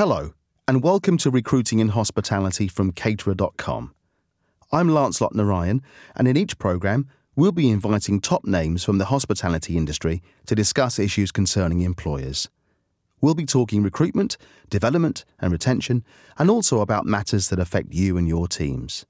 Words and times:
Hello, 0.00 0.32
and 0.66 0.82
welcome 0.82 1.18
to 1.18 1.30
Recruiting 1.30 1.78
in 1.78 1.90
Hospitality 1.90 2.68
from 2.68 2.90
Caterer.com. 2.90 3.94
I'm 4.72 4.88
Lancelot 4.88 5.34
Narayan, 5.34 5.82
and 6.16 6.26
in 6.26 6.38
each 6.38 6.58
programme, 6.58 7.06
we'll 7.36 7.52
be 7.52 7.68
inviting 7.68 8.18
top 8.18 8.46
names 8.46 8.82
from 8.82 8.96
the 8.96 9.04
hospitality 9.04 9.76
industry 9.76 10.22
to 10.46 10.54
discuss 10.54 10.98
issues 10.98 11.30
concerning 11.30 11.82
employers. 11.82 12.48
We'll 13.20 13.34
be 13.34 13.44
talking 13.44 13.82
recruitment, 13.82 14.38
development, 14.70 15.26
and 15.38 15.52
retention, 15.52 16.02
and 16.38 16.48
also 16.48 16.80
about 16.80 17.04
matters 17.04 17.50
that 17.50 17.58
affect 17.58 17.92
you 17.92 18.16
and 18.16 18.26
your 18.26 18.48
teams. 18.48 19.04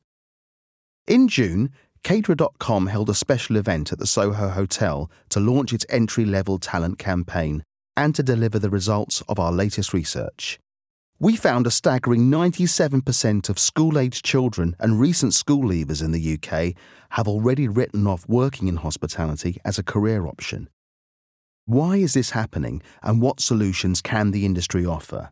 In 1.06 1.28
June, 1.28 1.70
Caterer.com 2.02 2.88
held 2.88 3.08
a 3.08 3.14
special 3.14 3.54
event 3.54 3.92
at 3.92 4.00
the 4.00 4.08
Soho 4.08 4.48
Hotel 4.48 5.08
to 5.28 5.38
launch 5.38 5.72
its 5.72 5.86
entry 5.88 6.24
level 6.24 6.58
talent 6.58 6.98
campaign 6.98 7.62
and 7.96 8.12
to 8.16 8.24
deliver 8.24 8.58
the 8.58 8.70
results 8.70 9.22
of 9.28 9.38
our 9.38 9.52
latest 9.52 9.92
research. 9.92 10.58
We 11.22 11.36
found 11.36 11.66
a 11.66 11.70
staggering 11.70 12.30
97% 12.30 13.50
of 13.50 13.58
school 13.58 13.98
aged 13.98 14.24
children 14.24 14.74
and 14.80 14.98
recent 14.98 15.34
school 15.34 15.64
leavers 15.64 16.02
in 16.02 16.12
the 16.12 16.38
UK 16.38 16.74
have 17.10 17.28
already 17.28 17.68
written 17.68 18.06
off 18.06 18.26
working 18.26 18.68
in 18.68 18.76
hospitality 18.76 19.60
as 19.62 19.78
a 19.78 19.82
career 19.82 20.26
option. 20.26 20.70
Why 21.66 21.96
is 21.96 22.14
this 22.14 22.30
happening 22.30 22.80
and 23.02 23.20
what 23.20 23.38
solutions 23.38 24.00
can 24.00 24.30
the 24.30 24.46
industry 24.46 24.86
offer? 24.86 25.30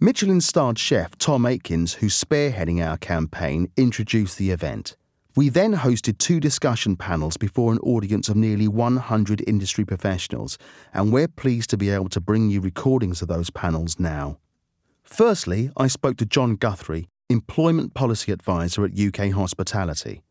Michelin 0.00 0.40
starred 0.40 0.80
chef 0.80 1.16
Tom 1.16 1.46
Aikens, 1.46 1.94
who's 1.94 2.20
spearheading 2.20 2.84
our 2.84 2.96
campaign, 2.96 3.70
introduced 3.76 4.36
the 4.36 4.50
event. 4.50 4.96
We 5.36 5.48
then 5.48 5.74
hosted 5.74 6.18
two 6.18 6.40
discussion 6.40 6.96
panels 6.96 7.36
before 7.36 7.70
an 7.70 7.78
audience 7.84 8.28
of 8.28 8.34
nearly 8.34 8.66
100 8.66 9.44
industry 9.46 9.84
professionals, 9.84 10.58
and 10.92 11.12
we're 11.12 11.28
pleased 11.28 11.70
to 11.70 11.76
be 11.76 11.88
able 11.88 12.08
to 12.08 12.20
bring 12.20 12.50
you 12.50 12.60
recordings 12.60 13.22
of 13.22 13.28
those 13.28 13.50
panels 13.50 14.00
now. 14.00 14.40
Firstly, 15.10 15.70
I 15.76 15.88
spoke 15.88 16.16
to 16.18 16.24
John 16.24 16.54
Guthrie, 16.54 17.08
Employment 17.28 17.94
Policy 17.94 18.30
Advisor 18.30 18.84
at 18.84 18.98
UK 18.98 19.32
Hospitality, 19.32 20.22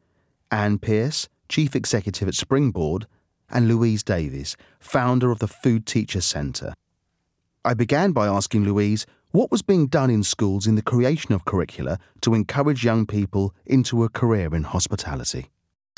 Anne 0.49 0.79
Pierce, 0.79 1.27
Chief 1.49 1.75
Executive 1.75 2.29
at 2.29 2.33
Springboard, 2.33 3.05
and 3.49 3.67
Louise 3.67 4.03
Davies, 4.03 4.55
founder 4.79 5.31
of 5.31 5.39
the 5.39 5.49
Food 5.49 5.85
Teachers 5.85 6.25
Centre. 6.25 6.73
I 7.65 7.73
began 7.73 8.13
by 8.13 8.27
asking 8.27 8.63
Louise 8.63 9.05
what 9.31 9.51
was 9.51 9.61
being 9.61 9.87
done 9.87 10.09
in 10.09 10.23
schools 10.23 10.65
in 10.65 10.75
the 10.75 10.81
creation 10.81 11.33
of 11.33 11.45
curricula 11.45 11.99
to 12.21 12.33
encourage 12.33 12.85
young 12.85 13.05
people 13.05 13.53
into 13.65 14.03
a 14.03 14.09
career 14.09 14.55
in 14.55 14.63
hospitality? 14.63 15.49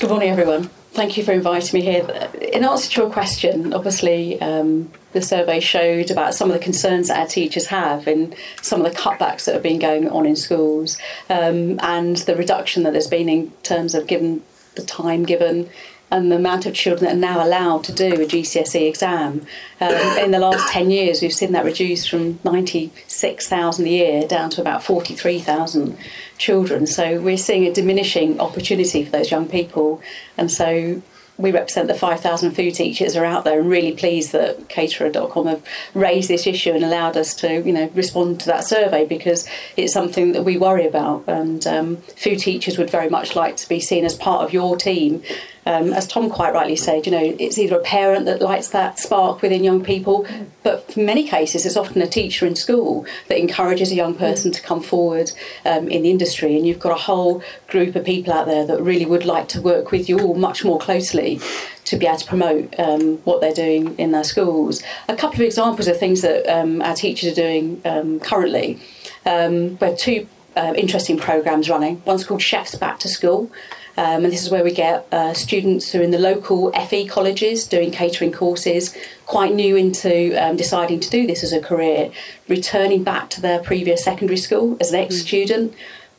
Good 0.02 0.10
morning, 0.10 0.30
everyone. 0.30 0.64
Thank 0.94 1.16
you 1.16 1.22
for 1.22 1.30
inviting 1.30 1.78
me 1.78 1.86
here. 1.86 2.04
In 2.52 2.64
answer 2.64 2.90
to 2.90 3.02
your 3.02 3.10
question, 3.12 3.72
obviously, 3.72 4.40
um, 4.42 4.90
the 5.12 5.22
survey 5.22 5.60
showed 5.60 6.10
about 6.10 6.34
some 6.34 6.50
of 6.50 6.54
the 6.54 6.64
concerns 6.64 7.06
that 7.06 7.20
our 7.20 7.28
teachers 7.28 7.66
have 7.66 8.08
in 8.08 8.34
some 8.62 8.84
of 8.84 8.92
the 8.92 8.98
cutbacks 8.98 9.44
that 9.44 9.54
have 9.54 9.62
been 9.62 9.78
going 9.78 10.08
on 10.08 10.26
in 10.26 10.34
schools 10.34 10.98
um, 11.30 11.78
and 11.84 12.16
the 12.16 12.34
reduction 12.34 12.82
that 12.82 12.94
there's 12.94 13.06
been 13.06 13.28
in 13.28 13.52
terms 13.62 13.94
of 13.94 14.08
given 14.08 14.42
the 14.74 14.82
time 14.82 15.22
given 15.22 15.70
and 16.12 16.30
the 16.30 16.36
amount 16.36 16.66
of 16.66 16.74
children 16.74 17.06
that 17.06 17.16
are 17.16 17.18
now 17.18 17.44
allowed 17.44 17.82
to 17.84 17.92
do 17.92 18.12
a 18.12 18.26
GCSE 18.26 18.86
exam. 18.86 19.46
Um, 19.80 20.18
in 20.18 20.30
the 20.30 20.38
last 20.38 20.70
10 20.70 20.90
years, 20.90 21.22
we've 21.22 21.32
seen 21.32 21.52
that 21.52 21.64
reduced 21.64 22.10
from 22.10 22.38
96,000 22.44 23.86
a 23.86 23.88
year 23.88 24.28
down 24.28 24.50
to 24.50 24.60
about 24.60 24.84
43,000 24.84 25.96
children. 26.36 26.86
So 26.86 27.18
we're 27.18 27.38
seeing 27.38 27.66
a 27.66 27.72
diminishing 27.72 28.38
opportunity 28.40 29.06
for 29.06 29.10
those 29.10 29.30
young 29.30 29.48
people. 29.48 30.02
And 30.36 30.50
so 30.50 31.00
we 31.38 31.50
represent 31.50 31.88
the 31.88 31.94
5,000 31.94 32.52
food 32.52 32.74
teachers 32.74 33.16
are 33.16 33.24
out 33.24 33.44
there 33.44 33.58
and 33.58 33.70
really 33.70 33.92
pleased 33.92 34.32
that 34.32 34.68
caterer.com 34.68 35.46
have 35.46 35.64
raised 35.94 36.28
this 36.28 36.46
issue 36.46 36.72
and 36.72 36.84
allowed 36.84 37.16
us 37.16 37.34
to 37.36 37.62
you 37.62 37.72
know 37.72 37.90
respond 37.94 38.38
to 38.40 38.46
that 38.46 38.64
survey 38.64 39.06
because 39.06 39.48
it's 39.76 39.94
something 39.94 40.32
that 40.32 40.42
we 40.42 40.58
worry 40.58 40.86
about 40.86 41.24
and 41.26 41.66
um, 41.66 41.96
food 42.16 42.38
teachers 42.38 42.76
would 42.76 42.90
very 42.90 43.08
much 43.08 43.34
like 43.34 43.56
to 43.56 43.66
be 43.66 43.80
seen 43.80 44.04
as 44.04 44.14
part 44.14 44.44
of 44.44 44.52
your 44.52 44.76
team 44.76 45.22
um, 45.64 45.92
as 45.92 46.06
Tom 46.08 46.28
quite 46.28 46.52
rightly 46.52 46.76
said, 46.76 47.06
you 47.06 47.12
know, 47.12 47.36
it's 47.38 47.56
either 47.56 47.76
a 47.76 47.82
parent 47.82 48.26
that 48.26 48.42
lights 48.42 48.70
that 48.70 48.98
spark 48.98 49.42
within 49.42 49.62
young 49.62 49.84
people, 49.84 50.26
but 50.62 50.92
in 50.96 51.06
many 51.06 51.26
cases, 51.28 51.64
it's 51.64 51.76
often 51.76 52.02
a 52.02 52.06
teacher 52.06 52.46
in 52.46 52.56
school 52.56 53.06
that 53.28 53.38
encourages 53.38 53.92
a 53.92 53.94
young 53.94 54.14
person 54.14 54.50
to 54.50 54.60
come 54.60 54.82
forward 54.82 55.30
um, 55.64 55.88
in 55.88 56.02
the 56.02 56.10
industry. 56.10 56.56
And 56.56 56.66
you've 56.66 56.80
got 56.80 56.92
a 56.92 57.00
whole 57.02 57.42
group 57.68 57.94
of 57.94 58.04
people 58.04 58.32
out 58.32 58.46
there 58.46 58.66
that 58.66 58.82
really 58.82 59.06
would 59.06 59.24
like 59.24 59.48
to 59.48 59.60
work 59.60 59.92
with 59.92 60.08
you 60.08 60.18
all 60.18 60.34
much 60.34 60.64
more 60.64 60.80
closely 60.80 61.40
to 61.84 61.96
be 61.96 62.06
able 62.06 62.18
to 62.18 62.26
promote 62.26 62.74
um, 62.78 63.18
what 63.18 63.40
they're 63.40 63.54
doing 63.54 63.96
in 63.98 64.10
their 64.12 64.24
schools. 64.24 64.82
A 65.08 65.16
couple 65.16 65.36
of 65.36 65.42
examples 65.42 65.86
of 65.86 65.98
things 65.98 66.22
that 66.22 66.46
um, 66.48 66.82
our 66.82 66.94
teachers 66.94 67.32
are 67.32 67.34
doing 67.34 67.80
um, 67.84 68.18
currently. 68.18 68.80
Um, 69.26 69.78
we 69.78 69.86
have 69.86 69.98
two 69.98 70.26
uh, 70.56 70.74
interesting 70.76 71.18
programs 71.18 71.70
running. 71.70 72.02
One's 72.04 72.24
called 72.24 72.42
Chefs 72.42 72.74
Back 72.74 72.98
to 73.00 73.08
School. 73.08 73.50
Um, 73.96 74.24
and 74.24 74.32
this 74.32 74.42
is 74.42 74.50
where 74.50 74.64
we 74.64 74.72
get 74.72 75.06
uh, 75.12 75.34
students 75.34 75.92
who 75.92 76.00
are 76.00 76.02
in 76.02 76.12
the 76.12 76.18
local 76.18 76.72
FE 76.72 77.06
colleges 77.08 77.66
doing 77.66 77.90
catering 77.90 78.32
courses, 78.32 78.96
quite 79.26 79.54
new 79.54 79.76
into 79.76 80.34
um, 80.42 80.56
deciding 80.56 81.00
to 81.00 81.10
do 81.10 81.26
this 81.26 81.44
as 81.44 81.52
a 81.52 81.60
career, 81.60 82.10
returning 82.48 83.04
back 83.04 83.28
to 83.30 83.40
their 83.40 83.58
previous 83.58 84.02
secondary 84.02 84.38
school 84.38 84.78
as 84.80 84.92
an 84.92 85.00
ex 85.00 85.16
student, 85.16 85.74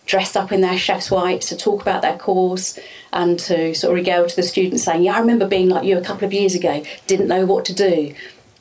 dressed 0.05 0.37
up 0.37 0.51
in 0.51 0.61
their 0.61 0.77
chef's 0.77 1.09
whites 1.09 1.49
to 1.49 1.57
talk 1.57 1.81
about 1.81 2.01
their 2.01 2.17
course 2.17 2.77
and 3.11 3.39
to 3.39 3.73
sort 3.73 3.91
of 3.91 3.95
regale 3.95 4.27
to 4.27 4.35
the 4.35 4.43
students 4.43 4.83
saying, 4.83 5.03
Yeah, 5.03 5.15
I 5.15 5.19
remember 5.19 5.47
being 5.47 5.69
like 5.69 5.85
you 5.85 5.97
a 5.97 6.01
couple 6.01 6.25
of 6.25 6.33
years 6.33 6.53
ago, 6.53 6.83
didn't 7.07 7.27
know 7.27 7.45
what 7.45 7.65
to 7.65 7.73
do. 7.73 8.13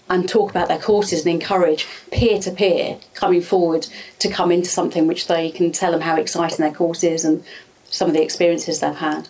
And 0.08 0.28
talk 0.28 0.50
about 0.50 0.68
their 0.68 0.80
courses 0.80 1.24
and 1.24 1.32
encourage 1.32 1.86
peer 2.10 2.38
to 2.40 2.50
peer 2.50 2.98
coming 3.14 3.40
forward 3.40 3.86
to 4.18 4.28
come 4.28 4.52
into 4.52 4.68
something 4.68 5.06
which 5.06 5.26
they 5.26 5.50
can 5.50 5.72
tell 5.72 5.92
them 5.92 6.02
how 6.02 6.16
exciting 6.16 6.58
their 6.58 6.74
course 6.74 7.02
is 7.02 7.24
and 7.24 7.42
some 7.92 8.08
of 8.08 8.14
the 8.14 8.22
experiences 8.22 8.80
they've 8.80 8.96
had. 8.96 9.28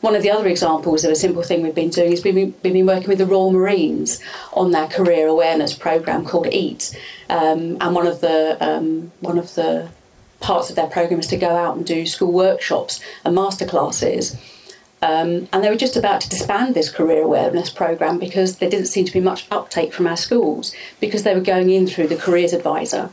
One 0.00 0.14
of 0.14 0.22
the 0.22 0.30
other 0.30 0.46
examples 0.46 1.04
of 1.04 1.10
a 1.10 1.16
simple 1.16 1.42
thing 1.42 1.62
we've 1.62 1.74
been 1.74 1.90
doing 1.90 2.12
is 2.12 2.22
we've 2.22 2.62
been, 2.62 2.86
working 2.86 3.08
with 3.08 3.18
the 3.18 3.26
Royal 3.26 3.50
Marines 3.50 4.20
on 4.52 4.70
their 4.70 4.86
career 4.86 5.26
awareness 5.26 5.74
program 5.74 6.24
called 6.24 6.46
EAT, 6.46 6.96
um, 7.28 7.76
and 7.80 7.94
one 7.94 8.06
of 8.06 8.20
the 8.20 8.56
um, 8.60 9.10
one 9.20 9.38
of 9.38 9.54
the 9.56 9.88
parts 10.40 10.70
of 10.70 10.76
their 10.76 10.86
program 10.86 11.18
is 11.18 11.26
to 11.26 11.36
go 11.36 11.50
out 11.50 11.76
and 11.76 11.84
do 11.84 12.06
school 12.06 12.32
workshops 12.32 13.00
and 13.24 13.36
masterclasses. 13.36 14.38
Um, 15.02 15.48
and 15.52 15.62
they 15.62 15.68
were 15.68 15.76
just 15.76 15.96
about 15.96 16.20
to 16.22 16.28
disband 16.28 16.74
this 16.74 16.90
career 16.90 17.22
awareness 17.22 17.70
program 17.70 18.18
because 18.18 18.58
there 18.58 18.70
didn't 18.70 18.86
seem 18.86 19.04
to 19.04 19.12
be 19.12 19.20
much 19.20 19.46
uptake 19.50 19.92
from 19.92 20.06
our 20.06 20.16
schools 20.16 20.74
because 21.00 21.22
they 21.22 21.34
were 21.34 21.40
going 21.40 21.70
in 21.70 21.86
through 21.86 22.08
the 22.08 22.16
careers 22.16 22.52
advisor. 22.52 23.10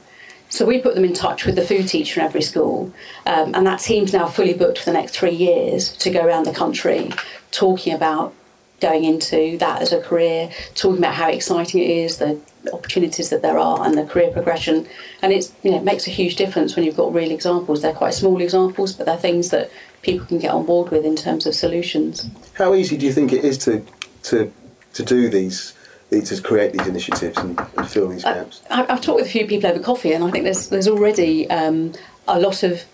So 0.56 0.66
we 0.66 0.80
put 0.80 0.96
them 0.96 1.04
in 1.04 1.14
touch 1.14 1.46
with 1.46 1.58
the 1.58 1.66
food 1.66 1.90
teacher 1.90 2.22
in 2.22 2.26
every 2.26 2.42
school, 2.42 2.94
um, 3.26 3.54
and 3.54 3.68
that 3.68 3.82
team's 3.82 4.14
now 4.14 4.26
fully 4.28 4.54
booked 4.54 4.80
for 4.80 4.86
the 4.86 4.94
next 4.94 5.14
three 5.14 5.36
years 5.36 5.92
to 5.98 6.10
go 6.10 6.26
around 6.26 6.46
the 6.46 6.54
country 6.54 7.12
talking 7.52 7.94
about 7.94 8.34
going 8.80 9.04
into 9.04 9.58
that 9.58 9.82
as 9.82 9.92
a 9.92 10.02
career, 10.02 10.50
talking 10.74 11.00
about 11.00 11.14
how 11.14 11.28
exciting 11.30 11.82
it 11.82 11.90
is, 11.90 12.20
the 12.20 12.40
opportunities 12.72 13.32
that 13.32 13.42
there 13.42 13.58
are, 13.58 13.86
and 13.86 13.98
the 13.98 14.06
career 14.06 14.32
progression. 14.32 14.88
And 15.22 15.34
it's 15.34 15.52
you 15.62 15.72
know 15.72 15.78
it 15.78 15.84
makes 15.84 16.08
a 16.08 16.12
huge 16.12 16.38
difference 16.38 16.74
when 16.74 16.86
you've 16.86 16.96
got 16.96 17.14
real 17.14 17.32
examples. 17.32 17.82
They're 17.82 17.94
quite 17.94 18.14
small 18.14 18.40
examples, 18.40 18.94
but 18.94 19.06
they're 19.06 19.18
things 19.18 19.50
that 19.50 19.70
people 20.04 20.26
can 20.26 20.40
get 20.40 20.52
on 20.52 20.66
board 20.66 20.90
with 20.90 21.04
in 21.04 21.18
terms 21.18 21.46
of 21.46 21.54
solutions. 21.54 22.30
How 22.54 22.74
easy 22.76 22.96
do 22.96 23.06
you 23.06 23.12
think 23.12 23.34
it 23.34 23.44
is 23.44 23.58
to 23.66 23.86
to 24.24 24.54
to 24.94 25.04
do 25.04 25.28
these 25.28 25.74
to 26.12 26.42
create 26.42 26.74
these 26.74 26.88
initiatives 26.88 27.38
and, 27.38 27.60
and 27.78 27.90
fill 27.90 28.10
these 28.10 28.24
gaps? 28.24 28.62
I, 28.70 28.84
have 28.84 29.02
talked 29.02 29.20
with 29.22 29.28
a 29.28 29.30
few 29.30 29.48
people 29.48 29.70
over 29.70 29.80
coffee, 29.80 30.14
and 30.14 30.24
I 30.24 30.32
think 30.32 30.44
there's 30.44 30.70
there's 30.70 30.88
already 30.88 31.50
um, 31.50 31.94
a 32.28 32.40
lot 32.40 32.64
of 32.64 32.86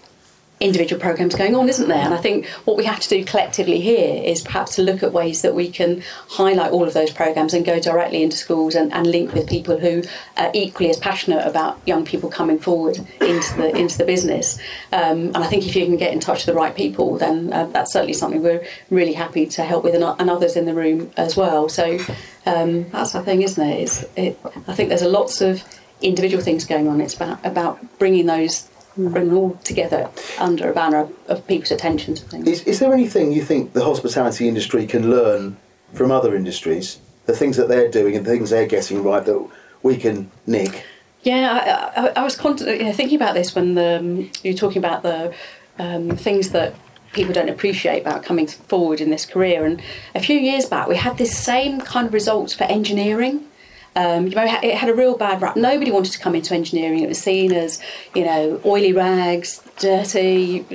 individual 0.62 1.02
programs 1.02 1.36
going 1.36 1.56
on, 1.56 1.68
isn't 1.68 1.90
there? 1.90 1.98
And 1.98 2.14
I 2.14 2.18
think 2.18 2.46
what 2.66 2.78
we 2.78 2.86
have 2.86 3.00
to 3.00 3.10
do 3.10 3.26
collectively 3.26 3.82
here 3.82 4.24
is 4.24 4.42
perhaps 4.42 4.76
to 4.76 4.84
look 4.84 5.02
at 5.02 5.12
ways 5.12 5.42
that 5.42 5.56
we 5.56 5.70
can 5.70 6.04
highlight 6.30 6.72
all 6.72 6.88
of 6.88 6.94
those 6.94 7.12
programs 7.12 7.54
and 7.54 7.66
go 7.66 7.80
directly 7.80 8.22
into 8.22 8.38
schools 8.38 8.76
and, 8.76 8.94
and 8.94 9.08
link 9.08 9.34
with 9.34 9.50
people 9.50 9.80
who 9.80 10.04
are 10.38 10.52
equally 10.54 10.90
as 10.90 10.98
passionate 10.98 11.46
about 11.46 11.82
young 11.86 12.06
people 12.06 12.30
coming 12.30 12.60
forward 12.60 12.98
into 13.20 13.58
the 13.58 13.76
into 13.76 13.98
the 13.98 14.06
business. 14.06 14.60
Um, 14.92 15.28
and 15.34 15.38
I 15.38 15.48
think 15.48 15.66
if 15.66 15.75
you 15.75 15.86
can 15.86 15.98
get 15.98 16.14
in 16.14 16.19
touch 16.19 16.46
with 16.46 16.54
the 16.54 16.54
right 16.54 16.75
people, 16.75 17.18
then 17.18 17.52
uh, 17.52 17.66
that's 17.66 17.92
certainly 17.92 18.14
something 18.14 18.44
we're 18.44 18.66
really 18.92 19.14
happy 19.14 19.48
to 19.48 19.64
help 19.64 19.84
with, 19.84 19.96
and, 19.96 20.04
and 20.04 20.30
others 20.30 20.56
in 20.56 20.66
the 20.66 20.75
room 20.75 21.12
as 21.18 21.36
well. 21.36 21.69
So 21.69 22.00
um, 22.46 22.90
that's 22.90 23.12
the 23.12 23.22
thing, 23.24 23.42
isn't 23.42 23.70
it? 23.70 23.82
It's, 23.82 24.06
it? 24.16 24.40
I 24.68 24.74
think 24.74 24.90
there's 24.90 25.02
a 25.02 25.10
lots 25.10 25.42
of 25.42 25.64
individual 26.02 26.44
things 26.44 26.66
going 26.66 26.88
on. 26.88 27.02
It's 27.02 27.14
about 27.14 27.46
about 27.46 28.00
bringing 28.00 28.26
those 28.26 28.68
bring 28.98 29.30
them 29.30 29.38
all 29.38 29.52
together 29.64 30.10
under 30.38 30.70
a 30.70 30.74
banner 30.74 31.08
of 31.28 31.48
people's 31.48 31.72
attention 31.72 32.14
to 32.16 32.26
things. 32.26 32.48
Is, 32.48 32.64
is 32.64 32.80
there 32.80 32.94
anything 32.94 33.32
you 33.32 33.42
think 33.42 33.74
the 33.74 33.84
hospitality 33.84 34.48
industry 34.48 34.86
can 34.86 35.10
learn 35.10 35.58
from 35.94 36.12
other 36.12 36.36
industries? 36.36 37.00
The 37.26 37.36
things 37.36 37.58
that 37.58 37.68
they're 37.68 37.90
doing 37.90 38.16
and 38.16 38.26
the 38.26 38.32
things 38.32 38.50
they're 38.50 38.68
getting 38.68 39.04
right 39.04 39.24
that 39.24 39.50
we 39.84 39.98
can 39.98 40.30
nick? 40.46 40.84
Yeah, 41.24 41.92
I, 41.96 42.02
I, 42.02 42.12
I 42.18 42.24
was 42.24 42.38
you 42.44 42.84
know, 42.84 42.94
thinking 42.94 43.16
about 43.16 43.36
this 43.36 43.56
when 43.56 43.76
the, 43.76 44.00
um, 44.00 44.32
you 44.44 44.52
were 44.52 44.58
talking 44.58 44.80
about 44.80 45.04
the 45.04 45.34
um, 45.78 46.18
things 46.18 46.50
that 46.50 46.74
people 47.13 47.34
don't 47.34 47.50
appreciate 47.50 48.02
about 48.02 48.24
coming 48.24 48.48
forward 48.48 49.02
in 49.02 49.10
this 49.10 49.25
career. 49.25 49.66
And 49.66 49.81
a 50.16 50.19
few 50.19 50.38
years 50.38 50.66
back, 50.66 50.88
we 50.88 50.96
had 50.98 51.18
this 51.18 51.38
same 51.38 51.81
kind 51.81 52.08
of 52.08 52.13
results 52.13 52.54
for 52.54 52.66
engineering 52.66 53.48
Um, 53.94 54.28
you 54.28 54.36
know, 54.36 54.46
it 54.63 54.75
had 54.75 54.90
a 54.90 54.94
real 54.94 55.18
bad 55.18 55.42
rap. 55.42 55.58
Nobody 55.58 55.92
wanted 55.92 56.13
to 56.13 56.19
come 56.19 56.34
into 56.34 56.54
engineering. 56.56 57.00
It 57.04 57.10
was 57.10 57.22
seen 57.22 57.52
as, 57.52 57.81
you 58.16 58.24
know, 58.24 58.62
oily 58.63 58.94
rags, 58.94 59.62
dirty, 59.80 60.66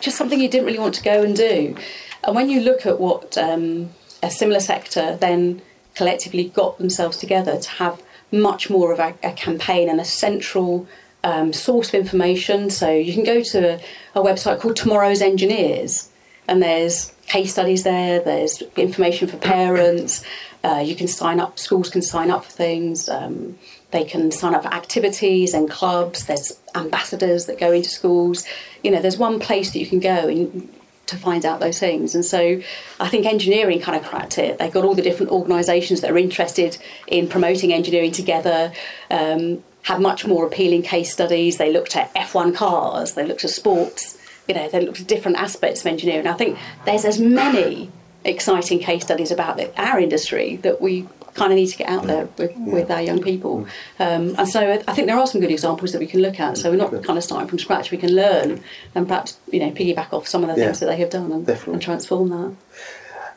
just 0.00 0.16
something 0.16 0.40
you 0.40 0.48
didn't 0.48 0.66
really 0.66 0.78
want 0.78 0.94
to 0.94 1.02
go 1.02 1.22
and 1.22 1.34
do. 1.34 1.74
And 2.22 2.36
when 2.36 2.48
you 2.48 2.60
look 2.60 2.86
at 2.86 3.00
what 3.00 3.36
um, 3.36 3.90
a 4.22 4.30
similar 4.30 4.60
sector 4.60 5.16
then 5.16 5.62
collectively 5.94 6.44
got 6.44 6.78
themselves 6.78 7.16
together 7.16 7.58
to 7.58 7.70
have 7.70 8.02
much 8.30 8.70
more 8.70 8.92
of 8.92 8.98
a, 8.98 9.14
a 9.22 9.32
campaign 9.32 9.88
and 9.88 10.00
a 10.00 10.04
central 10.04 10.86
um, 11.24 11.52
source 11.52 11.88
of 11.88 11.94
information. 11.94 12.70
So 12.70 12.90
you 12.90 13.12
can 13.12 13.24
go 13.24 13.42
to 13.42 13.74
a, 13.74 14.20
a 14.20 14.22
website 14.22 14.60
called 14.60 14.76
Tomorrow's 14.76 15.20
Engineers, 15.20 16.08
and 16.46 16.62
there's 16.62 17.12
case 17.26 17.52
studies 17.52 17.82
there, 17.82 18.20
there's 18.20 18.62
information 18.76 19.26
for 19.26 19.38
parents. 19.38 20.22
Uh, 20.62 20.82
you 20.84 20.94
can 20.94 21.08
sign 21.08 21.40
up, 21.40 21.58
schools 21.58 21.90
can 21.90 22.02
sign 22.02 22.30
up 22.30 22.44
for 22.44 22.52
things. 22.52 23.08
Um, 23.08 23.58
they 23.90 24.04
can 24.04 24.30
sign 24.30 24.54
up 24.54 24.62
for 24.62 24.72
activities 24.72 25.54
and 25.54 25.70
clubs. 25.70 26.26
There's 26.26 26.58
ambassadors 26.74 27.46
that 27.46 27.58
go 27.58 27.72
into 27.72 27.88
schools. 27.88 28.44
You 28.82 28.90
know, 28.90 29.00
there's 29.00 29.18
one 29.18 29.40
place 29.40 29.72
that 29.72 29.78
you 29.78 29.86
can 29.86 30.00
go 30.00 30.28
and 30.28 30.68
to 31.06 31.16
find 31.16 31.44
out 31.44 31.60
those 31.60 31.78
things. 31.78 32.14
And 32.14 32.24
so 32.24 32.60
I 32.98 33.08
think 33.08 33.26
engineering 33.26 33.80
kind 33.80 33.96
of 33.96 34.08
cracked 34.08 34.38
it. 34.38 34.58
They've 34.58 34.72
got 34.72 34.84
all 34.84 34.94
the 34.94 35.02
different 35.02 35.32
organisations 35.32 36.00
that 36.00 36.10
are 36.10 36.18
interested 36.18 36.78
in 37.06 37.28
promoting 37.28 37.72
engineering 37.72 38.10
together. 38.10 38.72
Um, 39.10 39.62
had 39.84 40.00
much 40.00 40.26
more 40.26 40.46
appealing 40.46 40.82
case 40.82 41.12
studies. 41.12 41.58
They 41.58 41.72
looked 41.72 41.94
at 41.96 42.12
F1 42.14 42.54
cars. 42.54 43.14
They 43.14 43.24
looked 43.24 43.44
at 43.44 43.50
sports. 43.50 44.18
You 44.48 44.54
know, 44.54 44.68
they 44.68 44.80
looked 44.80 45.00
at 45.00 45.06
different 45.06 45.38
aspects 45.38 45.80
of 45.80 45.86
engineering. 45.86 46.26
I 46.26 46.32
think 46.32 46.58
there's 46.84 47.04
as 47.04 47.18
many 47.18 47.90
exciting 48.24 48.78
case 48.78 49.04
studies 49.04 49.30
about 49.30 49.56
the, 49.56 49.70
our 49.80 50.00
industry 50.00 50.56
that 50.56 50.80
we 50.80 51.06
kind 51.34 51.52
of 51.52 51.56
need 51.56 51.66
to 51.66 51.76
get 51.76 51.88
out 51.88 52.04
there 52.04 52.28
with, 52.38 52.52
yeah. 52.52 52.72
with 52.72 52.90
our 52.90 53.02
young 53.02 53.20
people. 53.20 53.66
Um, 53.98 54.34
and 54.38 54.48
so 54.48 54.72
I 54.86 54.94
think 54.94 55.06
there 55.06 55.18
are 55.18 55.26
some 55.26 55.40
good 55.40 55.50
examples 55.50 55.92
that 55.92 55.98
we 55.98 56.06
can 56.06 56.20
look 56.20 56.40
at. 56.40 56.56
So 56.56 56.70
we're 56.70 56.76
not 56.76 56.90
kind 57.02 57.18
of 57.18 57.24
starting 57.24 57.48
from 57.48 57.58
scratch. 57.58 57.90
We 57.90 57.98
can 57.98 58.14
learn 58.14 58.62
and 58.94 59.06
perhaps 59.06 59.38
you 59.50 59.60
know 59.60 59.70
piggyback 59.70 60.12
off 60.12 60.26
some 60.26 60.42
of 60.42 60.48
the 60.48 60.54
things 60.54 60.80
yeah. 60.80 60.86
that 60.86 60.92
they 60.92 61.00
have 61.00 61.10
done 61.10 61.32
and, 61.32 61.48
and, 61.48 61.82
transform 61.82 62.28
that. 62.30 62.56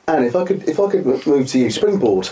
And 0.08 0.26
if 0.26 0.36
I 0.36 0.46
could, 0.46 0.68
if 0.70 0.80
I 0.80 0.90
could 0.90 1.06
move 1.06 1.48
to 1.48 1.60
you, 1.60 1.70
Springboard. 1.70 2.30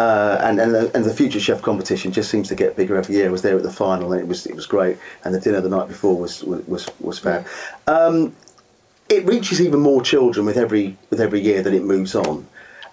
Uh, 0.00 0.38
and 0.40 0.58
and 0.58 0.74
the, 0.74 0.90
and 0.96 1.04
the, 1.04 1.12
future 1.12 1.38
chef 1.38 1.60
competition 1.60 2.10
just 2.10 2.30
seems 2.30 2.48
to 2.48 2.54
get 2.54 2.74
bigger 2.74 2.96
every 2.96 3.16
year. 3.16 3.28
I 3.28 3.30
was 3.30 3.42
there 3.42 3.54
at 3.54 3.62
the 3.62 3.70
final 3.70 4.14
and 4.14 4.22
it 4.22 4.26
was 4.26 4.46
it 4.46 4.54
was 4.54 4.64
great, 4.64 4.96
and 5.24 5.34
the 5.34 5.40
dinner 5.40 5.60
the 5.60 5.68
night 5.68 5.88
before 5.88 6.16
was 6.16 6.42
was 6.42 6.88
was, 7.00 7.18
fab. 7.18 7.46
Um, 7.86 8.34
it 9.10 9.26
reaches 9.26 9.60
even 9.60 9.80
more 9.80 10.00
children 10.00 10.46
with 10.46 10.56
every 10.56 10.96
with 11.10 11.20
every 11.20 11.42
year 11.42 11.60
that 11.62 11.74
it 11.74 11.82
moves 11.82 12.14
on 12.14 12.46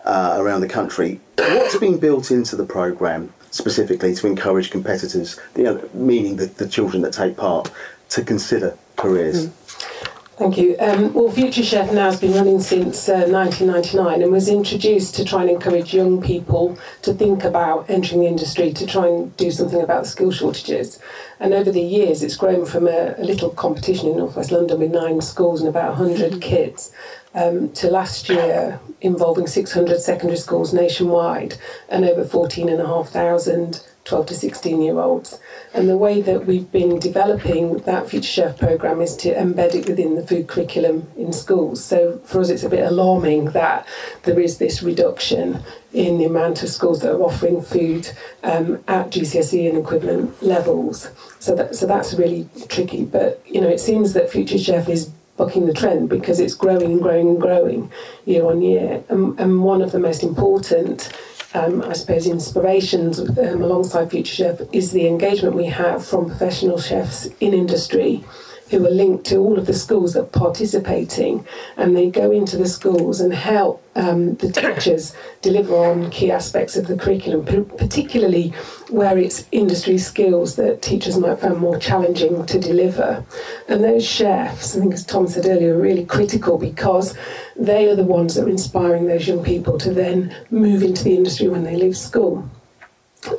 uh, 0.03 0.35
around 0.37 0.59
the 0.59 0.67
country. 0.67 1.21
What's 1.37 1.77
been 1.77 1.97
built 1.97 2.29
into 2.29 2.57
the 2.57 2.65
programme 2.65 3.31
specifically 3.51 4.13
to 4.15 4.27
encourage 4.27 4.69
competitors, 4.69 5.39
you 5.55 5.63
know, 5.63 5.89
meaning 5.93 6.35
the, 6.35 6.47
the 6.47 6.67
children 6.67 7.03
that 7.03 7.13
take 7.13 7.37
part, 7.37 7.71
to 8.09 8.21
consider 8.21 8.77
careers? 8.97 9.47
Mm. 9.47 10.16
Thank 10.37 10.59
you. 10.59 10.75
Um, 10.77 11.15
well, 11.15 11.31
Future 11.31 11.63
Chef 11.63 11.91
now 11.91 12.11
has 12.11 12.19
been 12.19 12.33
running 12.33 12.59
since 12.59 13.09
uh, 13.09 13.25
1999 13.25 14.21
and 14.21 14.31
was 14.31 14.47
introduced 14.47 15.15
to 15.15 15.25
try 15.25 15.41
and 15.41 15.49
encourage 15.49 15.95
young 15.95 16.21
people 16.21 16.77
to 17.01 17.11
think 17.11 17.43
about 17.43 17.89
entering 17.89 18.21
the 18.21 18.27
industry 18.27 18.71
to 18.71 18.85
try 18.85 19.07
and 19.07 19.35
do 19.35 19.49
something 19.49 19.81
about 19.81 20.03
the 20.03 20.09
skill 20.09 20.31
shortages. 20.31 20.99
And 21.39 21.55
over 21.55 21.71
the 21.71 21.81
years, 21.81 22.21
it's 22.21 22.37
grown 22.37 22.67
from 22.67 22.87
a, 22.87 23.15
a 23.17 23.23
little 23.23 23.49
competition 23.49 24.09
in 24.09 24.17
northwest 24.17 24.51
London 24.51 24.79
with 24.79 24.91
nine 24.91 25.21
schools 25.21 25.59
and 25.61 25.69
about 25.69 25.97
100 25.97 26.39
kids 26.39 26.91
um, 27.33 27.71
to 27.71 27.89
last 27.89 28.29
year 28.29 28.79
involving 29.01 29.47
600 29.47 29.99
secondary 29.99 30.37
schools 30.37 30.71
nationwide 30.71 31.55
and 31.89 32.05
over 32.05 32.23
14,500 32.23 33.79
12 34.07 34.25
to 34.27 34.35
16 34.35 34.81
year 34.81 34.99
olds. 34.99 35.39
And 35.73 35.89
the 35.89 35.97
way 35.97 36.21
that 36.21 36.45
we've 36.45 36.71
been 36.71 36.97
developing 36.97 37.77
that 37.79 38.09
Future 38.09 38.27
Chef 38.27 38.57
programme 38.57 39.01
is 39.01 39.15
to 39.17 39.33
embed 39.33 39.75
it 39.75 39.87
within 39.87 40.15
the 40.15 40.25
food 40.25 40.47
curriculum 40.47 41.07
in 41.17 41.33
schools. 41.33 41.83
So 41.83 42.19
for 42.19 42.39
us, 42.39 42.49
it's 42.49 42.63
a 42.63 42.69
bit 42.69 42.85
alarming 42.85 43.51
that 43.51 43.85
there 44.23 44.39
is 44.39 44.57
this 44.57 44.81
reduction 44.81 45.61
in 45.93 46.17
the 46.17 46.25
amount 46.25 46.63
of 46.63 46.69
schools 46.69 47.01
that 47.01 47.11
are 47.11 47.21
offering 47.21 47.61
food 47.61 48.09
um, 48.43 48.83
at 48.87 49.09
GCSE 49.09 49.69
and 49.69 49.77
equivalent 49.77 50.41
levels. 50.41 51.09
So 51.39 51.53
that 51.55 51.75
so 51.75 51.85
that's 51.85 52.13
really 52.13 52.47
tricky. 52.69 53.03
But 53.03 53.41
you 53.45 53.59
know, 53.59 53.69
it 53.69 53.79
seems 53.79 54.13
that 54.13 54.29
Future 54.29 54.57
Chef 54.57 54.87
is 54.87 55.11
bucking 55.35 55.67
the 55.67 55.73
trend 55.73 56.09
because 56.09 56.39
it's 56.39 56.55
growing 56.55 56.93
and 56.93 57.01
growing 57.01 57.29
and 57.29 57.41
growing 57.41 57.91
year 58.25 58.45
on 58.45 58.61
year. 58.61 59.03
And, 59.09 59.39
and 59.39 59.63
one 59.63 59.81
of 59.81 59.91
the 59.91 59.99
most 59.99 60.23
important 60.23 61.11
um, 61.53 61.81
I 61.83 61.93
suppose, 61.93 62.27
inspirations 62.27 63.19
um, 63.19 63.61
alongside 63.61 64.11
Future 64.11 64.35
Chef 64.35 64.61
is 64.71 64.91
the 64.91 65.07
engagement 65.07 65.55
we 65.55 65.65
have 65.65 66.05
from 66.05 66.27
professional 66.27 66.79
chefs 66.79 67.27
in 67.39 67.53
industry 67.53 68.23
who 68.69 68.85
are 68.85 68.91
linked 68.91 69.25
to 69.25 69.37
all 69.37 69.57
of 69.57 69.65
the 69.65 69.73
schools 69.73 70.13
that 70.13 70.21
are 70.21 70.25
participating, 70.25 71.45
and 71.77 71.95
they 71.95 72.09
go 72.09 72.31
into 72.31 72.57
the 72.57 72.67
schools 72.67 73.21
and 73.21 73.33
help 73.33 73.81
um, 73.95 74.35
the 74.35 74.51
teachers 74.51 75.15
deliver 75.41 75.75
on 75.75 76.11
key 76.11 76.29
aspects 76.29 76.75
of 76.75 76.87
the 76.87 76.97
curriculum, 76.97 77.45
particularly 77.77 78.49
where 78.89 79.17
it's 79.17 79.45
industry 79.51 79.97
skills 79.97 80.55
that 80.57 80.81
teachers 80.81 81.17
might 81.17 81.39
find 81.39 81.57
more 81.57 81.79
challenging 81.79 82.45
to 82.45 82.59
deliver. 82.59 83.23
And 83.69 83.83
those 83.83 84.05
chefs, 84.05 84.75
I 84.75 84.81
think 84.81 84.93
as 84.93 85.05
Tom 85.05 85.27
said 85.27 85.45
earlier, 85.45 85.75
are 85.75 85.81
really 85.81 86.05
critical 86.05 86.57
because 86.57 87.17
they 87.59 87.89
are 87.89 87.95
the 87.95 88.03
ones 88.03 88.35
that 88.35 88.45
are 88.45 88.49
inspiring 88.49 89.07
those 89.07 89.27
young 89.27 89.43
people 89.43 89.77
to 89.79 89.93
then 89.93 90.35
move 90.51 90.83
into 90.83 91.03
the 91.03 91.15
industry 91.15 91.47
when 91.47 91.63
they 91.63 91.75
leave 91.75 91.97
school. 91.97 92.49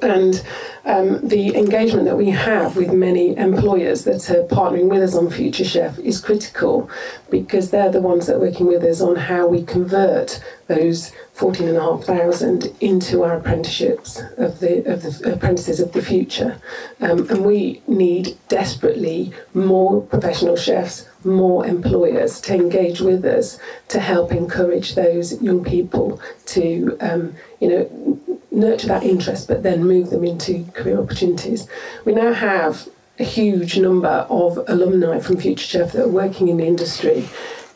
And 0.03 0.45
um, 0.85 1.27
the 1.27 1.57
engagement 1.57 2.05
that 2.07 2.17
we 2.17 2.31
have 2.31 2.77
with 2.77 2.93
many 2.93 3.37
employers 3.37 4.05
that 4.05 4.29
are 4.31 4.45
partnering 4.45 4.89
with 4.91 5.03
us 5.03 5.15
on 5.15 5.31
Future 5.31 5.65
Chef 5.65 5.99
is 6.01 6.21
critical 6.21 6.91
because 7.31 7.71
they're 7.71 7.91
the 7.91 8.01
ones 8.01 8.27
that 8.27 8.37
are 8.37 8.41
working 8.41 8.67
with 8.67 8.83
us 8.83 9.01
on 9.01 9.17
how 9.17 9.47
we 9.47 9.63
convert 9.63 10.43
those 10.67 11.13
14,500 11.35 12.75
into 12.81 13.23
our 13.23 13.37
apprenticeships 13.37 14.21
of 14.37 14.61
the, 14.61 14.85
of 14.91 15.03
the 15.03 15.33
apprentices 15.33 15.81
of 15.81 15.93
the 15.93 16.03
future. 16.03 16.61
Um, 17.01 17.29
and 17.31 17.45
we 17.45 17.81
need 17.87 18.37
desperately 18.49 19.33
more 19.55 20.03
professional 20.03 20.57
chefs, 20.57 21.08
more 21.25 21.67
employers 21.67 22.41
to 22.43 22.55
engage 22.55 23.01
with 23.01 23.25
us 23.25 23.59
to 23.89 24.01
help 24.01 24.33
encourage 24.33 24.95
those 24.95 25.41
young 25.43 25.65
people 25.65 26.21
to, 26.47 26.97
um, 27.01 27.35
you 27.61 27.69
know, 27.69 28.21
nurture 28.51 28.89
that 28.89 29.03
interest, 29.03 29.49
but 29.49 29.63
then 29.63 29.85
move 29.85 30.11
them 30.11 30.25
into 30.25 30.65
career 30.73 30.99
opportunities. 30.99 31.69
We 32.05 32.13
now 32.15 32.33
have 32.33 32.89
a 33.19 33.25
huge 33.25 33.79
number 33.79 34.27
of 34.31 34.59
alumni 34.69 35.19
from 35.19 35.39
Future 35.39 35.67
Chef 35.67 35.93
that 35.93 36.05
are 36.05 36.09
working 36.09 36.49
in 36.49 36.59
the 36.59 36.67
industry 36.67 37.29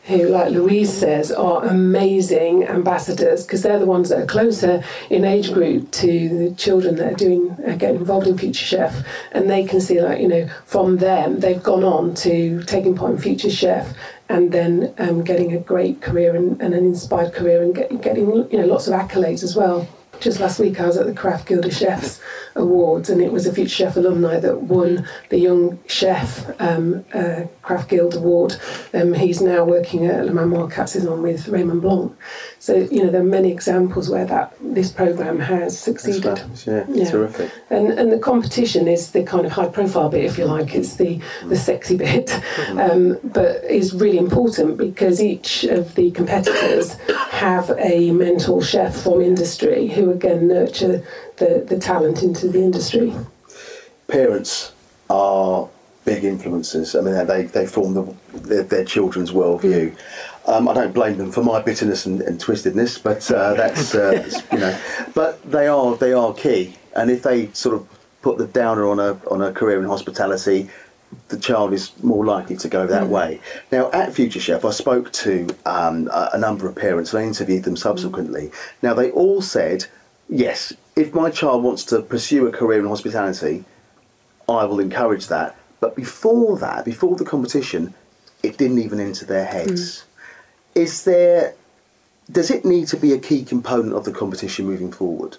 who, 0.05 0.27
like 0.27 0.51
Louise 0.51 0.91
says, 0.91 1.31
are 1.31 1.63
amazing 1.65 2.65
ambassadors 2.65 3.45
because 3.45 3.63
they're 3.63 3.79
the 3.79 3.85
ones 3.85 4.09
that 4.09 4.21
are 4.21 4.25
closer 4.25 4.83
in 5.09 5.23
age 5.23 5.53
group 5.53 5.89
to 5.91 6.29
the 6.29 6.55
children 6.55 6.95
that 6.95 7.13
are 7.13 7.15
doing 7.15 7.51
uh, 7.65 7.75
getting 7.77 7.97
involved 7.97 8.27
in 8.27 8.37
Future 8.37 8.65
Chef, 8.65 9.05
and 9.31 9.49
they 9.49 9.63
can 9.63 9.79
see 9.79 10.01
like 10.01 10.19
you 10.19 10.27
know 10.27 10.49
from 10.65 10.97
them 10.97 11.39
they've 11.39 11.63
gone 11.63 11.83
on 11.83 12.13
to 12.15 12.61
taking 12.63 12.95
part 12.95 13.11
in 13.11 13.17
Future 13.17 13.49
Chef 13.49 13.95
and 14.29 14.51
then 14.51 14.93
um, 14.97 15.23
getting 15.23 15.53
a 15.53 15.59
great 15.59 16.01
career 16.01 16.35
and, 16.35 16.61
and 16.61 16.73
an 16.73 16.85
inspired 16.85 17.33
career 17.33 17.61
and 17.61 17.75
get, 17.75 18.01
getting 18.01 18.29
you 18.51 18.57
know 18.57 18.65
lots 18.65 18.87
of 18.87 18.93
accolades 18.93 19.43
as 19.43 19.55
well 19.55 19.87
just 20.19 20.39
last 20.39 20.59
week 20.59 20.79
I 20.79 20.85
was 20.85 20.97
at 20.97 21.05
the 21.05 21.13
Craft 21.13 21.47
Guild 21.47 21.65
of 21.65 21.73
Chefs 21.73 22.21
Awards, 22.55 23.09
and 23.09 23.21
it 23.21 23.31
was 23.31 23.45
a 23.45 23.53
Future 23.53 23.69
Chef 23.69 23.95
alumni 23.97 24.39
that 24.39 24.61
won 24.61 25.07
the 25.29 25.39
Young 25.39 25.79
Chef 25.87 26.49
um, 26.61 27.03
uh, 27.13 27.43
Craft 27.61 27.89
Guild 27.89 28.15
Award. 28.15 28.55
Um, 28.93 29.13
he's 29.13 29.41
now 29.41 29.63
working 29.65 30.05
at 30.05 30.25
Le 30.25 30.33
Manoir 30.33 30.65
aux 30.65 30.69
Quat'Saisons 30.69 31.21
with 31.21 31.47
Raymond 31.47 31.81
Blanc. 31.81 32.15
So 32.59 32.75
you 32.75 33.03
know 33.03 33.09
there 33.09 33.21
are 33.21 33.25
many 33.25 33.51
examples 33.51 34.09
where 34.09 34.25
that 34.25 34.53
this 34.61 34.91
program 34.91 35.39
has 35.39 35.77
succeeded. 35.77 36.41
Yeah, 36.65 36.85
yeah, 36.87 37.09
terrific. 37.09 37.51
And 37.69 37.91
and 37.91 38.11
the 38.11 38.19
competition 38.19 38.87
is 38.87 39.11
the 39.11 39.23
kind 39.23 39.45
of 39.45 39.51
high 39.51 39.69
profile 39.69 40.09
bit, 40.09 40.25
if 40.25 40.37
you 40.37 40.45
like. 40.45 40.75
It's 40.75 40.95
the 40.95 41.19
the 41.45 41.57
sexy 41.57 41.97
bit, 41.97 42.27
mm-hmm. 42.27 42.79
um, 42.79 43.19
but 43.23 43.63
is 43.65 43.93
really 43.93 44.17
important 44.17 44.77
because 44.77 45.21
each 45.21 45.63
of 45.63 45.95
the 45.95 46.11
competitors 46.11 46.93
have 47.31 47.71
a 47.79 48.11
mentor 48.11 48.61
chef 48.61 49.01
from 49.01 49.21
industry 49.21 49.87
who 49.87 50.02
again 50.11 50.47
nurture 50.47 51.03
the, 51.37 51.65
the 51.67 51.77
talent 51.77 52.23
into 52.23 52.47
the 52.47 52.59
industry. 52.59 53.13
Parents 54.07 54.71
are 55.09 55.69
big 56.05 56.23
influences. 56.23 56.95
I 56.95 57.01
mean, 57.01 57.25
they, 57.27 57.43
they 57.43 57.65
form 57.65 57.93
the, 57.93 58.15
their, 58.33 58.63
their 58.63 58.85
children's 58.85 59.31
worldview. 59.31 59.95
Um, 60.45 60.67
I 60.67 60.73
don't 60.73 60.93
blame 60.93 61.17
them 61.17 61.31
for 61.31 61.43
my 61.43 61.61
bitterness 61.61 62.05
and, 62.05 62.21
and 62.21 62.39
twistedness, 62.39 63.01
but 63.01 63.29
uh, 63.31 63.53
that's 63.53 63.95
uh, 63.95 64.29
you 64.51 64.59
know, 64.59 64.77
but 65.15 65.41
they 65.49 65.67
are 65.67 65.95
they 65.95 66.11
are 66.11 66.33
key. 66.33 66.75
And 66.95 67.09
if 67.09 67.23
they 67.23 67.51
sort 67.53 67.75
of 67.75 67.87
put 68.21 68.37
the 68.37 68.47
downer 68.47 68.87
on 68.87 68.99
a 68.99 69.19
on 69.31 69.41
a 69.41 69.53
career 69.53 69.79
in 69.79 69.85
hospitality, 69.85 70.69
the 71.29 71.37
child 71.37 71.73
is 71.73 71.91
more 72.03 72.25
likely 72.25 72.55
to 72.57 72.67
go 72.67 72.87
that 72.87 73.03
mm. 73.03 73.09
way. 73.09 73.41
Now, 73.71 73.91
at 73.91 74.13
Future 74.13 74.39
Chef, 74.39 74.65
I 74.65 74.71
spoke 74.71 75.11
to 75.13 75.47
um, 75.65 76.09
a, 76.11 76.37
number 76.37 76.67
of 76.67 76.75
parents 76.75 77.13
and 77.13 77.23
I 77.23 77.27
interviewed 77.27 77.63
them 77.63 77.77
subsequently. 77.77 78.47
Mm. 78.47 78.53
Now, 78.81 78.93
they 78.93 79.11
all 79.11 79.41
said 79.41 79.85
yes, 80.29 80.73
if 80.95 81.13
my 81.13 81.29
child 81.29 81.63
wants 81.63 81.83
to 81.85 82.01
pursue 82.01 82.47
a 82.47 82.51
career 82.51 82.79
in 82.79 82.87
hospitality, 82.87 83.65
I 84.47 84.65
will 84.65 84.79
encourage 84.79 85.27
that. 85.27 85.55
But 85.79 85.95
before 85.95 86.57
that, 86.59 86.85
before 86.85 87.15
the 87.15 87.25
competition, 87.25 87.93
it 88.41 88.57
didn't 88.57 88.79
even 88.79 88.99
enter 88.99 89.25
their 89.25 89.45
heads. 89.45 90.05
Is 90.75 91.03
there, 91.03 91.55
does 92.31 92.51
it 92.51 92.65
need 92.65 92.87
to 92.89 92.97
be 92.97 93.13
a 93.13 93.19
key 93.19 93.43
component 93.43 93.93
of 93.93 94.05
the 94.05 94.11
competition 94.11 94.65
moving 94.65 94.91
forward? 94.91 95.37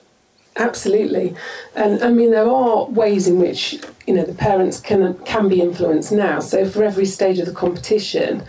Absolutely, 0.57 1.35
and 1.75 2.03
I 2.03 2.11
mean 2.11 2.31
there 2.31 2.49
are 2.49 2.85
ways 2.87 3.27
in 3.27 3.41
which 3.41 3.83
you 4.07 4.15
know 4.15 4.23
the 4.23 4.35
parents 4.35 4.79
can 4.79 5.15
can 5.25 5.49
be 5.49 5.61
influenced 5.61 6.13
now. 6.13 6.39
So 6.39 6.65
for 6.65 6.85
every 6.85 7.07
stage 7.07 7.41
of 7.41 7.47
the 7.47 7.53
competition, 7.53 8.45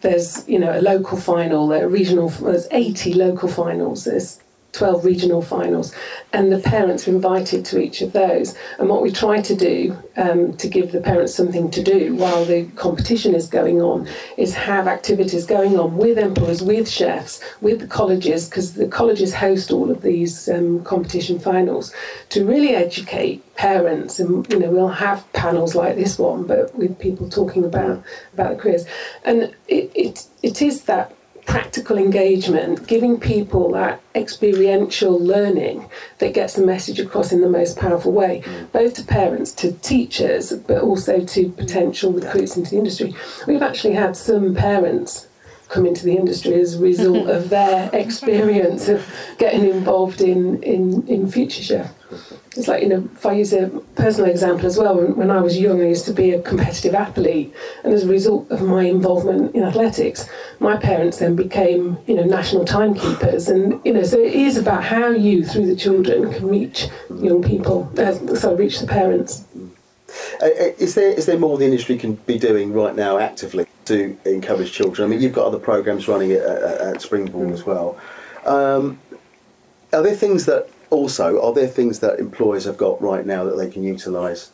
there's 0.00 0.48
you 0.48 0.58
know 0.58 0.78
a 0.78 0.80
local 0.80 1.18
final, 1.18 1.68
there 1.68 1.84
are 1.84 1.88
regional. 1.88 2.30
There's 2.30 2.66
80 2.70 3.12
local 3.12 3.48
finals. 3.48 4.04
There's 4.04 4.40
12 4.72 5.04
regional 5.04 5.42
finals, 5.42 5.94
and 6.32 6.52
the 6.52 6.58
parents 6.58 7.06
are 7.06 7.10
invited 7.10 7.64
to 7.66 7.80
each 7.80 8.02
of 8.02 8.12
those. 8.12 8.54
And 8.78 8.88
what 8.88 9.02
we 9.02 9.10
try 9.10 9.40
to 9.40 9.54
do 9.54 9.96
um, 10.16 10.56
to 10.56 10.68
give 10.68 10.92
the 10.92 11.00
parents 11.00 11.34
something 11.34 11.70
to 11.70 11.82
do 11.82 12.14
while 12.14 12.44
the 12.44 12.66
competition 12.76 13.34
is 13.34 13.48
going 13.48 13.80
on 13.82 14.08
is 14.36 14.54
have 14.54 14.86
activities 14.86 15.46
going 15.46 15.78
on 15.78 15.96
with 15.96 16.18
employers, 16.18 16.62
with 16.62 16.88
chefs, 16.88 17.40
with 17.60 17.80
the 17.80 17.86
colleges, 17.86 18.48
because 18.48 18.74
the 18.74 18.88
colleges 18.88 19.34
host 19.34 19.70
all 19.70 19.90
of 19.90 20.02
these 20.02 20.48
um, 20.48 20.82
competition 20.84 21.38
finals 21.38 21.92
to 22.28 22.44
really 22.44 22.74
educate 22.74 23.42
parents 23.60 24.18
and 24.18 24.50
you 24.50 24.58
know 24.58 24.70
we'll 24.70 24.88
have 24.88 25.30
panels 25.34 25.74
like 25.74 25.94
this 25.94 26.18
one 26.18 26.46
but 26.46 26.74
with 26.74 26.98
people 26.98 27.28
talking 27.28 27.62
about 27.62 28.02
about 28.32 28.56
the 28.56 28.56
careers 28.56 28.86
and 29.22 29.54
it, 29.68 29.90
it, 29.94 30.26
it 30.42 30.62
is 30.62 30.84
that 30.84 31.14
practical 31.50 31.98
engagement, 31.98 32.86
giving 32.86 33.18
people 33.18 33.72
that 33.72 34.00
experiential 34.14 35.18
learning 35.18 35.84
that 36.18 36.32
gets 36.32 36.54
the 36.54 36.64
message 36.64 37.00
across 37.00 37.32
in 37.32 37.40
the 37.40 37.48
most 37.48 37.76
powerful 37.76 38.12
way, 38.12 38.40
mm. 38.44 38.70
both 38.70 38.94
to 38.94 39.02
parents, 39.02 39.50
to 39.50 39.72
teachers, 39.72 40.52
but 40.52 40.80
also 40.80 41.24
to 41.24 41.48
potential 41.50 42.12
recruits 42.12 42.56
into 42.56 42.70
the 42.70 42.78
industry. 42.78 43.12
We've 43.48 43.62
actually 43.62 43.94
had 43.94 44.16
some 44.16 44.54
parents 44.54 45.26
come 45.68 45.86
into 45.86 46.04
the 46.04 46.16
industry 46.16 46.54
as 46.54 46.76
a 46.76 46.78
result 46.78 47.28
of 47.36 47.48
their 47.48 47.90
experience 47.92 48.88
of 48.88 49.04
getting 49.38 49.68
involved 49.68 50.20
in, 50.20 50.62
in, 50.62 51.06
in 51.08 51.28
Future 51.28 51.62
Chef 51.62 51.99
it's 52.56 52.68
like 52.68 52.82
you 52.82 52.88
know 52.88 53.08
if 53.14 53.24
i 53.24 53.32
use 53.32 53.52
a 53.52 53.68
personal 53.94 54.30
example 54.30 54.66
as 54.66 54.76
well 54.78 54.96
when, 54.96 55.30
i 55.30 55.40
was 55.40 55.58
young 55.58 55.80
i 55.80 55.88
used 55.88 56.04
to 56.04 56.12
be 56.12 56.30
a 56.32 56.42
competitive 56.42 56.94
athlete 56.94 57.54
and 57.84 57.92
as 57.92 58.04
a 58.04 58.08
result 58.08 58.50
of 58.50 58.62
my 58.62 58.84
involvement 58.84 59.54
in 59.54 59.62
athletics 59.62 60.28
my 60.58 60.76
parents 60.76 61.18
then 61.18 61.36
became 61.36 61.98
you 62.06 62.14
know 62.14 62.24
national 62.24 62.64
timekeepers 62.64 63.48
and 63.48 63.80
you 63.84 63.92
know 63.92 64.02
so 64.02 64.18
it 64.18 64.32
is 64.32 64.56
about 64.56 64.82
how 64.82 65.08
you 65.08 65.44
through 65.44 65.66
the 65.66 65.76
children 65.76 66.32
can 66.32 66.48
reach 66.48 66.88
young 67.20 67.42
people 67.42 67.90
uh, 67.98 68.12
so 68.34 68.54
reach 68.54 68.80
the 68.80 68.86
parents 68.86 69.44
uh, 70.42 70.46
uh, 70.46 70.72
is 70.78 70.94
there 70.94 71.12
is 71.12 71.26
there 71.26 71.38
more 71.38 71.56
the 71.58 71.64
industry 71.64 71.96
can 71.96 72.14
be 72.14 72.38
doing 72.38 72.72
right 72.72 72.96
now 72.96 73.18
actively 73.18 73.66
to 73.84 74.16
encourage 74.24 74.72
children? 74.72 75.06
I 75.06 75.10
mean, 75.10 75.20
you've 75.20 75.32
got 75.32 75.46
other 75.46 75.58
programs 75.58 76.08
running 76.08 76.32
at, 76.32 76.42
at, 76.42 76.96
mm. 76.96 77.52
as 77.52 77.66
well. 77.66 77.98
Um, 78.44 78.98
are 79.92 80.02
there 80.02 80.14
things 80.14 80.46
that 80.46 80.68
also, 80.90 81.40
are 81.42 81.52
there 81.52 81.68
things 81.68 82.00
that 82.00 82.18
employers 82.18 82.64
have 82.64 82.76
got 82.76 83.00
right 83.00 83.24
now 83.24 83.44
that 83.44 83.56
they 83.56 83.70
can 83.70 83.82
utilise 83.82 84.50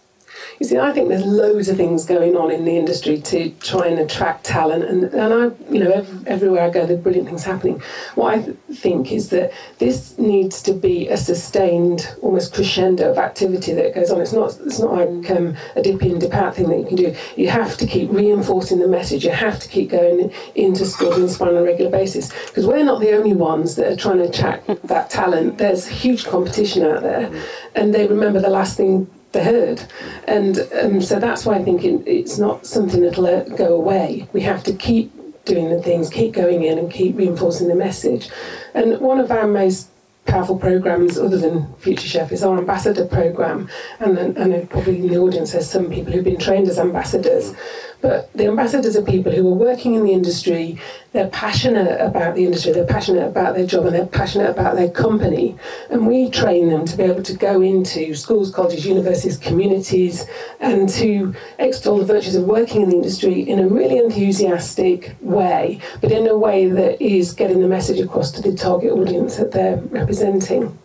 you 0.58 0.66
see, 0.66 0.78
I 0.78 0.92
think 0.92 1.08
there's 1.08 1.24
loads 1.24 1.68
of 1.68 1.76
things 1.76 2.04
going 2.04 2.36
on 2.36 2.50
in 2.50 2.64
the 2.64 2.76
industry 2.76 3.20
to 3.20 3.50
try 3.60 3.86
and 3.86 3.98
attract 3.98 4.44
talent, 4.44 4.84
and, 4.84 5.04
and 5.04 5.34
I, 5.34 5.72
you 5.72 5.80
know, 5.80 5.90
every, 5.90 6.26
everywhere 6.26 6.62
I 6.62 6.70
go, 6.70 6.86
there 6.86 6.96
are 6.96 7.00
brilliant 7.00 7.28
things 7.28 7.44
happening. 7.44 7.80
What 8.14 8.34
I 8.34 8.42
th- 8.42 8.56
think 8.74 9.12
is 9.12 9.30
that 9.30 9.52
this 9.78 10.18
needs 10.18 10.62
to 10.62 10.72
be 10.72 11.08
a 11.08 11.16
sustained, 11.16 12.14
almost 12.22 12.54
crescendo 12.54 13.10
of 13.10 13.18
activity 13.18 13.72
that 13.74 13.94
goes 13.94 14.10
on. 14.10 14.20
It's 14.20 14.32
not, 14.32 14.58
it's 14.64 14.78
not 14.78 14.92
like 14.92 15.30
um, 15.30 15.56
a 15.74 15.82
dip 15.82 16.02
in, 16.02 16.18
dip 16.18 16.34
out 16.34 16.56
thing 16.56 16.68
that 16.68 16.78
you 16.78 16.86
can 16.86 16.96
do. 16.96 17.14
You 17.36 17.48
have 17.50 17.76
to 17.78 17.86
keep 17.86 18.10
reinforcing 18.10 18.78
the 18.78 18.88
message. 18.88 19.24
You 19.24 19.32
have 19.32 19.58
to 19.60 19.68
keep 19.68 19.90
going 19.90 20.32
into 20.54 20.86
schools 20.86 21.14
and 21.14 21.24
inspiring 21.24 21.56
on 21.56 21.62
a 21.62 21.66
regular 21.66 21.90
basis 21.90 22.32
because 22.46 22.66
we're 22.66 22.84
not 22.84 23.00
the 23.00 23.12
only 23.12 23.34
ones 23.34 23.76
that 23.76 23.92
are 23.92 23.96
trying 23.96 24.18
to 24.18 24.24
attract 24.24 24.66
that 24.88 25.10
talent. 25.10 25.58
There's 25.58 25.86
huge 25.86 26.24
competition 26.24 26.84
out 26.84 27.02
there, 27.02 27.30
and 27.74 27.94
they 27.94 28.06
remember 28.06 28.40
the 28.40 28.50
last 28.50 28.76
thing 28.76 29.08
the 29.36 29.44
herd. 29.44 29.82
And 30.26 30.58
um, 30.80 31.00
so 31.00 31.18
that's 31.18 31.44
why 31.46 31.56
I 31.56 31.64
think 31.64 31.84
it, 31.84 32.02
it's 32.06 32.38
not 32.38 32.66
something 32.66 33.02
that'll 33.02 33.44
go 33.56 33.74
away. 33.74 34.28
We 34.32 34.40
have 34.42 34.62
to 34.64 34.72
keep 34.72 35.12
doing 35.44 35.70
the 35.70 35.80
things, 35.80 36.10
keep 36.10 36.32
going 36.32 36.64
in 36.64 36.78
and 36.78 36.90
keep 36.92 37.16
reinforcing 37.16 37.68
the 37.68 37.74
message. 37.74 38.28
And 38.74 39.00
one 39.00 39.20
of 39.20 39.30
our 39.30 39.46
most 39.46 39.88
powerful 40.26 40.58
programs 40.58 41.16
other 41.18 41.38
than 41.38 41.72
Future 41.76 42.08
Chef 42.08 42.32
is 42.32 42.42
our 42.42 42.58
ambassador 42.58 43.06
program. 43.06 43.68
And, 44.00 44.18
and 44.18 44.68
probably 44.68 44.98
in 44.98 45.08
the 45.08 45.18
audience 45.18 45.52
there's 45.52 45.70
some 45.70 45.88
people 45.88 46.12
who've 46.12 46.24
been 46.24 46.38
trained 46.38 46.68
as 46.68 46.78
ambassadors. 46.78 47.54
But 48.00 48.32
the 48.34 48.46
ambassadors 48.46 48.96
are 48.96 49.02
people 49.02 49.32
who 49.32 49.48
are 49.48 49.54
working 49.54 49.94
in 49.94 50.04
the 50.04 50.12
industry, 50.12 50.78
they're 51.12 51.28
passionate 51.28 52.00
about 52.00 52.34
the 52.34 52.44
industry, 52.44 52.72
they're 52.72 52.84
passionate 52.84 53.26
about 53.26 53.54
their 53.54 53.66
job, 53.66 53.86
and 53.86 53.94
they're 53.94 54.06
passionate 54.06 54.50
about 54.50 54.76
their 54.76 54.90
company. 54.90 55.56
And 55.90 56.06
we 56.06 56.30
train 56.30 56.68
them 56.68 56.84
to 56.84 56.96
be 56.96 57.04
able 57.04 57.22
to 57.22 57.34
go 57.34 57.62
into 57.62 58.14
schools, 58.14 58.52
colleges, 58.52 58.86
universities, 58.86 59.38
communities, 59.38 60.26
and 60.60 60.88
to 60.90 61.34
extol 61.58 61.98
the 61.98 62.04
virtues 62.04 62.34
of 62.34 62.44
working 62.44 62.82
in 62.82 62.90
the 62.90 62.96
industry 62.96 63.40
in 63.40 63.58
a 63.58 63.66
really 63.66 63.98
enthusiastic 63.98 65.16
way, 65.20 65.80
but 66.00 66.12
in 66.12 66.26
a 66.26 66.36
way 66.36 66.68
that 66.68 67.00
is 67.02 67.32
getting 67.32 67.60
the 67.60 67.68
message 67.68 68.00
across 68.00 68.30
to 68.32 68.42
the 68.42 68.54
target 68.54 68.92
audience 68.92 69.36
that 69.36 69.52
they're 69.52 69.76
representing. 69.76 70.78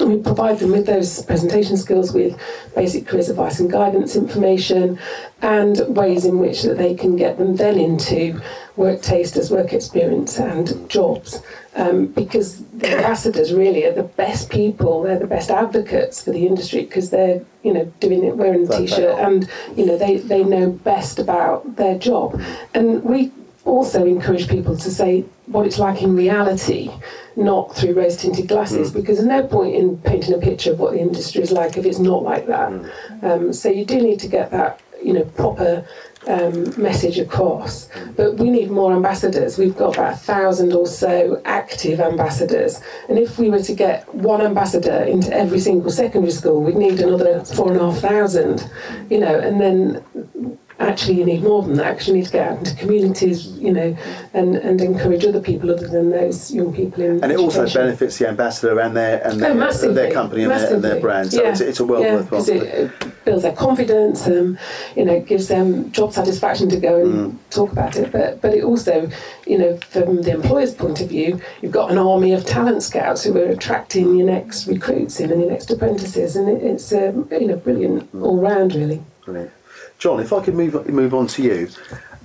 And 0.00 0.12
we 0.12 0.22
provide 0.22 0.58
them 0.58 0.72
with 0.72 0.86
those 0.86 1.22
presentation 1.24 1.76
skills 1.76 2.12
with 2.12 2.38
basic 2.74 3.06
careers 3.06 3.28
advice 3.28 3.58
and 3.58 3.70
guidance 3.70 4.14
information 4.14 4.98
and 5.42 5.80
ways 5.88 6.24
in 6.24 6.38
which 6.38 6.62
that 6.62 6.78
they 6.78 6.94
can 6.94 7.16
get 7.16 7.38
them 7.38 7.56
then 7.56 7.78
into 7.78 8.40
work 8.76 9.02
tasters, 9.02 9.50
work 9.50 9.72
experience 9.72 10.38
and 10.38 10.88
jobs. 10.88 11.42
Um, 11.74 12.06
because 12.06 12.64
the 12.66 12.96
ambassadors 12.96 13.52
really 13.52 13.84
are 13.84 13.92
the 13.92 14.02
best 14.02 14.50
people, 14.50 15.02
they're 15.02 15.18
the 15.18 15.26
best 15.26 15.50
advocates 15.50 16.22
for 16.22 16.32
the 16.32 16.46
industry 16.46 16.82
because 16.82 17.10
they're, 17.10 17.44
you 17.62 17.72
know, 17.72 17.84
doing 18.00 18.24
it 18.24 18.36
wearing 18.36 18.66
the 18.66 18.78
t-shirt 18.78 19.18
and, 19.18 19.48
you 19.76 19.86
know, 19.86 19.96
they, 19.96 20.16
they 20.16 20.42
know 20.42 20.70
best 20.70 21.18
about 21.18 21.76
their 21.76 21.96
job. 21.98 22.40
And 22.74 23.04
we 23.04 23.32
also 23.64 24.04
encourage 24.04 24.48
people 24.48 24.76
to 24.76 24.90
say 24.90 25.24
what 25.46 25.66
it's 25.66 25.78
like 25.78 26.02
in 26.02 26.16
reality, 26.16 26.90
not 27.36 27.74
through 27.74 27.94
rose 27.94 28.16
tinted 28.16 28.48
glasses, 28.48 28.90
mm. 28.90 28.94
because 28.94 29.18
there's 29.18 29.28
no 29.28 29.46
point 29.46 29.74
in 29.74 29.98
painting 29.98 30.34
a 30.34 30.38
picture 30.38 30.72
of 30.72 30.78
what 30.78 30.92
the 30.92 31.00
industry 31.00 31.42
is 31.42 31.52
like 31.52 31.76
if 31.76 31.84
it's 31.84 31.98
not 31.98 32.22
like 32.22 32.46
that. 32.46 32.70
Mm. 32.70 33.22
Um, 33.22 33.52
so 33.52 33.68
you 33.68 33.84
do 33.84 34.00
need 34.00 34.20
to 34.20 34.28
get 34.28 34.50
that, 34.50 34.80
you 35.02 35.12
know, 35.12 35.24
proper 35.24 35.86
um, 36.26 36.80
message 36.80 37.18
across. 37.18 37.88
But 38.16 38.36
we 38.36 38.50
need 38.50 38.70
more 38.70 38.92
ambassadors. 38.92 39.58
We've 39.58 39.76
got 39.76 39.94
about 39.94 40.14
a 40.14 40.16
thousand 40.16 40.72
or 40.72 40.86
so 40.86 41.40
active 41.44 42.00
ambassadors. 42.00 42.80
And 43.08 43.18
if 43.18 43.38
we 43.38 43.50
were 43.50 43.62
to 43.62 43.74
get 43.74 44.12
one 44.14 44.40
ambassador 44.40 45.02
into 45.04 45.32
every 45.32 45.60
single 45.60 45.90
secondary 45.90 46.32
school, 46.32 46.62
we'd 46.62 46.76
need 46.76 47.00
another 47.00 47.44
four 47.44 47.72
and 47.72 47.80
a 47.80 47.90
half 47.90 48.00
thousand, 48.00 48.70
you 49.10 49.20
know, 49.20 49.38
and 49.38 49.60
then 49.60 50.58
actually 50.78 51.18
you 51.18 51.24
need 51.24 51.42
more 51.42 51.62
than 51.62 51.74
that. 51.74 51.86
Actually, 51.86 52.18
you 52.18 52.18
need 52.20 52.26
to 52.26 52.32
get 52.32 52.48
out 52.48 52.58
into 52.58 52.76
communities, 52.76 53.48
you 53.52 53.72
know, 53.72 53.96
and, 54.34 54.56
and 54.56 54.80
encourage 54.80 55.24
other 55.24 55.40
people 55.40 55.70
other 55.70 55.88
than 55.88 56.10
those 56.10 56.52
young 56.52 56.72
people 56.72 57.02
in. 57.02 57.22
And 57.22 57.32
it 57.32 57.38
education. 57.38 57.62
also 57.62 57.78
benefits 57.78 58.18
the 58.18 58.28
ambassador 58.28 58.78
and 58.80 58.96
their 58.96 59.26
and 59.26 59.40
their, 59.40 59.50
oh, 59.50 59.92
their 59.92 60.12
company 60.12 60.44
and 60.44 60.52
their, 60.52 60.74
and 60.74 60.84
their, 60.84 61.00
brand. 61.00 61.32
So 61.32 61.42
yeah. 61.42 61.50
it's, 61.50 61.60
it's, 61.60 61.80
a 61.80 61.84
well 61.84 62.02
yeah, 62.02 62.14
worthwhile. 62.16 62.48
It, 62.48 62.62
it 62.62 63.24
builds 63.24 63.42
their 63.42 63.52
confidence, 63.52 64.26
and 64.26 64.56
um, 64.56 64.58
you 64.96 65.04
know, 65.04 65.20
gives 65.20 65.48
them 65.48 65.90
job 65.92 66.12
satisfaction 66.12 66.68
to 66.70 66.78
go 66.78 67.00
and 67.00 67.32
mm. 67.32 67.38
talk 67.50 67.72
about 67.72 67.96
it. 67.96 68.12
But 68.12 68.40
but 68.40 68.54
it 68.54 68.62
also, 68.62 69.10
you 69.46 69.58
know, 69.58 69.76
from 69.90 70.22
the 70.22 70.32
employer's 70.32 70.74
point 70.74 71.00
of 71.00 71.08
view, 71.08 71.40
you've 71.60 71.72
got 71.72 71.90
an 71.90 71.98
army 71.98 72.32
of 72.32 72.44
talent 72.44 72.82
scouts 72.82 73.24
who 73.24 73.36
are 73.36 73.46
attracting 73.46 74.16
your 74.16 74.26
next 74.26 74.66
recruits 74.66 75.18
in 75.20 75.32
and 75.32 75.40
your 75.40 75.50
next 75.50 75.70
apprentices, 75.70 76.36
and 76.36 76.48
it, 76.48 76.62
it's 76.62 76.92
um, 76.92 77.28
you 77.32 77.48
know 77.48 77.56
brilliant 77.56 78.12
mm. 78.14 78.22
all 78.22 78.38
round 78.38 78.74
really. 78.74 79.02
Brilliant. 79.24 79.50
John, 79.98 80.20
if 80.20 80.32
I 80.32 80.42
could 80.44 80.54
move 80.54 80.88
move 80.88 81.12
on 81.12 81.26
to 81.28 81.42
you, 81.42 81.68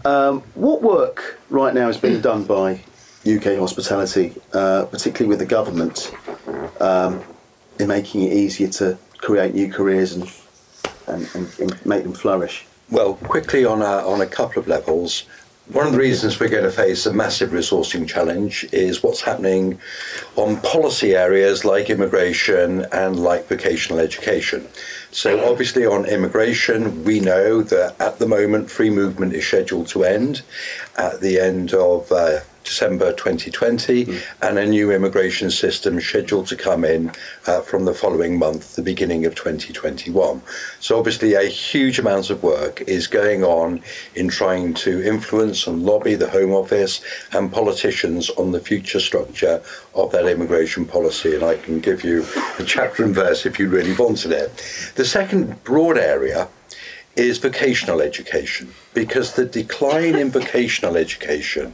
um, 0.06 0.42
what 0.54 0.84
work 0.84 1.40
right 1.50 1.74
now 1.74 1.90
is 1.90 1.98
being 1.98 2.22
done 2.22 2.44
by 2.44 2.82
UK 3.26 3.58
hospitality, 3.58 4.36
uh, 4.54 4.86
particularly 4.86 5.28
with 5.28 5.40
the 5.40 5.46
government, 5.46 6.16
um, 6.80 7.24
in 7.80 7.88
making 7.88 8.22
it 8.24 8.34
easier 8.34 8.68
to 8.68 8.98
create 9.18 9.56
new 9.56 9.72
careers 9.72 10.14
and, 10.14 10.32
and, 11.08 11.28
and, 11.34 11.60
and 11.60 11.86
make 11.86 12.04
them 12.04 12.14
flourish? 12.14 12.66
Well, 12.92 13.16
quickly 13.16 13.66
on 13.66 13.82
a, 13.82 14.08
on 14.08 14.22
a 14.22 14.28
couple 14.28 14.62
of 14.62 14.68
levels. 14.68 15.24
One 15.72 15.88
of 15.88 15.94
the 15.94 16.00
reasons 16.00 16.42
we're 16.42 16.50
going 16.50 16.66
to 16.66 16.72
face 16.72 17.06
a 17.06 17.14
massive 17.14 17.52
resourcing 17.52 18.08
challenge 18.08 18.66
is 18.74 19.02
what's 19.02 19.22
happening 19.22 19.80
on 20.36 20.58
policy 20.58 21.16
areas 21.16 21.64
like 21.64 21.90
immigration 21.90 22.86
and 22.92 23.18
like 23.18 23.48
vocational 23.48 24.00
education. 24.00 24.68
So, 25.14 25.48
obviously, 25.48 25.86
on 25.86 26.06
immigration, 26.06 27.04
we 27.04 27.20
know 27.20 27.62
that 27.62 27.96
at 28.02 28.18
the 28.18 28.28
moment 28.28 28.72
free 28.72 28.90
movement 28.90 29.34
is 29.34 29.46
scheduled 29.46 29.88
to 29.90 30.04
end 30.04 30.42
at 30.98 31.22
the 31.22 31.40
end 31.40 31.72
of 31.76 32.12
uh, 32.12 32.40
December 32.64 33.12
2020, 33.14 34.06
mm. 34.06 34.22
and 34.42 34.58
a 34.58 34.66
new 34.66 34.92
immigration 34.92 35.52
system 35.52 36.00
scheduled 36.00 36.48
to 36.48 36.56
come 36.56 36.84
in 36.86 37.12
uh, 37.48 37.62
from 37.62 37.86
the 37.86 37.94
following 37.94 38.38
month, 38.38 38.76
the 38.76 38.82
beginning 38.82 39.26
of 39.26 39.36
2021. 39.36 40.42
So, 40.80 40.98
obviously, 40.98 41.34
a 41.34 41.44
huge 41.44 42.00
amount 42.00 42.30
of 42.30 42.44
work 42.44 42.82
is 42.82 43.08
going 43.08 43.44
on 43.44 43.82
in 44.16 44.30
trying 44.30 44.74
to 44.76 45.04
influence 45.04 45.68
and 45.68 45.84
lobby 45.84 46.16
the 46.16 46.30
Home 46.30 46.52
Office 46.52 47.02
and 47.32 47.52
politicians 47.52 48.30
on 48.32 48.52
the 48.52 48.60
future 48.60 49.00
structure 49.00 49.62
of 49.96 50.12
that 50.12 50.26
immigration 50.26 50.86
policy. 50.86 51.36
And 51.36 51.44
I 51.44 51.58
can 51.58 51.80
give 51.80 52.04
you 52.04 52.26
a 52.60 52.64
chapter 52.64 53.04
and 53.04 53.14
verse 53.14 53.46
if 53.46 53.60
you 53.60 53.70
really 53.70 53.94
wanted 53.96 54.32
it. 54.32 54.52
The 54.96 55.06
second 55.06 55.64
broad 55.64 55.98
area 55.98 56.48
is 57.16 57.38
vocational 57.38 58.02
education 58.02 58.74
because 58.94 59.34
the 59.34 59.46
decline 59.46 60.16
in 60.16 60.32
vocational 60.32 60.98
education 60.98 61.74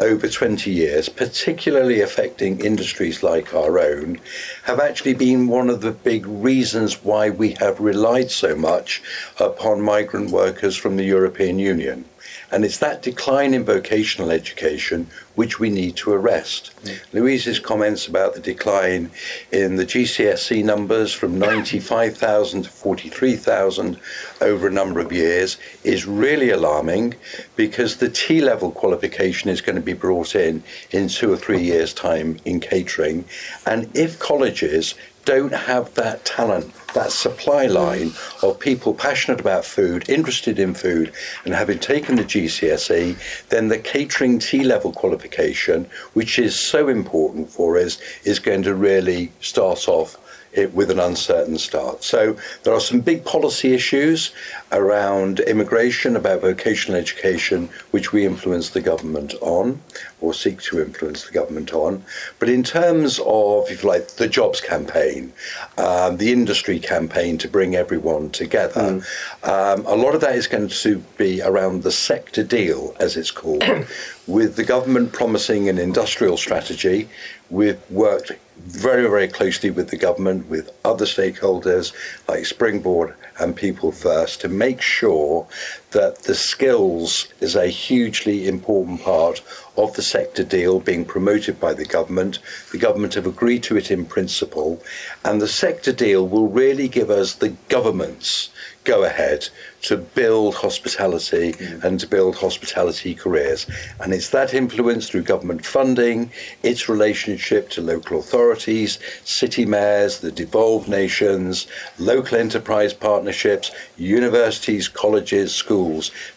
over 0.00 0.28
20 0.28 0.70
years, 0.70 1.08
particularly 1.08 2.00
affecting 2.00 2.60
industries 2.60 3.22
like 3.22 3.54
our 3.54 3.78
own, 3.78 4.18
have 4.64 4.80
actually 4.80 5.14
been 5.14 5.46
one 5.46 5.70
of 5.70 5.80
the 5.80 5.92
big 5.92 6.26
reasons 6.26 7.04
why 7.04 7.30
we 7.30 7.52
have 7.52 7.78
relied 7.78 8.30
so 8.30 8.56
much 8.56 9.02
upon 9.38 9.80
migrant 9.80 10.30
workers 10.30 10.76
from 10.76 10.96
the 10.96 11.04
European 11.04 11.58
Union. 11.58 12.04
And 12.52 12.66
it's 12.66 12.78
that 12.78 13.02
decline 13.02 13.54
in 13.54 13.64
vocational 13.64 14.30
education 14.30 15.08
which 15.34 15.58
we 15.58 15.70
need 15.70 15.96
to 15.96 16.12
arrest. 16.12 16.70
Mm. 16.84 17.14
Louise's 17.14 17.58
comments 17.58 18.06
about 18.06 18.34
the 18.34 18.40
decline 18.40 19.10
in 19.50 19.76
the 19.76 19.86
GCSE 19.86 20.62
numbers 20.62 21.14
from 21.14 21.38
95,000 21.38 22.64
to 22.64 22.68
43,000 22.68 23.98
over 24.42 24.66
a 24.66 24.70
number 24.70 25.00
of 25.00 25.10
years 25.10 25.56
is 25.82 26.06
really 26.06 26.50
alarming 26.50 27.14
because 27.56 27.96
the 27.96 28.10
T 28.10 28.42
level 28.42 28.70
qualification 28.70 29.48
is 29.48 29.62
going 29.62 29.76
to 29.76 29.82
be 29.82 29.94
brought 29.94 30.34
in 30.34 30.62
in 30.90 31.08
two 31.08 31.32
or 31.32 31.36
three 31.38 31.62
years' 31.62 31.94
time 31.94 32.38
in 32.44 32.60
catering. 32.60 33.24
And 33.64 33.90
if 33.96 34.18
colleges 34.18 34.94
don't 35.24 35.54
have 35.54 35.94
that 35.94 36.24
talent, 36.24 36.70
that 36.94 37.12
supply 37.12 37.66
line 37.66 38.12
of 38.42 38.58
people 38.58 38.94
passionate 38.94 39.40
about 39.40 39.64
food, 39.64 40.08
interested 40.08 40.58
in 40.58 40.74
food, 40.74 41.12
and 41.44 41.54
having 41.54 41.78
taken 41.78 42.16
the 42.16 42.24
GCSE, 42.24 43.48
then 43.48 43.68
the 43.68 43.78
catering 43.78 44.38
T 44.38 44.64
level 44.64 44.92
qualification, 44.92 45.88
which 46.12 46.38
is 46.38 46.58
so 46.58 46.88
important 46.88 47.50
for 47.50 47.78
us, 47.78 48.00
is 48.24 48.38
going 48.38 48.62
to 48.62 48.74
really 48.74 49.32
start 49.40 49.88
off 49.88 50.16
it 50.52 50.74
with 50.74 50.90
an 50.90 50.98
uncertain 50.98 51.58
start. 51.58 52.04
So 52.04 52.36
there 52.62 52.74
are 52.74 52.80
some 52.80 53.00
big 53.00 53.24
policy 53.24 53.74
issues 53.74 54.32
around 54.70 55.40
immigration, 55.40 56.16
about 56.16 56.42
vocational 56.42 56.98
education, 56.98 57.68
which 57.90 58.12
we 58.12 58.26
influence 58.26 58.70
the 58.70 58.80
government 58.80 59.34
on, 59.40 59.80
or 60.20 60.34
seek 60.34 60.60
to 60.62 60.80
influence 60.80 61.24
the 61.24 61.32
government 61.32 61.72
on. 61.72 62.04
But 62.38 62.48
in 62.48 62.62
terms 62.62 63.18
of, 63.24 63.70
if 63.70 63.82
you 63.82 63.88
like, 63.88 64.08
the 64.08 64.28
jobs 64.28 64.60
campaign, 64.60 65.32
um, 65.78 66.16
the 66.18 66.32
industry 66.32 66.78
campaign 66.78 67.38
to 67.38 67.48
bring 67.48 67.74
everyone 67.74 68.30
together, 68.30 68.80
mm. 68.80 69.48
um, 69.48 69.86
a 69.86 69.96
lot 69.96 70.14
of 70.14 70.20
that 70.20 70.36
is 70.36 70.46
going 70.46 70.68
to 70.68 70.98
be 71.16 71.42
around 71.42 71.82
the 71.82 71.92
sector 71.92 72.44
deal, 72.44 72.94
as 73.00 73.16
it's 73.16 73.30
called, 73.30 73.64
with 74.26 74.56
the 74.56 74.64
government 74.64 75.12
promising 75.12 75.68
an 75.68 75.78
industrial 75.78 76.36
strategy. 76.36 77.08
We've 77.50 77.80
worked 77.90 78.32
very, 78.56 79.02
very 79.02 79.28
closely 79.28 79.70
with 79.70 79.88
the 79.88 79.96
government, 79.96 80.48
with 80.48 80.70
other 80.84 81.04
stakeholders 81.04 81.92
like 82.28 82.46
Springboard 82.46 83.14
and 83.38 83.56
People 83.56 83.92
First 83.92 84.40
to 84.42 84.48
make 84.48 84.80
sure 84.80 85.46
that 85.92 86.24
the 86.24 86.34
skills 86.34 87.28
is 87.40 87.54
a 87.54 87.68
hugely 87.68 88.48
important 88.48 89.02
part 89.02 89.42
of 89.76 89.94
the 89.94 90.02
sector 90.02 90.44
deal 90.44 90.80
being 90.80 91.04
promoted 91.04 91.58
by 91.58 91.72
the 91.72 91.84
government. 91.84 92.38
The 92.72 92.78
government 92.78 93.14
have 93.14 93.26
agreed 93.26 93.62
to 93.64 93.76
it 93.76 93.90
in 93.90 94.04
principle, 94.04 94.82
and 95.24 95.40
the 95.40 95.48
sector 95.48 95.92
deal 95.92 96.26
will 96.28 96.48
really 96.48 96.88
give 96.88 97.10
us 97.10 97.34
the 97.34 97.50
government's 97.68 98.50
go 98.84 99.04
ahead 99.04 99.48
to 99.82 99.96
build 99.96 100.54
hospitality 100.54 101.52
mm. 101.52 101.84
and 101.84 102.00
to 102.00 102.06
build 102.06 102.36
hospitality 102.36 103.14
careers. 103.14 103.66
And 104.00 104.12
it's 104.12 104.30
that 104.30 104.54
influence 104.54 105.08
through 105.08 105.22
government 105.22 105.64
funding, 105.64 106.30
its 106.62 106.88
relationship 106.88 107.70
to 107.70 107.80
local 107.80 108.18
authorities, 108.18 108.98
city 109.24 109.64
mayors, 109.64 110.20
the 110.20 110.32
devolved 110.32 110.88
nations, 110.88 111.66
local 111.98 112.38
enterprise 112.38 112.92
partnerships, 112.92 113.70
universities, 113.96 114.88
colleges, 114.88 115.54
schools, 115.54 115.81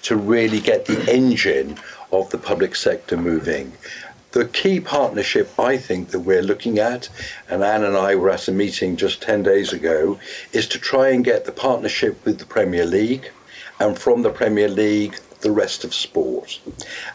to 0.01 0.15
really 0.15 0.59
get 0.59 0.85
the 0.85 1.01
engine 1.11 1.77
of 2.11 2.29
the 2.29 2.37
public 2.37 2.75
sector 2.75 3.17
moving. 3.17 3.73
The 4.31 4.45
key 4.45 4.79
partnership 4.79 5.57
I 5.57 5.77
think 5.77 6.09
that 6.09 6.19
we're 6.19 6.41
looking 6.41 6.77
at, 6.77 7.09
and 7.49 7.63
Anne 7.63 7.83
and 7.83 7.95
I 7.95 8.15
were 8.15 8.29
at 8.29 8.49
a 8.49 8.51
meeting 8.51 8.97
just 8.97 9.21
10 9.21 9.43
days 9.43 9.71
ago, 9.71 10.19
is 10.51 10.67
to 10.69 10.79
try 10.79 11.09
and 11.09 11.23
get 11.23 11.45
the 11.45 11.53
partnership 11.53 12.23
with 12.25 12.39
the 12.39 12.45
Premier 12.45 12.85
League, 12.85 13.31
and 13.79 13.97
from 13.97 14.23
the 14.23 14.29
Premier 14.29 14.67
League, 14.67 15.19
the 15.39 15.51
rest 15.51 15.83
of 15.85 15.93
sport, 15.93 16.59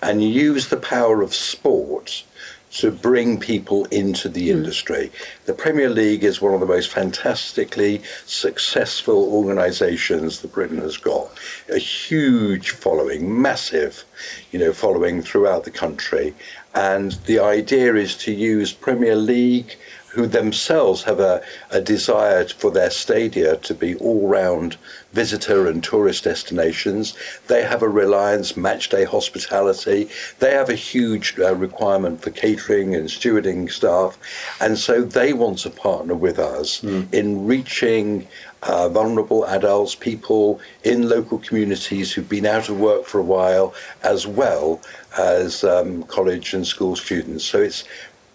and 0.01 0.23
use 0.23 0.69
the 0.69 0.77
power 0.77 1.21
of 1.21 1.35
sport 1.35 2.25
to 2.73 2.91
bring 2.91 3.39
people 3.39 3.85
into 3.87 4.29
the 4.29 4.49
mm. 4.49 4.53
industry. 4.53 5.11
The 5.47 5.55
Premier 5.55 5.91
League 5.91 6.25
is 6.25 6.41
one 6.41 6.55
of 6.55 6.61
the 6.61 6.67
most 6.67 6.91
fantastically 6.91 8.03
successful 8.27 9.33
organisations 9.33 10.41
that 10.41 10.53
Britain 10.53 10.79
has 10.79 10.97
got. 10.97 11.31
A 11.69 11.79
huge 11.79 12.71
following, 12.71 13.41
massive, 13.41 14.05
you 14.53 14.59
know, 14.59 14.73
following 14.73 15.23
throughout 15.23 15.65
the 15.65 15.71
country. 15.71 16.35
And 16.75 17.13
the 17.27 17.41
idea 17.41 17.95
is 17.97 18.17
to 18.19 18.33
use 18.33 18.73
Premier 18.73 19.17
League 19.17 19.77
who 20.11 20.27
themselves 20.27 21.05
have 21.05 21.21
a, 21.21 21.43
a 21.71 21.81
desire 21.81 22.45
for 22.47 22.71
their 22.71 22.91
stadia 22.91 23.57
to 23.57 23.75
be 23.75 23.95
all 23.97 24.29
round 24.29 24.77
visitor 25.13 25.67
and 25.67 25.83
tourist 25.83 26.25
destinations. 26.25 27.15
They 27.49 27.63
have 27.63 27.83
a 27.83 27.89
reliance 27.89 28.53
matchday 28.53 29.07
hospitality. 29.07 30.09
They 30.39 30.53
have 30.53 30.71
a 30.71 30.75
huge 30.75 31.39
uh, 31.39 31.55
requirement 31.55 32.23
for 32.23 32.31
catering 32.31 32.95
and 32.95 33.09
stewarding 33.09 33.71
staff. 33.71 34.17
And 34.61 34.79
so 34.79 35.03
they 35.03 35.33
want 35.33 35.59
to 35.61 35.71
partner 35.71 36.15
with 36.15 36.39
us 36.39 36.81
mm. 36.81 37.13
in 37.13 37.47
reaching 37.47 38.27
uh, 38.63 38.89
vulnerable 38.89 39.45
adults, 39.47 39.95
people 39.95 40.61
in 40.85 41.09
local 41.09 41.39
communities 41.39 42.13
who've 42.13 42.29
been 42.29 42.47
out 42.47 42.69
of 42.69 42.79
work 42.79 43.07
for 43.07 43.19
a 43.19 43.25
while, 43.25 43.75
as 44.03 44.27
well 44.27 44.81
as 45.19 45.65
um, 45.65 46.03
college 46.05 46.55
and 46.55 46.67
school 46.67 46.95
students. 46.95 47.45
So 47.45 47.61
it's 47.61 47.85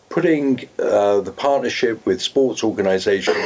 putting 0.09 0.67
uh, 0.79 1.21
the 1.21 1.31
partnership 1.31 2.05
with 2.05 2.21
sports 2.21 2.63
organisations, 2.63 3.37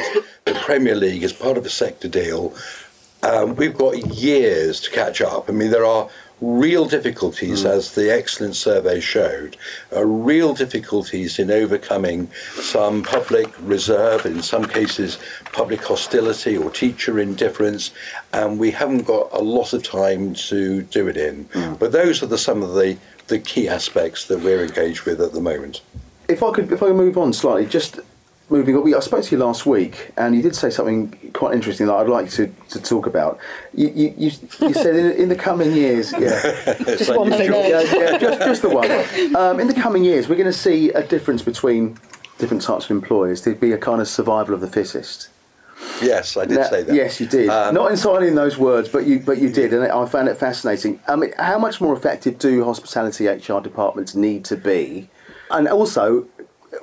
the 0.46 0.54
Premier 0.54 0.96
League, 0.96 1.24
as 1.24 1.34
part 1.34 1.58
of 1.58 1.66
a 1.66 1.70
sector 1.70 2.08
deal, 2.08 2.54
um, 3.24 3.56
we've 3.56 3.78
got 3.78 3.98
years 4.16 4.80
to 4.82 4.92
catch 4.92 5.22
up. 5.22 5.50
I 5.50 5.52
mean, 5.52 5.72
there 5.72 5.86
are 5.86 6.10
real 6.42 6.86
difficulties, 6.86 7.64
mm. 7.64 7.70
as 7.70 7.96
the 7.96 8.14
excellent 8.14 8.56
survey 8.56 9.00
showed, 9.00 9.58
uh, 9.94 10.06
real 10.06 10.54
difficulties 10.54 11.38
in 11.38 11.52
overcoming 11.52 12.30
some 12.54 13.04
public 13.04 13.50
reserve, 13.60 14.26
in 14.26 14.42
some 14.42 14.66
cases, 14.66 15.18
public 15.52 15.84
hostility 15.84 16.58
or 16.58 16.72
teacher 16.72 17.20
indifference, 17.20 17.92
and 18.32 18.58
we 18.58 18.72
haven't 18.72 19.06
got 19.06 19.28
a 19.34 19.42
lot 19.42 19.74
of 19.74 19.84
time 19.84 20.34
to 20.34 20.84
do 20.84 21.08
it 21.08 21.18
in. 21.18 21.46
Mm. 21.46 21.78
But 21.78 21.92
those 21.92 22.24
are 22.24 22.28
the, 22.28 22.38
some 22.38 22.64
of 22.64 22.74
the, 22.74 22.98
the 23.28 23.40
key 23.40 23.68
aspects 23.68 24.26
that 24.26 24.40
we're 24.40 24.64
engaged 24.64 25.04
with 25.04 25.20
at 25.20 25.34
the 25.34 25.42
moment 25.42 25.82
if 26.30 26.44
I 26.44 26.52
could, 26.52 26.72
if 26.72 26.82
I 26.84 26.88
could 26.88 26.96
move 26.96 27.18
on 27.18 27.34
slightly, 27.34 27.66
just 27.66 28.00
moving 28.50 28.76
on. 28.76 28.94
I 28.94 29.00
spoke 29.00 29.24
to 29.24 29.36
you 29.36 29.44
last 29.44 29.66
week, 29.66 30.12
and 30.18 30.36
you 30.36 30.42
did 30.42 30.56
say 30.56 30.70
something 30.70 31.12
quite 31.34 31.54
interesting 31.54 31.88
that 31.88 31.94
I'd 31.94 32.08
like 32.08 32.30
to, 32.32 32.54
to 32.70 32.82
talk 32.82 33.06
about. 33.06 33.40
You, 33.74 33.90
you, 33.90 34.14
you, 34.18 34.32
you 34.62 34.74
said 34.74 34.96
in, 34.96 35.12
in, 35.12 35.30
the 35.30 35.36
coming 35.36 35.72
years, 35.74 36.12
yeah, 36.14 36.74
just 36.78 37.16
one 37.16 37.30
thing, 37.32 37.52
yeah, 37.52 37.82
yeah, 37.82 38.18
just, 38.18 38.40
just 38.40 38.62
the 38.62 38.70
one. 38.70 38.90
Um, 39.36 39.60
in 39.60 39.68
the 39.68 39.74
coming 39.74 40.04
years, 40.04 40.28
we're 40.28 40.36
going 40.36 40.46
to 40.46 40.54
see 40.54 40.90
a 40.92 41.06
difference 41.06 41.42
between 41.42 41.98
different 42.38 42.64
types 42.64 42.86
of 42.86 42.92
employers. 42.92 43.44
There'd 43.44 43.60
be 43.60 43.74
a 43.74 43.78
kind 43.78 44.02
of 44.02 44.08
survival 44.08 44.54
of 44.54 44.62
the 44.62 44.68
fittest. 44.68 45.30
Yes, 46.02 46.36
I 46.36 46.46
did 46.46 46.58
now, 46.58 46.64
say 46.64 46.84
that. 46.84 46.96
Yes, 46.96 47.20
you 47.20 47.28
did. 47.28 47.50
Um, 47.50 47.74
Not 47.74 47.92
entirely 47.92 48.28
in 48.28 48.36
those 48.36 48.58
words, 48.58 48.90
but 48.90 49.06
you 49.06 49.20
but 49.20 49.38
you 49.38 49.50
did, 49.50 49.74
and 49.74 49.84
I 49.86 50.06
found 50.06 50.28
it 50.28 50.38
fascinating. 50.38 51.00
I 51.08 51.16
mean, 51.16 51.34
how 51.38 51.58
much 51.58 51.80
more 51.80 51.96
effective 51.96 52.38
do 52.38 52.64
hospitality 52.64 53.28
HR 53.28 53.60
departments 53.62 54.16
need 54.16 54.44
to 54.46 54.58
be? 54.58 55.10
And 55.52 55.68
also, 55.68 56.28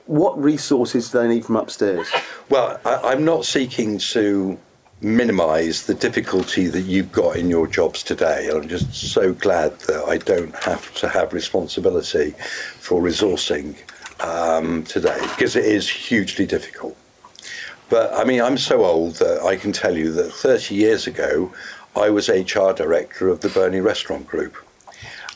what 0.06 0.40
resources 0.42 1.10
do 1.10 1.18
they 1.18 1.28
need 1.28 1.44
from 1.44 1.56
upstairs? 1.56 2.08
Well, 2.48 2.80
I, 2.84 3.12
am 3.12 3.24
not 3.24 3.44
seeking 3.44 3.98
to 3.98 4.58
minimise 5.00 5.86
the 5.86 5.94
difficulty 5.94 6.68
that 6.68 6.82
you've 6.82 7.12
got 7.12 7.36
in 7.36 7.50
your 7.50 7.66
jobs 7.66 8.02
today. 8.02 8.48
I'm 8.52 8.68
just 8.68 8.92
so 8.94 9.32
glad 9.32 9.78
that 9.80 10.04
I 10.04 10.18
don't 10.18 10.54
have 10.56 10.92
to 10.94 11.08
have 11.08 11.32
responsibility 11.32 12.34
for 12.78 13.02
resourcing 13.02 13.76
um, 14.20 14.84
today 14.84 15.18
because 15.20 15.56
it 15.56 15.64
is 15.64 15.88
hugely 15.88 16.46
difficult. 16.46 16.96
But 17.88 18.12
I 18.14 18.24
mean, 18.24 18.40
I'm 18.40 18.58
so 18.58 18.84
old 18.84 19.16
that 19.16 19.42
I 19.42 19.56
can 19.56 19.72
tell 19.72 19.96
you 19.96 20.12
that 20.12 20.32
30 20.32 20.74
years 20.74 21.06
ago, 21.06 21.52
I 21.94 22.10
was 22.10 22.28
HR 22.28 22.72
director 22.72 23.28
of 23.28 23.40
the 23.40 23.48
Berni 23.48 23.80
Restaurant 23.80 24.26
Group. 24.26 24.56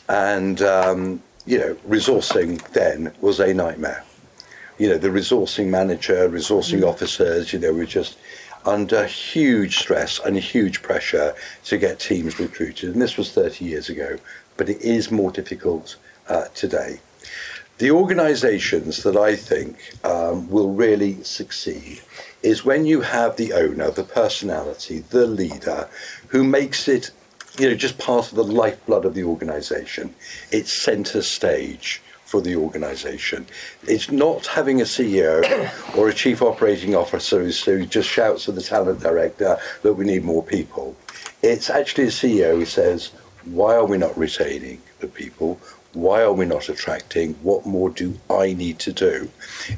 And 0.09 0.61
um, 0.61 1.21
you 1.45 1.57
know, 1.57 1.75
resourcing 1.87 2.61
then 2.71 3.13
was 3.21 3.39
a 3.39 3.53
nightmare. 3.53 4.03
You 4.81 4.89
know, 4.89 4.97
the 4.97 5.09
resourcing 5.09 5.67
manager, 5.67 6.27
resourcing 6.27 6.81
officers, 6.83 7.53
you 7.53 7.59
know, 7.59 7.71
were 7.71 7.85
just 7.85 8.17
under 8.65 9.05
huge 9.05 9.77
stress 9.77 10.19
and 10.25 10.35
huge 10.35 10.81
pressure 10.81 11.35
to 11.65 11.77
get 11.77 11.99
teams 11.99 12.39
recruited. 12.39 12.91
And 12.91 12.99
this 12.99 13.15
was 13.15 13.31
30 13.31 13.63
years 13.63 13.89
ago, 13.89 14.17
but 14.57 14.69
it 14.69 14.81
is 14.81 15.11
more 15.11 15.29
difficult 15.29 15.97
uh, 16.29 16.45
today. 16.55 16.99
The 17.77 17.91
organisations 17.91 19.03
that 19.03 19.15
I 19.15 19.35
think 19.35 19.77
um, 20.03 20.49
will 20.49 20.73
really 20.73 21.21
succeed 21.21 22.01
is 22.41 22.65
when 22.65 22.87
you 22.87 23.01
have 23.01 23.35
the 23.35 23.53
owner, 23.53 23.91
the 23.91 24.03
personality, 24.03 25.03
the 25.11 25.27
leader, 25.27 25.87
who 26.29 26.43
makes 26.43 26.87
it, 26.87 27.11
you 27.59 27.69
know, 27.69 27.75
just 27.75 27.99
part 27.99 28.31
of 28.31 28.35
the 28.35 28.43
lifeblood 28.43 29.05
of 29.05 29.13
the 29.13 29.25
organisation. 29.25 30.15
It's 30.51 30.81
centre 30.81 31.21
stage 31.21 32.01
for 32.31 32.41
the 32.41 32.55
organisation. 32.55 33.45
It's 33.83 34.09
not 34.09 34.47
having 34.47 34.79
a 34.79 34.85
CEO 34.85 35.43
or 35.97 36.07
a 36.07 36.13
chief 36.13 36.41
operating 36.41 36.95
officer 36.95 37.43
who 37.43 37.85
just 37.85 38.09
shouts 38.09 38.47
at 38.47 38.55
the 38.55 38.61
talent 38.61 39.01
director 39.01 39.57
that 39.83 39.93
we 39.93 40.05
need 40.05 40.23
more 40.23 40.41
people. 40.41 40.95
It's 41.43 41.69
actually 41.69 42.05
a 42.05 42.17
CEO 42.21 42.55
who 42.55 42.65
says, 42.65 43.11
why 43.43 43.75
are 43.75 43.85
we 43.85 43.97
not 43.97 44.17
retaining 44.17 44.81
the 44.99 45.07
people? 45.07 45.59
Why 45.93 46.21
are 46.21 46.31
we 46.31 46.45
not 46.45 46.69
attracting? 46.69 47.33
What 47.43 47.65
more 47.65 47.89
do 47.89 48.17
I 48.29 48.53
need 48.53 48.79
to 48.79 48.93
do? 48.93 49.29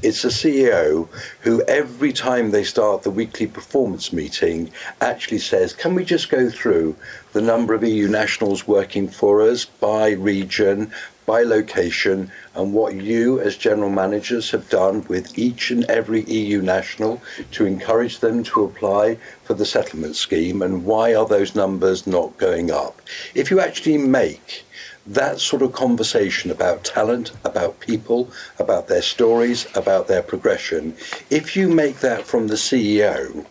It's 0.03 0.23
a 0.23 0.27
CEO 0.27 1.07
who, 1.41 1.63
every 1.63 2.13
time 2.13 2.51
they 2.51 2.63
start 2.63 3.01
the 3.01 3.09
weekly 3.09 3.47
performance 3.47 4.13
meeting, 4.13 4.71
actually 5.01 5.39
says, 5.39 5.73
Can 5.73 5.95
we 5.95 6.05
just 6.05 6.29
go 6.29 6.51
through 6.51 6.95
the 7.31 7.41
number 7.41 7.73
of 7.73 7.83
EU 7.83 8.07
nationals 8.07 8.67
working 8.67 9.07
for 9.07 9.41
us 9.41 9.65
by 9.65 10.11
region, 10.11 10.91
by 11.25 11.43
location, 11.43 12.31
and 12.55 12.73
what 12.73 12.95
you, 12.95 13.39
as 13.39 13.57
general 13.57 13.89
managers, 13.89 14.51
have 14.51 14.69
done 14.69 15.05
with 15.07 15.38
each 15.38 15.71
and 15.71 15.86
every 15.86 16.23
EU 16.23 16.62
national 16.62 17.21
to 17.51 17.65
encourage 17.65 18.19
them 18.19 18.43
to 18.43 18.63
apply 18.63 19.17
for 19.43 19.53
the 19.53 19.65
settlement 19.65 20.15
scheme, 20.15 20.62
and 20.62 20.86
why 20.86 21.13
are 21.15 21.27
those 21.27 21.55
numbers 21.55 22.05
not 22.05 22.38
going 22.38 22.71
up? 22.71 23.01
If 23.36 23.51
you 23.51 23.59
actually 23.59 23.97
make 23.97 24.63
that 25.05 25.39
sort 25.39 25.62
of 25.62 25.73
conversation 25.73 26.49
about 26.49 26.83
talent, 26.83 27.31
about 27.43 27.79
people, 27.79 28.31
about 28.59 28.88
their 28.88 29.01
stories, 29.01 29.67
about 29.75 30.07
their 30.07 30.23
progression, 30.23 30.95
if 31.29 31.55
you 31.55 31.67
make 31.67 31.99
that 31.99 32.25
from 32.25 32.47
the 32.47 32.55
CEO, 32.55 33.45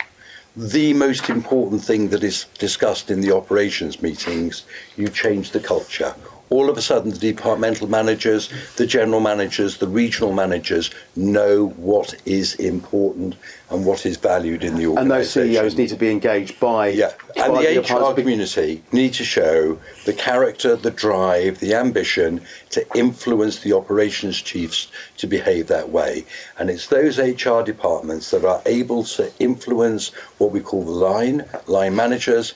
the 0.57 0.93
most 0.95 1.31
important 1.31 1.83
thing 1.83 2.09
that 2.09 2.23
is 2.23 2.47
discussed 2.59 3.11
in 3.11 3.21
the 3.21 3.35
operations 3.35 4.03
meetings, 4.03 4.65
you 4.97 5.09
change 5.09 5.51
the 5.51 5.61
culture 5.61 6.15
all 6.53 6.69
of 6.69 6.77
a 6.77 6.83
sudden 6.83 7.11
the 7.11 7.19
departmental 7.19 7.89
managers, 7.89 8.51
the 8.77 8.87
general 8.87 9.21
managers, 9.21 9.79
the 9.79 9.89
regional 9.89 10.33
managers 10.33 10.91
know 11.17 11.69
what 11.77 12.15
is 12.27 12.55
important 12.57 13.35
and 13.71 13.87
what 13.87 14.05
is 14.05 14.19
valued 14.19 14.63
in 14.63 14.77
the 14.77 14.87
organisation. 14.87 14.99
And 14.99 15.11
those 15.11 15.31
CEOs 15.31 15.79
need 15.79 15.89
to 15.89 15.97
be 15.97 16.11
engaged 16.11 16.61
by 16.61 16.89
yeah, 16.89 17.13
by 17.35 17.47
and 17.47 17.57
the, 17.57 17.81
the 17.81 17.95
HR 17.95 18.15
community 18.15 18.83
need 18.93 19.15
to 19.15 19.25
show 19.25 19.79
the 20.05 20.13
character, 20.13 20.77
the 20.77 20.91
drive, 20.91 21.59
the 21.61 21.75
ambition 21.75 22.43
to 22.71 22.87
influence 22.95 23.61
the 23.61 23.73
operations 23.73 24.41
chiefs 24.43 24.93
to 25.17 25.27
behave 25.27 25.69
that 25.69 25.89
way. 25.89 26.27
And 26.59 26.69
it's 26.69 26.89
those 26.89 27.19
HR 27.19 27.63
departments 27.63 28.31
that 28.31 28.45
are 28.45 28.61
able 28.67 29.05
to 29.05 29.33
influence 29.39 30.11
what 30.37 30.51
we 30.51 30.61
call 30.61 30.85
the 30.85 30.91
line, 30.91 31.47
line 31.67 31.97
managers, 31.97 32.53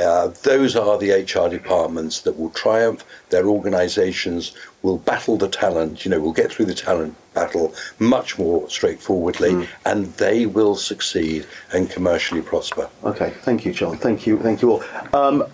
uh, 0.00 0.28
those 0.42 0.76
are 0.76 0.98
the 0.98 1.10
HR 1.10 1.48
departments 1.48 2.20
that 2.20 2.38
will 2.38 2.50
triumph. 2.50 3.04
Their 3.30 3.46
organisations 3.46 4.52
will 4.82 4.98
battle 4.98 5.36
the 5.36 5.48
talent, 5.48 6.04
you 6.04 6.10
know, 6.10 6.20
will 6.20 6.32
get 6.32 6.50
through 6.50 6.66
the 6.66 6.74
talent 6.74 7.14
battle 7.34 7.74
much 7.98 8.38
more 8.38 8.68
straightforwardly, 8.68 9.50
mm. 9.50 9.68
and 9.84 10.06
they 10.14 10.46
will 10.46 10.74
succeed 10.74 11.46
and 11.72 11.90
commercially 11.90 12.42
prosper. 12.42 12.88
Okay, 13.04 13.30
thank 13.42 13.64
you, 13.64 13.72
John. 13.72 13.96
Thank 13.98 14.26
you, 14.26 14.38
thank 14.38 14.62
you 14.62 14.72
all. 14.72 14.84
Um, 15.14 15.44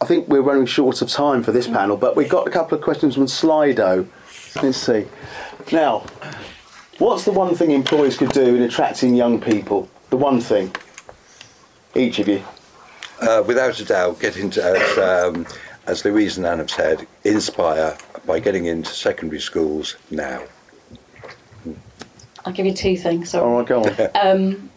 I 0.00 0.04
think 0.04 0.28
we're 0.28 0.42
running 0.42 0.66
short 0.66 1.02
of 1.02 1.08
time 1.08 1.42
for 1.42 1.52
this 1.52 1.66
panel, 1.66 1.96
but 1.96 2.16
we've 2.16 2.28
got 2.28 2.46
a 2.46 2.50
couple 2.50 2.76
of 2.78 2.84
questions 2.84 3.14
from 3.14 3.26
Slido. 3.26 4.06
Let's 4.62 4.78
see. 4.78 5.06
Now, 5.72 6.04
what's 6.98 7.24
the 7.24 7.32
one 7.32 7.54
thing 7.54 7.72
employers 7.72 8.16
could 8.16 8.30
do 8.30 8.54
in 8.54 8.62
attracting 8.62 9.14
young 9.14 9.40
people? 9.40 9.88
The 10.10 10.16
one 10.16 10.40
thing, 10.40 10.74
each 11.94 12.18
of 12.18 12.28
you. 12.28 12.42
Uh, 13.20 13.42
without 13.46 13.78
a 13.80 13.84
doubt, 13.84 14.20
get 14.20 14.36
into, 14.36 14.62
as, 14.62 14.98
um, 14.98 15.46
as 15.86 16.04
Louise 16.04 16.36
and 16.36 16.46
Anne 16.46 16.58
have 16.58 16.70
said, 16.70 17.06
inspire 17.24 17.96
by 18.26 18.38
getting 18.38 18.66
into 18.66 18.90
secondary 18.90 19.40
schools 19.40 19.96
now. 20.10 20.42
I'll 22.44 22.52
give 22.52 22.66
you 22.66 22.74
two 22.74 22.96
things. 22.96 23.30
Sorry. 23.30 23.44
All 23.44 23.58
right, 23.58 23.66
go 23.66 23.82
on. 23.82 24.10
um, 24.14 24.70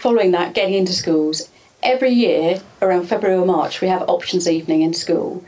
following 0.00 0.32
that, 0.32 0.54
getting 0.54 0.74
into 0.74 0.92
schools. 0.92 1.50
Every 1.82 2.10
year, 2.10 2.62
around 2.80 3.06
February 3.06 3.38
or 3.38 3.44
March, 3.44 3.80
we 3.80 3.88
have 3.88 4.02
options 4.08 4.48
evening 4.48 4.82
in 4.82 4.94
school. 4.94 5.44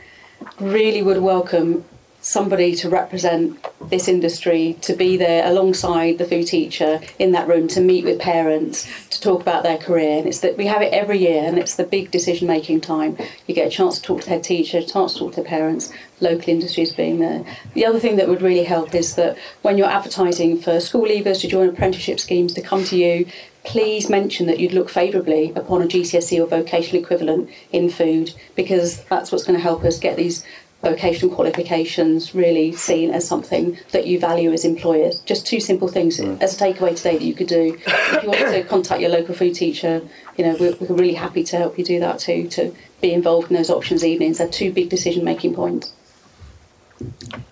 Really 0.60 1.02
would 1.02 1.22
welcome 1.22 1.84
somebody 2.26 2.74
to 2.74 2.90
represent 2.90 3.56
this 3.88 4.08
industry, 4.08 4.76
to 4.80 4.92
be 4.94 5.16
there 5.16 5.46
alongside 5.48 6.18
the 6.18 6.24
food 6.24 6.44
teacher 6.44 7.00
in 7.20 7.30
that 7.30 7.46
room, 7.46 7.68
to 7.68 7.80
meet 7.80 8.04
with 8.04 8.18
parents, 8.18 8.84
to 9.10 9.20
talk 9.20 9.40
about 9.40 9.62
their 9.62 9.78
career. 9.78 10.18
And 10.18 10.26
it's 10.26 10.40
that 10.40 10.56
we 10.56 10.66
have 10.66 10.82
it 10.82 10.92
every 10.92 11.18
year, 11.18 11.44
and 11.44 11.56
it's 11.56 11.76
the 11.76 11.84
big 11.84 12.10
decision 12.10 12.48
making 12.48 12.80
time. 12.80 13.16
You 13.46 13.54
get 13.54 13.68
a 13.68 13.70
chance 13.70 13.96
to 13.96 14.02
talk 14.02 14.22
to 14.22 14.24
the 14.24 14.30
head 14.30 14.42
teacher, 14.42 14.78
a 14.78 14.82
chance 14.82 15.12
to 15.12 15.20
talk 15.20 15.34
to 15.34 15.36
their 15.36 15.48
parents, 15.48 15.92
local 16.20 16.48
industries 16.48 16.92
being 16.92 17.20
there. 17.20 17.44
The 17.74 17.86
other 17.86 18.00
thing 18.00 18.16
that 18.16 18.26
would 18.26 18.42
really 18.42 18.64
help 18.64 18.92
is 18.92 19.14
that 19.14 19.38
when 19.62 19.78
you're 19.78 19.86
advertising 19.86 20.60
for 20.60 20.80
school 20.80 21.06
leavers 21.06 21.40
to 21.42 21.48
join 21.48 21.68
apprenticeship 21.68 22.18
schemes 22.18 22.54
to 22.54 22.60
come 22.60 22.82
to 22.86 22.96
you, 22.96 23.26
please 23.62 24.08
mention 24.08 24.46
that 24.46 24.58
you'd 24.58 24.72
look 24.72 24.88
favourably 24.88 25.52
upon 25.54 25.82
a 25.82 25.86
GCSE 25.86 26.40
or 26.40 26.46
vocational 26.46 27.02
equivalent 27.02 27.50
in 27.72 27.88
food 27.88 28.32
because 28.54 29.02
that's 29.04 29.30
what's 29.30 29.44
going 29.44 29.58
to 29.58 29.62
help 29.62 29.84
us 29.84 29.98
get 29.98 30.16
these 30.16 30.44
vocational 30.82 31.34
qualifications 31.34 32.34
really 32.34 32.72
seen 32.72 33.10
as 33.10 33.26
something 33.26 33.78
that 33.92 34.06
you 34.06 34.18
value 34.18 34.52
as 34.52 34.64
employers. 34.64 35.20
Just 35.20 35.46
two 35.46 35.60
simple 35.60 35.88
things 35.88 36.18
mm. 36.18 36.40
as 36.40 36.60
a 36.60 36.64
takeaway 36.64 36.94
today 36.94 37.18
that 37.18 37.24
you 37.24 37.34
could 37.34 37.48
do. 37.48 37.78
if 37.86 38.22
you 38.22 38.28
want 38.28 38.40
to 38.40 38.64
contact 38.68 39.00
your 39.00 39.10
local 39.10 39.34
food 39.34 39.54
teacher, 39.54 40.02
you 40.36 40.44
know, 40.44 40.56
we're, 40.60 40.76
we're 40.80 40.96
really 40.96 41.14
happy 41.14 41.42
to 41.44 41.56
help 41.56 41.78
you 41.78 41.84
do 41.84 41.98
that 42.00 42.18
too, 42.18 42.46
to 42.48 42.74
be 43.00 43.12
involved 43.12 43.50
in 43.50 43.56
those 43.56 43.70
options 43.70 44.04
evenings. 44.04 44.38
They're 44.38 44.48
two 44.48 44.72
big 44.72 44.88
decision 44.88 45.24
making 45.24 45.54
points. 45.54 45.92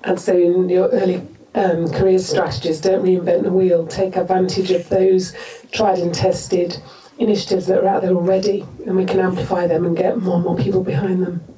And 0.02 0.20
so 0.20 0.36
in 0.36 0.68
your 0.68 0.88
early 0.90 1.26
um, 1.54 1.90
career 1.90 2.18
strategies, 2.18 2.80
don't 2.80 3.04
reinvent 3.04 3.42
the 3.42 3.52
wheel, 3.52 3.86
take 3.86 4.16
advantage 4.16 4.70
of 4.70 4.88
those 4.88 5.34
tried 5.72 5.98
and 5.98 6.14
tested 6.14 6.78
initiatives 7.18 7.66
that 7.66 7.78
are 7.78 7.86
out 7.86 8.02
there 8.02 8.14
already, 8.14 8.66
and 8.86 8.96
we 8.96 9.04
can 9.04 9.20
amplify 9.20 9.66
them 9.66 9.84
and 9.84 9.96
get 9.96 10.18
more 10.18 10.36
and 10.36 10.44
more 10.44 10.56
people 10.56 10.82
behind 10.82 11.24
them. 11.24 11.53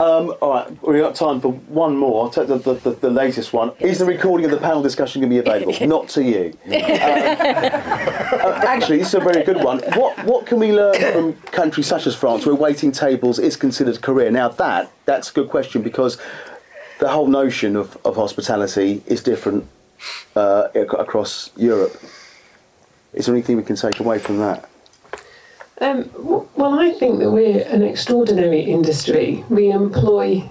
Um, 0.00 0.34
all 0.40 0.54
right, 0.54 0.82
we've 0.82 1.00
got 1.00 1.14
time 1.14 1.40
for 1.40 1.52
one 1.52 1.96
more. 1.96 2.24
I'll 2.24 2.30
take 2.30 2.48
the, 2.48 2.58
the, 2.58 2.74
the, 2.74 2.90
the, 2.90 3.10
latest 3.10 3.52
one. 3.52 3.70
Is 3.78 4.00
the 4.00 4.04
recording 4.04 4.44
of 4.44 4.50
the 4.50 4.56
panel 4.56 4.82
discussion 4.82 5.20
going 5.20 5.30
to 5.30 5.34
be 5.34 5.48
available? 5.48 5.86
Not 5.86 6.08
to 6.10 6.22
you. 6.24 6.46
Um, 6.64 6.72
uh, 6.72 8.60
actually, 8.66 8.98
this 8.98 9.08
is 9.08 9.14
a 9.14 9.20
very 9.20 9.44
good 9.44 9.62
one. 9.62 9.78
What 9.94 10.18
what 10.24 10.46
can 10.46 10.58
we 10.58 10.72
learn 10.72 10.94
from 11.12 11.34
countries 11.52 11.86
such 11.86 12.08
as 12.08 12.16
France, 12.16 12.44
where 12.44 12.56
waiting 12.56 12.90
tables 12.90 13.38
is 13.38 13.56
considered 13.56 13.96
a 13.96 14.00
career? 14.00 14.32
Now 14.32 14.48
that 14.48 14.90
that's 15.04 15.30
a 15.30 15.32
good 15.32 15.48
question 15.48 15.80
because 15.82 16.18
the 16.98 17.08
whole 17.08 17.28
notion 17.28 17.76
of, 17.76 17.96
of 18.04 18.16
hospitality 18.16 19.00
is 19.06 19.22
different 19.22 19.64
uh, 20.34 20.68
across 20.74 21.50
Europe. 21.56 21.96
Is 23.12 23.26
there 23.26 23.34
anything 23.34 23.56
we 23.56 23.62
can 23.62 23.76
take 23.76 24.00
away 24.00 24.18
from 24.18 24.38
that? 24.38 24.68
Um, 25.80 26.10
well, 26.54 26.78
I 26.78 26.92
think 26.92 27.18
that 27.18 27.30
we're 27.30 27.62
an 27.62 27.82
extraordinary 27.82 28.60
industry. 28.60 29.44
We 29.48 29.70
employ 29.70 30.48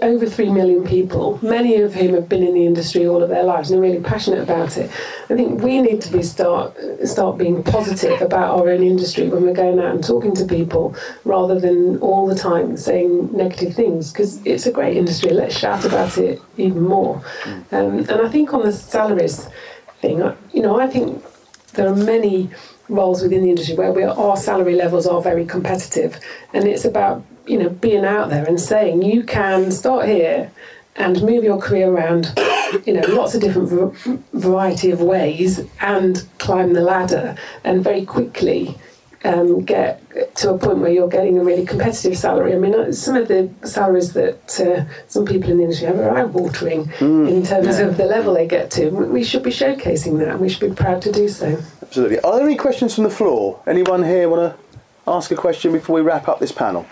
over 0.00 0.26
three 0.26 0.50
million 0.50 0.84
people, 0.84 1.38
many 1.42 1.76
of 1.76 1.94
whom 1.94 2.14
have 2.14 2.28
been 2.28 2.42
in 2.42 2.54
the 2.54 2.66
industry 2.66 3.06
all 3.06 3.22
of 3.22 3.28
their 3.28 3.42
lives 3.42 3.70
and 3.70 3.78
are 3.78 3.82
really 3.82 4.02
passionate 4.02 4.40
about 4.40 4.76
it. 4.76 4.90
I 5.28 5.34
think 5.34 5.62
we 5.62 5.80
need 5.80 6.00
to 6.02 6.12
be 6.12 6.22
start 6.22 6.76
start 7.04 7.36
being 7.36 7.62
positive 7.62 8.20
about 8.22 8.58
our 8.58 8.70
own 8.70 8.82
industry 8.82 9.28
when 9.28 9.42
we're 9.42 9.54
going 9.54 9.78
out 9.78 9.94
and 9.94 10.04
talking 10.04 10.34
to 10.36 10.44
people, 10.44 10.96
rather 11.24 11.58
than 11.58 11.98
all 11.98 12.26
the 12.26 12.34
time 12.34 12.76
saying 12.76 13.36
negative 13.36 13.74
things. 13.74 14.12
Because 14.12 14.44
it's 14.46 14.66
a 14.66 14.72
great 14.72 14.96
industry. 14.96 15.30
Let's 15.30 15.58
shout 15.58 15.84
about 15.84 16.16
it 16.16 16.40
even 16.56 16.82
more. 16.82 17.22
Um, 17.72 17.98
and 17.98 18.20
I 18.22 18.28
think 18.28 18.54
on 18.54 18.62
the 18.62 18.72
salaries 18.72 19.48
thing, 20.00 20.18
you 20.52 20.62
know, 20.62 20.80
I 20.80 20.86
think 20.86 21.22
there 21.74 21.88
are 21.88 21.96
many 21.96 22.50
roles 22.88 23.22
within 23.22 23.42
the 23.42 23.50
industry 23.50 23.74
where 23.74 23.92
are, 24.08 24.18
our 24.18 24.36
salary 24.36 24.74
levels 24.74 25.06
are 25.06 25.20
very 25.20 25.44
competitive, 25.44 26.18
and 26.52 26.64
it's 26.64 26.84
about 26.84 27.24
you 27.46 27.58
know 27.58 27.68
being 27.68 28.04
out 28.04 28.30
there 28.30 28.44
and 28.44 28.60
saying 28.60 29.02
you 29.02 29.22
can 29.22 29.70
start 29.70 30.06
here 30.06 30.50
and 30.96 31.22
move 31.22 31.44
your 31.44 31.58
career 31.58 31.90
around 31.90 32.32
you 32.84 32.92
know 32.92 33.02
lots 33.08 33.34
of 33.34 33.40
different 33.40 33.94
variety 34.32 34.90
of 34.90 35.00
ways 35.00 35.60
and 35.80 36.26
climb 36.38 36.72
the 36.72 36.80
ladder. 36.80 37.36
And 37.64 37.82
very 37.82 38.04
quickly 38.04 38.76
um, 39.24 39.64
get 39.64 40.36
to 40.36 40.50
a 40.50 40.58
point 40.58 40.78
where 40.78 40.90
you're 40.90 41.08
getting 41.08 41.38
a 41.38 41.44
really 41.44 41.66
competitive 41.66 42.16
salary. 42.16 42.54
I 42.54 42.58
mean, 42.58 42.74
uh, 42.74 42.92
some 42.92 43.16
of 43.16 43.28
the 43.28 43.50
salaries 43.64 44.12
that 44.12 44.60
uh, 44.60 44.84
some 45.08 45.24
people 45.24 45.50
in 45.50 45.58
the 45.58 45.64
industry 45.64 45.86
have 45.88 45.98
are 45.98 46.16
eye-watering 46.16 46.86
mm. 46.86 47.28
in 47.28 47.44
terms 47.44 47.78
of 47.78 47.96
the 47.96 48.04
level 48.04 48.34
they 48.34 48.46
get 48.46 48.70
to. 48.72 48.90
We 48.90 49.24
should 49.24 49.42
be 49.42 49.50
showcasing 49.50 50.18
that, 50.18 50.28
and 50.28 50.40
we 50.40 50.48
should 50.48 50.70
be 50.70 50.74
proud 50.74 51.02
to 51.02 51.12
do 51.12 51.28
so. 51.28 51.60
Absolutely. 51.82 52.20
Are 52.20 52.36
there 52.36 52.46
any 52.46 52.56
questions 52.56 52.94
from 52.94 53.04
the 53.04 53.10
floor? 53.10 53.60
Anyone 53.66 54.04
here 54.04 54.28
want 54.28 54.54
to 54.54 54.80
ask 55.10 55.30
a 55.30 55.36
question 55.36 55.72
before 55.72 55.96
we 55.96 56.02
wrap 56.02 56.28
up 56.28 56.38
this 56.38 56.52
panel? 56.52 56.86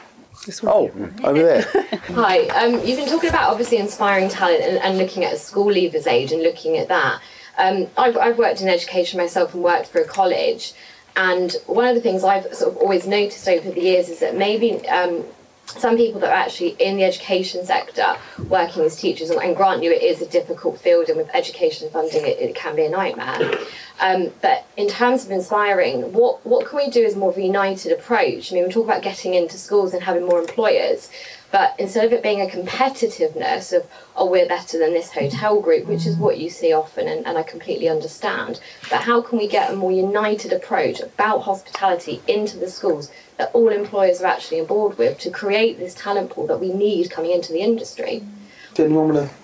Oh, 0.65 0.91
over 1.25 1.43
there. 1.43 1.63
Hi. 2.15 2.47
Um, 2.49 2.75
you've 2.85 2.99
been 2.99 3.09
talking 3.09 3.29
about 3.29 3.51
obviously 3.51 3.79
inspiring 3.79 4.29
talent 4.29 4.63
and, 4.63 4.79
and 4.79 4.99
looking 4.99 5.25
at 5.25 5.33
a 5.33 5.39
school 5.39 5.67
leavers 5.67 6.07
age 6.07 6.31
and 6.33 6.43
looking 6.43 6.77
at 6.77 6.89
that. 6.89 7.21
Um, 7.59 7.89
I've, 7.97 8.17
I've 8.17 8.39
worked 8.39 8.61
in 8.61 8.69
education 8.69 9.19
myself 9.19 9.55
and 9.55 9.63
worked 9.63 9.89
for 9.89 10.01
a 10.01 10.05
college. 10.05 10.73
And 11.17 11.55
one 11.67 11.87
of 11.87 11.95
the 11.95 12.01
things 12.01 12.23
I've 12.23 12.55
sort 12.55 12.73
of 12.73 12.77
always 12.77 13.07
noticed 13.07 13.49
over 13.49 13.71
the 13.71 13.81
years 13.81 14.09
is 14.09 14.21
that 14.21 14.37
maybe 14.37 14.87
um, 14.89 15.25
some 15.67 15.97
people 15.97 16.21
that 16.21 16.31
are 16.31 16.37
actually 16.37 16.77
in 16.79 16.97
the 16.97 17.05
education 17.05 17.65
sector 17.65 18.17
working 18.49 18.85
as 18.85 18.97
teachers, 18.97 19.31
and 19.31 19.57
grant 19.57 19.83
you 19.83 19.91
it 19.91 20.03
is 20.03 20.23
a 20.23 20.27
difficult 20.27 20.79
field, 20.79 21.09
and 21.09 21.17
with 21.17 21.29
education 21.35 21.91
funding 21.91 22.25
it, 22.25 22.39
it 22.39 22.55
can 22.55 22.77
be 22.77 22.85
a 22.85 22.91
nightmare. 22.91 23.59
Um, 23.99 24.31
but 24.43 24.67
in 24.77 24.89
terms 24.89 25.25
of 25.25 25.31
inspiring, 25.31 26.13
what, 26.13 26.45
what 26.47 26.67
can 26.67 26.77
we 26.77 26.91
do 26.91 27.05
as 27.05 27.17
more 27.17 27.31
of 27.31 27.39
a 27.39 27.43
united 27.43 27.93
approach? 27.93 28.53
I 28.53 28.57
mean, 28.57 28.65
we 28.65 28.71
talk 28.71 28.85
about 28.85 29.03
getting 29.03 29.35
into 29.35 29.57
schools 29.57 29.95
and 29.95 30.03
having 30.03 30.27
more 30.27 30.39
employers, 30.39 31.11
but 31.57 31.75
instead 31.79 32.05
of 32.05 32.13
it 32.13 32.23
being 32.23 32.43
a 32.43 32.45
competitiveness 32.45 33.75
of, 33.75 33.87
oh, 34.15 34.31
we're 34.31 34.47
better 34.47 34.79
than 34.79 34.93
this 34.93 35.13
hotel 35.13 35.59
group, 35.59 35.87
which 35.87 36.05
is 36.05 36.15
what 36.15 36.37
you 36.37 36.51
see 36.51 36.71
often, 36.71 37.09
and, 37.09 37.27
and 37.27 37.39
I 37.39 37.43
completely 37.43 37.89
understand, 37.89 38.61
but 38.91 39.01
how 39.01 39.23
can 39.23 39.39
we 39.39 39.49
get 39.49 39.73
a 39.73 39.75
more 39.75 39.91
united 39.91 40.53
approach 40.53 41.01
about 41.01 41.45
hospitality 41.45 42.21
into 42.29 42.59
the 42.59 42.69
schools 42.69 43.11
that 43.39 43.51
all 43.55 43.71
employers 43.71 44.21
are 44.21 44.27
actually 44.27 44.61
on 44.61 44.67
board 44.67 44.99
with 44.99 45.19
to 45.21 45.31
create 45.31 45.79
this 45.79 45.95
talent 45.95 46.31
pool 46.31 46.47
that 46.47 46.61
we 46.61 46.75
need 46.75 47.11
coming 47.11 47.31
into 47.31 47.55
the 47.55 47.61
industry? 47.61 48.23
Did 48.75 48.85
anyone 48.85 49.15
want 49.15 49.31
to 49.31 49.35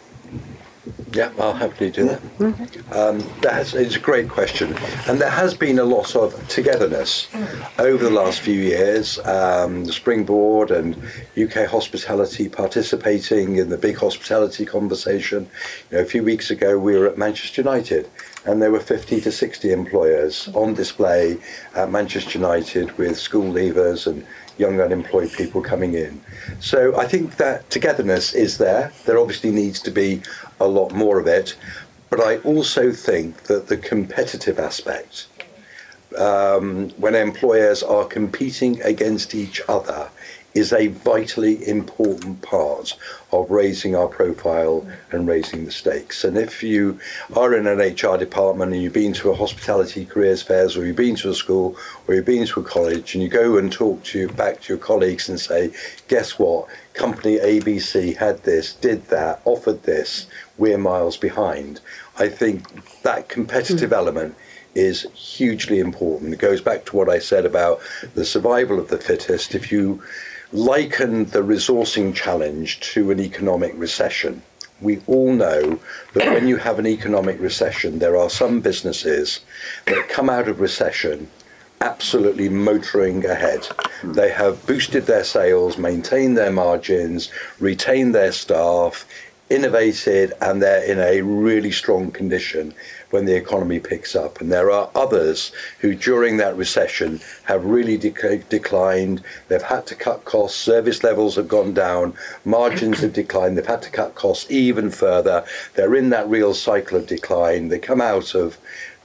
yeah, 1.13 1.31
I'll 1.39 1.53
happily 1.53 1.91
do 1.91 2.09
that. 2.09 2.97
Um, 2.97 3.23
that's, 3.41 3.75
it's 3.75 3.97
a 3.97 4.01
great 4.01 4.29
question. 4.29 4.75
And 5.07 5.21
there 5.21 5.31
has 5.31 5.55
been 5.55 5.79
a 5.79 5.85
lot 5.85 6.17
of 6.17 6.49
togetherness 6.49 7.29
over 7.79 8.03
the 8.03 8.11
last 8.11 8.41
few 8.41 8.61
years. 8.61 9.19
Um, 9.21 9.85
the 9.85 9.93
Springboard 9.93 10.71
and 10.71 10.97
UK 11.41 11.69
Hospitality 11.69 12.49
participating 12.49 13.57
in 13.57 13.69
the 13.69 13.79
big 13.79 13.97
hospitality 13.97 14.65
conversation. 14.65 15.49
You 15.91 15.99
know, 15.99 16.03
a 16.03 16.07
few 16.07 16.25
weeks 16.25 16.51
ago, 16.51 16.79
we 16.79 16.97
were 16.97 17.07
at 17.07 17.19
Manchester 17.19 17.63
United 17.63 18.11
and 18.45 18.61
there 18.61 18.73
were 18.73 18.81
50 18.81 19.21
to 19.21 19.31
60 19.31 19.71
employers 19.71 20.49
on 20.55 20.75
display 20.75 21.39
at 21.75 21.91
Manchester 21.91 22.39
United 22.39 22.97
with 22.99 23.17
school 23.17 23.53
leavers 23.53 24.07
and 24.07 24.27
young 24.65 24.81
unemployed 24.81 25.33
people 25.41 25.61
coming 25.73 25.93
in. 26.07 26.13
So 26.61 26.79
I 27.05 27.07
think 27.13 27.37
that 27.45 27.59
togetherness 27.75 28.27
is 28.47 28.53
there. 28.65 28.85
There 29.05 29.19
obviously 29.23 29.51
needs 29.63 29.79
to 29.89 29.91
be 30.03 30.11
a 30.61 30.69
lot 30.79 30.89
more 31.03 31.17
of 31.23 31.27
it. 31.27 31.49
But 32.11 32.21
I 32.21 32.33
also 32.53 32.85
think 32.93 33.31
that 33.51 33.63
the 33.71 33.79
competitive 33.93 34.59
aspect, 34.69 35.15
um, 36.29 36.67
when 37.03 37.15
employers 37.15 37.81
are 37.83 38.05
competing 38.19 38.73
against 38.83 39.35
each 39.35 39.59
other, 39.77 40.03
is 40.55 40.73
a 40.73 40.89
vitally 40.89 41.67
important 41.67 42.43
part 42.43 42.97
of 43.33 43.51
raising 43.51 43.97
our 43.97 44.09
profile 44.09 44.87
and 45.11 45.27
raising 45.27 45.65
the 45.65 45.71
stakes. 45.71 46.25
And 46.25 46.37
if 46.37 46.63
you 46.63 46.99
are 47.35 47.55
in 47.55 47.67
an 47.67 47.79
HR 47.79 48.19
department 48.19 48.73
and 48.73 48.83
you've 48.83 48.93
been 48.93 49.15
to 49.15 49.31
a 49.31 49.35
hospitality 49.35 50.05
careers 50.05 50.43
fairs 50.43 50.77
or 50.77 50.85
you've 50.85 50.97
been 50.97 51.17
to 51.17 51.31
a 51.31 51.35
school 51.35 51.77
or 52.07 52.15
you've 52.15 52.27
been 52.27 52.47
to 52.47 52.61
a 52.61 52.65
college 52.65 53.15
and 53.15 53.23
you 53.23 53.31
go 53.31 53.57
and 53.57 53.73
talk 53.73 54.03
to 54.05 54.29
back 54.29 54.61
to 54.63 54.75
your 54.75 54.79
colleagues 54.79 55.29
and 55.29 55.41
say, 55.41 55.73
guess 56.09 56.39
what? 56.39 56.69
Company 56.93 57.39
ABC 57.39 58.17
had 58.17 58.43
this, 58.43 58.75
did 58.75 59.07
that, 59.07 59.41
offered 59.47 59.83
this, 59.85 60.27
we're 60.59 60.77
miles 60.77 61.17
behind. 61.17 61.81
I 62.19 62.29
think 62.29 63.03
that 63.03 63.31
competitive 63.31 63.91
mm. 63.91 63.97
element 63.97 64.35
is 64.75 65.07
hugely 65.15 65.79
important. 65.79 66.33
It 66.33 66.39
goes 66.39 66.61
back 66.61 66.85
to 66.87 66.97
what 66.97 67.09
I 67.09 67.19
said 67.19 67.45
about 67.45 67.81
the 68.15 68.25
survival 68.25 68.79
of 68.79 68.89
the 68.89 68.99
fittest. 68.99 69.55
If 69.55 69.71
you 69.71 70.03
liken 70.53 71.25
the 71.27 71.43
resourcing 71.43 72.15
challenge 72.15 72.81
to 72.81 73.11
an 73.11 73.19
economic 73.19 73.73
recession. 73.77 74.43
We 74.81 75.01
all 75.07 75.33
know 75.33 75.79
that 76.13 76.33
when 76.33 76.47
you 76.47 76.57
have 76.57 76.79
an 76.79 76.87
economic 76.87 77.41
recession, 77.41 77.99
there 77.99 78.17
are 78.17 78.29
some 78.29 78.61
businesses 78.61 79.41
that 79.87 80.09
come 80.09 80.29
out 80.29 80.49
of 80.49 80.61
recession 80.61 81.29
absolutely 81.81 82.49
motoring 82.49 83.25
ahead. 83.25 83.67
They 84.05 84.31
have 84.31 84.65
boosted 84.67 85.07
their 85.07 85.25
sales, 85.25 85.79
maintained 85.79 86.37
their 86.37 86.53
margins, 86.53 87.31
retained 87.59 88.15
their 88.15 88.31
staff, 88.31 89.07
innovated, 89.51 90.33
and 90.41 90.63
they're 90.63 90.85
in 90.85 91.01
a 91.01 91.23
really 91.23 91.73
strong 91.73 92.11
condition 92.11 92.75
when 93.13 93.27
the 93.27 93.37
economy 93.37 93.79
picks 93.79 94.17
up. 94.17 94.41
And 94.41 94.51
there 94.51 94.71
are 94.71 94.91
others 94.95 95.53
who, 95.81 95.95
during 95.95 96.39
that 96.39 96.57
recession, 96.57 97.21
have 97.45 97.65
really 97.65 97.99
declined. 97.99 99.23
They've 99.49 99.63
had 99.63 99.87
to 99.87 99.95
cut 99.95 100.25
costs, 100.25 100.59
service 100.59 101.05
levels 101.05 101.37
have 101.37 101.49
gone 101.49 101.75
down, 101.75 102.15
margins 102.45 103.01
have 103.01 103.13
declined, 103.13 103.57
they've 103.57 103.67
had 103.67 103.83
to 103.83 103.91
cut 103.91 104.15
costs 104.15 104.51
even 104.51 104.91
further. 104.91 105.45
They're 105.75 105.95
in 105.95 106.11
that 106.11 106.29
real 106.29 106.55
cycle 106.55 106.99
of 106.99 107.07
decline. 107.07 107.69
They 107.69 107.79
come 107.79 108.01
out 108.01 108.35
of 108.35 108.59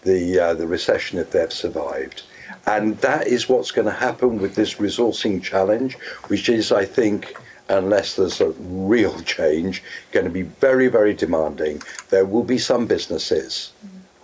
the, 0.03 0.39
uh, 0.39 0.53
the 0.53 0.67
recession 0.67 1.19
if 1.19 1.31
they've 1.31 1.51
survived. 1.51 2.23
And 2.65 2.97
that 2.99 3.27
is 3.27 3.49
what's 3.49 3.71
going 3.71 3.87
to 3.87 3.93
happen 3.93 4.39
with 4.39 4.55
this 4.55 4.75
resourcing 4.75 5.43
challenge, 5.43 5.95
which 6.27 6.47
is, 6.49 6.71
I 6.71 6.85
think, 6.85 7.35
unless 7.69 8.15
there's 8.15 8.39
a 8.39 8.49
real 8.59 9.19
change, 9.35 9.83
going 10.11 10.25
to 10.25 10.31
be 10.31 10.43
very, 10.43 10.87
very 10.87 11.13
demanding. 11.13 11.81
There 12.09 12.25
will 12.25 12.43
be 12.43 12.57
some 12.57 12.87
businesses 12.87 13.73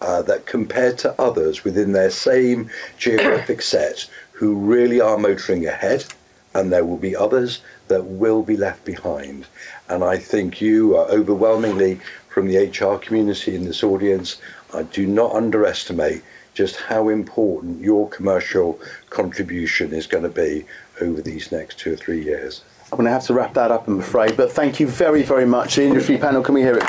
uh, 0.03 0.21
that 0.21 0.45
compared 0.45 0.97
to 0.99 1.19
others 1.19 1.63
within 1.63 1.93
their 1.93 2.09
same 2.09 2.69
geographic 2.97 3.61
set 3.73 4.07
who 4.33 4.55
really 4.55 4.99
are 4.99 5.17
motoring 5.17 5.65
ahead, 5.65 6.05
and 6.53 6.71
there 6.71 6.85
will 6.85 6.97
be 6.97 7.15
others 7.15 7.61
that 7.87 8.03
will 8.03 8.43
be 8.43 8.57
left 8.57 8.83
behind. 8.85 9.45
And 9.89 10.03
I 10.03 10.17
think 10.17 10.61
you 10.61 10.95
are 10.97 11.05
overwhelmingly 11.05 11.99
from 12.29 12.47
the 12.47 12.57
HR 12.57 12.97
community 12.97 13.55
in 13.55 13.65
this 13.65 13.83
audience. 13.83 14.41
I 14.73 14.83
do 14.83 15.07
not 15.07 15.33
underestimate 15.33 16.23
just 16.53 16.75
how 16.75 17.09
important 17.09 17.81
your 17.81 18.09
commercial 18.09 18.79
contribution 19.09 19.93
is 19.93 20.05
going 20.05 20.23
to 20.23 20.29
be 20.29 20.65
over 21.01 21.21
these 21.21 21.51
next 21.51 21.79
two 21.79 21.93
or 21.93 21.95
three 21.95 22.23
years. 22.23 22.63
I'm 22.91 22.97
going 22.97 23.05
to 23.05 23.11
have 23.11 23.25
to 23.25 23.33
wrap 23.33 23.55
that 23.55 23.71
up, 23.71 23.87
I'm 23.87 23.99
afraid, 23.99 24.37
but 24.37 24.51
thank 24.51 24.79
you 24.79 24.87
very, 24.87 25.23
very 25.23 25.45
much. 25.45 25.77
The 25.77 25.83
industry 25.83 26.17
panel, 26.17 26.43
can 26.43 26.53
we 26.53 26.61
hear 26.61 26.77
it? 26.77 26.83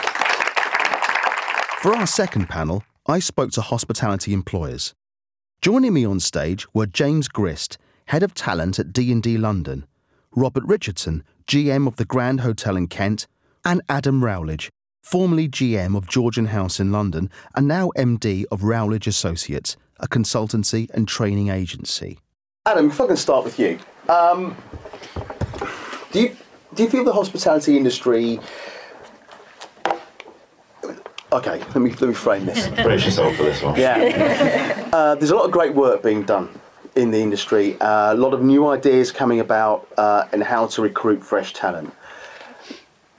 For 1.80 1.94
our 1.94 2.06
second 2.06 2.48
panel, 2.48 2.82
I 3.06 3.18
spoke 3.18 3.50
to 3.52 3.60
hospitality 3.60 4.32
employers. 4.32 4.94
Joining 5.60 5.92
me 5.92 6.06
on 6.06 6.20
stage 6.20 6.66
were 6.72 6.86
James 6.86 7.28
Grist, 7.28 7.76
Head 8.06 8.22
of 8.22 8.32
Talent 8.32 8.78
at 8.78 8.94
D&D 8.94 9.36
London, 9.36 9.84
Robert 10.34 10.64
Richardson, 10.64 11.22
GM 11.46 11.86
of 11.86 11.96
the 11.96 12.06
Grand 12.06 12.40
Hotel 12.40 12.78
in 12.78 12.86
Kent, 12.86 13.26
and 13.62 13.82
Adam 13.90 14.24
Rowledge, 14.24 14.70
formerly 15.02 15.50
GM 15.50 15.94
of 15.94 16.08
Georgian 16.08 16.46
House 16.46 16.80
in 16.80 16.92
London 16.92 17.30
and 17.54 17.68
now 17.68 17.90
MD 17.94 18.46
of 18.50 18.64
Rowledge 18.64 19.06
Associates, 19.06 19.76
a 20.00 20.08
consultancy 20.08 20.88
and 20.94 21.06
training 21.06 21.50
agency. 21.50 22.18
Adam, 22.64 22.88
if 22.88 22.98
I 22.98 23.06
can 23.06 23.16
start 23.18 23.44
with 23.44 23.58
you. 23.58 23.78
Um, 24.08 24.56
do 26.10 26.22
you 26.22 26.36
do 26.72 26.84
you 26.84 26.88
feel 26.88 27.04
the 27.04 27.12
hospitality 27.12 27.76
industry 27.76 28.40
Okay, 31.32 31.58
let 31.58 31.76
me 31.76 31.90
let 31.90 32.02
me 32.02 32.14
frame 32.14 32.46
this. 32.46 32.68
Brace 32.82 33.04
yourself 33.04 33.34
for 33.36 33.42
this 33.42 33.62
one. 33.62 33.78
Yeah, 33.78 34.88
uh, 34.92 35.14
there's 35.16 35.30
a 35.30 35.36
lot 35.36 35.46
of 35.46 35.50
great 35.50 35.74
work 35.74 36.02
being 36.02 36.22
done 36.22 36.48
in 36.94 37.10
the 37.10 37.18
industry. 37.18 37.80
Uh, 37.80 38.12
a 38.12 38.16
lot 38.16 38.34
of 38.34 38.42
new 38.42 38.68
ideas 38.68 39.10
coming 39.10 39.40
about 39.40 39.88
uh, 39.98 40.28
in 40.32 40.40
how 40.40 40.66
to 40.68 40.82
recruit 40.82 41.24
fresh 41.24 41.52
talent. 41.52 41.92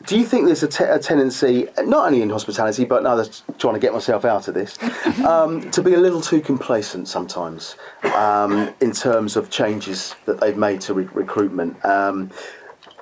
Do 0.05 0.19
you 0.19 0.23
think 0.23 0.45
there's 0.45 0.61
a, 0.61 0.67
te- 0.67 0.83
a 0.83 0.99
tendency, 0.99 1.67
not 1.79 2.05
only 2.05 2.21
in 2.21 2.29
hospitality, 2.29 2.85
but 2.85 3.01
now 3.01 3.15
that's 3.15 3.41
trying 3.57 3.73
to 3.73 3.79
get 3.79 3.91
myself 3.91 4.23
out 4.23 4.47
of 4.47 4.53
this, 4.53 4.77
um, 5.25 5.71
to 5.71 5.81
be 5.81 5.95
a 5.95 5.99
little 5.99 6.21
too 6.21 6.41
complacent 6.41 7.07
sometimes 7.07 7.75
um, 8.15 8.71
in 8.81 8.91
terms 8.91 9.35
of 9.35 9.49
changes 9.49 10.15
that 10.25 10.39
they've 10.39 10.57
made 10.57 10.79
to 10.81 10.93
re- 10.93 11.09
recruitment? 11.11 11.83
Um, 11.83 12.29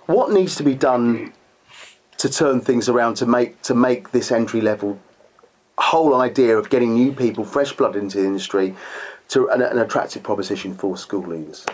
what 0.05 0.31
needs 0.31 0.55
to 0.55 0.63
be 0.63 0.75
done 0.75 1.33
to 2.23 2.29
turn 2.29 2.62
things 2.62 2.88
around 2.88 3.15
to 3.15 3.25
make 3.25 3.62
to 3.63 3.75
make 3.75 4.12
this 4.12 4.31
entry 4.31 4.62
level 4.62 4.97
whole 5.77 6.21
idea 6.21 6.57
of 6.57 6.69
getting 6.69 6.93
new 6.93 7.12
people, 7.12 7.43
fresh 7.43 7.73
blood 7.73 7.97
into 7.97 8.17
the 8.17 8.25
industry, 8.25 8.73
to 9.27 9.49
an, 9.49 9.62
an 9.62 9.77
attractive 9.77 10.23
proposition 10.23 10.73
for 10.73 10.95
school 10.95 11.23
leavers? 11.23 11.67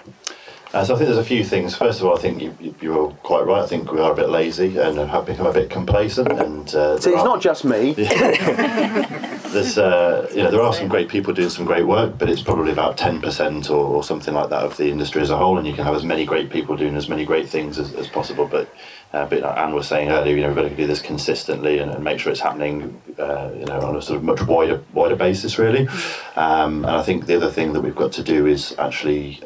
Uh, 0.73 0.83
so 0.83 0.93
I 0.93 0.97
think 0.97 1.07
there's 1.07 1.19
a 1.19 1.23
few 1.23 1.43
things. 1.43 1.75
First 1.75 1.99
of 1.99 2.05
all, 2.07 2.15
I 2.17 2.21
think 2.21 2.41
you, 2.41 2.55
you, 2.59 2.75
you 2.79 2.93
were 2.93 3.09
quite 3.23 3.43
right. 3.45 3.63
I 3.63 3.67
think 3.67 3.91
we 3.91 3.99
are 3.99 4.12
a 4.12 4.15
bit 4.15 4.29
lazy 4.29 4.77
and 4.77 4.97
have 4.97 5.25
become 5.25 5.47
a 5.47 5.53
bit 5.53 5.69
complacent. 5.69 6.31
And 6.31 6.67
uh, 6.75 6.99
So 6.99 7.12
it's 7.12 7.23
not 7.23 7.41
just 7.41 7.65
me. 7.65 7.93
there's 7.93 9.79
uh, 9.79 10.29
you 10.31 10.43
know 10.43 10.51
there 10.51 10.62
are 10.62 10.73
some 10.73 10.88
great 10.88 11.09
people 11.09 11.33
doing 11.33 11.49
some 11.49 11.65
great 11.65 11.88
work, 11.88 12.19
but 12.19 12.29
it's 12.29 12.43
probably 12.43 12.71
about 12.71 12.97
ten 12.97 13.19
percent 13.19 13.71
or, 13.71 13.83
or 13.83 14.03
something 14.03 14.35
like 14.35 14.49
that 14.49 14.63
of 14.63 14.77
the 14.77 14.89
industry 14.91 15.23
as 15.23 15.31
a 15.31 15.38
whole. 15.38 15.57
And 15.57 15.65
you 15.65 15.73
can 15.73 15.85
have 15.85 15.95
as 15.95 16.03
many 16.03 16.23
great 16.23 16.51
people 16.51 16.77
doing 16.77 16.95
as 16.95 17.09
many 17.09 17.25
great 17.25 17.49
things 17.49 17.79
as, 17.79 17.95
as 17.95 18.07
possible. 18.07 18.45
But 18.45 18.69
uh, 19.13 19.25
but 19.25 19.41
like 19.41 19.57
Anne 19.57 19.73
was 19.73 19.87
saying 19.87 20.09
earlier, 20.09 20.35
you 20.35 20.41
know, 20.41 20.49
we've 20.49 20.55
got 20.55 20.69
to 20.69 20.75
do 20.75 20.87
this 20.87 21.01
consistently 21.01 21.79
and, 21.79 21.91
and 21.91 22.03
make 22.03 22.19
sure 22.19 22.31
it's 22.31 22.41
happening, 22.41 23.01
uh, 23.17 23.49
you 23.55 23.65
know, 23.65 23.81
on 23.81 23.95
a 23.95 24.01
sort 24.01 24.17
of 24.17 24.23
much 24.23 24.41
wider 24.43 24.83
wider 24.93 25.15
basis, 25.15 25.57
really. 25.57 25.87
Um, 26.35 26.85
and 26.85 26.95
I 26.95 27.01
think 27.01 27.25
the 27.25 27.35
other 27.35 27.49
thing 27.51 27.73
that 27.73 27.81
we've 27.81 27.95
got 27.95 28.11
to 28.13 28.23
do 28.23 28.45
is 28.45 28.75
actually 28.77 29.41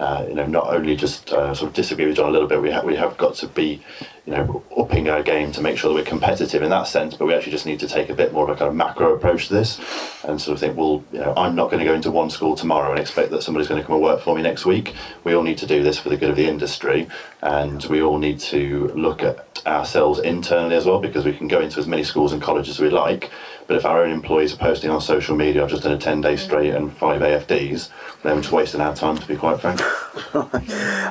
uh, 0.00 0.24
you 0.26 0.34
know, 0.34 0.46
not 0.46 0.66
only 0.68 0.96
just 0.96 1.30
uh, 1.30 1.54
sort 1.54 1.68
of 1.68 1.74
disagree 1.74 2.06
with 2.06 2.16
John 2.16 2.30
a 2.30 2.32
little 2.32 2.48
bit, 2.48 2.62
we, 2.62 2.70
ha- 2.70 2.80
we 2.80 2.96
have 2.96 3.18
got 3.18 3.34
to 3.36 3.46
be, 3.48 3.82
you 4.30 4.36
know, 4.36 4.62
upping 4.78 5.08
our 5.08 5.24
game 5.24 5.50
to 5.50 5.60
make 5.60 5.76
sure 5.76 5.92
that 5.92 5.94
we're 5.94 6.08
competitive 6.08 6.62
in 6.62 6.70
that 6.70 6.84
sense, 6.84 7.16
but 7.16 7.26
we 7.26 7.34
actually 7.34 7.50
just 7.50 7.66
need 7.66 7.80
to 7.80 7.88
take 7.88 8.10
a 8.10 8.14
bit 8.14 8.32
more 8.32 8.44
of 8.44 8.50
a 8.50 8.54
kind 8.56 8.68
of 8.68 8.76
macro 8.76 9.12
approach 9.12 9.48
to 9.48 9.54
this 9.54 9.80
and 10.22 10.40
sort 10.40 10.54
of 10.54 10.60
think, 10.60 10.76
well, 10.76 11.02
you 11.10 11.18
know, 11.18 11.34
I'm 11.36 11.56
not 11.56 11.68
going 11.68 11.80
to 11.80 11.84
go 11.84 11.94
into 11.94 12.12
one 12.12 12.30
school 12.30 12.54
tomorrow 12.54 12.92
and 12.92 13.00
expect 13.00 13.32
that 13.32 13.42
somebody's 13.42 13.66
going 13.66 13.80
to 13.80 13.86
come 13.86 13.96
and 13.96 14.04
work 14.04 14.20
for 14.20 14.36
me 14.36 14.42
next 14.42 14.64
week. 14.64 14.94
We 15.24 15.34
all 15.34 15.42
need 15.42 15.58
to 15.58 15.66
do 15.66 15.82
this 15.82 15.98
for 15.98 16.10
the 16.10 16.16
good 16.16 16.30
of 16.30 16.36
the 16.36 16.46
industry 16.46 17.08
and 17.42 17.82
we 17.86 18.02
all 18.02 18.18
need 18.18 18.38
to 18.40 18.92
look 18.94 19.24
at 19.24 19.66
ourselves 19.66 20.20
internally 20.20 20.76
as 20.76 20.86
well 20.86 21.00
because 21.00 21.24
we 21.24 21.36
can 21.36 21.48
go 21.48 21.60
into 21.60 21.80
as 21.80 21.88
many 21.88 22.04
schools 22.04 22.32
and 22.32 22.40
colleges 22.40 22.76
as 22.76 22.80
we 22.80 22.88
like, 22.88 23.32
but 23.70 23.76
if 23.76 23.86
our 23.86 24.02
own 24.02 24.10
employees 24.10 24.52
are 24.52 24.56
posting 24.56 24.90
on 24.90 25.00
social 25.00 25.36
media, 25.36 25.62
I've 25.62 25.70
just 25.70 25.84
done 25.84 25.92
a 25.92 25.96
10 25.96 26.22
day 26.22 26.34
straight 26.34 26.74
and 26.74 26.92
five 26.92 27.20
AFDs, 27.20 27.90
then 28.24 28.34
we're 28.34 28.40
just 28.42 28.52
wasting 28.52 28.80
our 28.80 28.96
time, 28.96 29.16
to 29.16 29.28
be 29.28 29.36
quite 29.36 29.60
frank. 29.60 29.80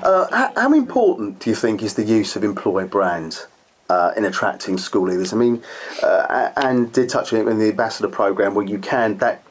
Uh, 0.02 0.28
how, 0.32 0.52
how 0.56 0.74
important 0.74 1.40
do 1.40 1.50
you 1.50 1.56
think 1.56 1.84
is 1.84 1.94
the 1.94 2.04
use 2.04 2.36
of 2.36 2.44
employer 2.44 2.86
brand 2.86 3.46
uh, 3.90 4.12
in 4.16 4.26
attracting 4.26 4.78
school 4.78 5.08
leaders? 5.08 5.34
I 5.34 5.38
mean, 5.38 5.64
uh, 6.04 6.52
and 6.58 6.92
did 6.92 7.10
touch 7.10 7.32
on 7.32 7.40
it 7.40 7.48
in 7.48 7.60
the 7.60 7.70
ambassador 7.70 8.08
program 8.08 8.56
where 8.56 8.66
you 8.66 8.80
can 8.80 9.18
that 9.20 9.44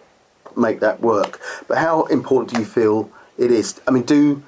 make 0.57 0.81
that 0.81 1.01
work. 1.01 1.41
But 1.67 1.79
how 1.79 2.05
important 2.05 2.53
do 2.53 2.61
you 2.61 2.67
feel 2.67 3.11
it 3.39 3.51
is? 3.51 3.81
I 3.87 3.91
mean, 3.91 4.05
do 4.05 4.43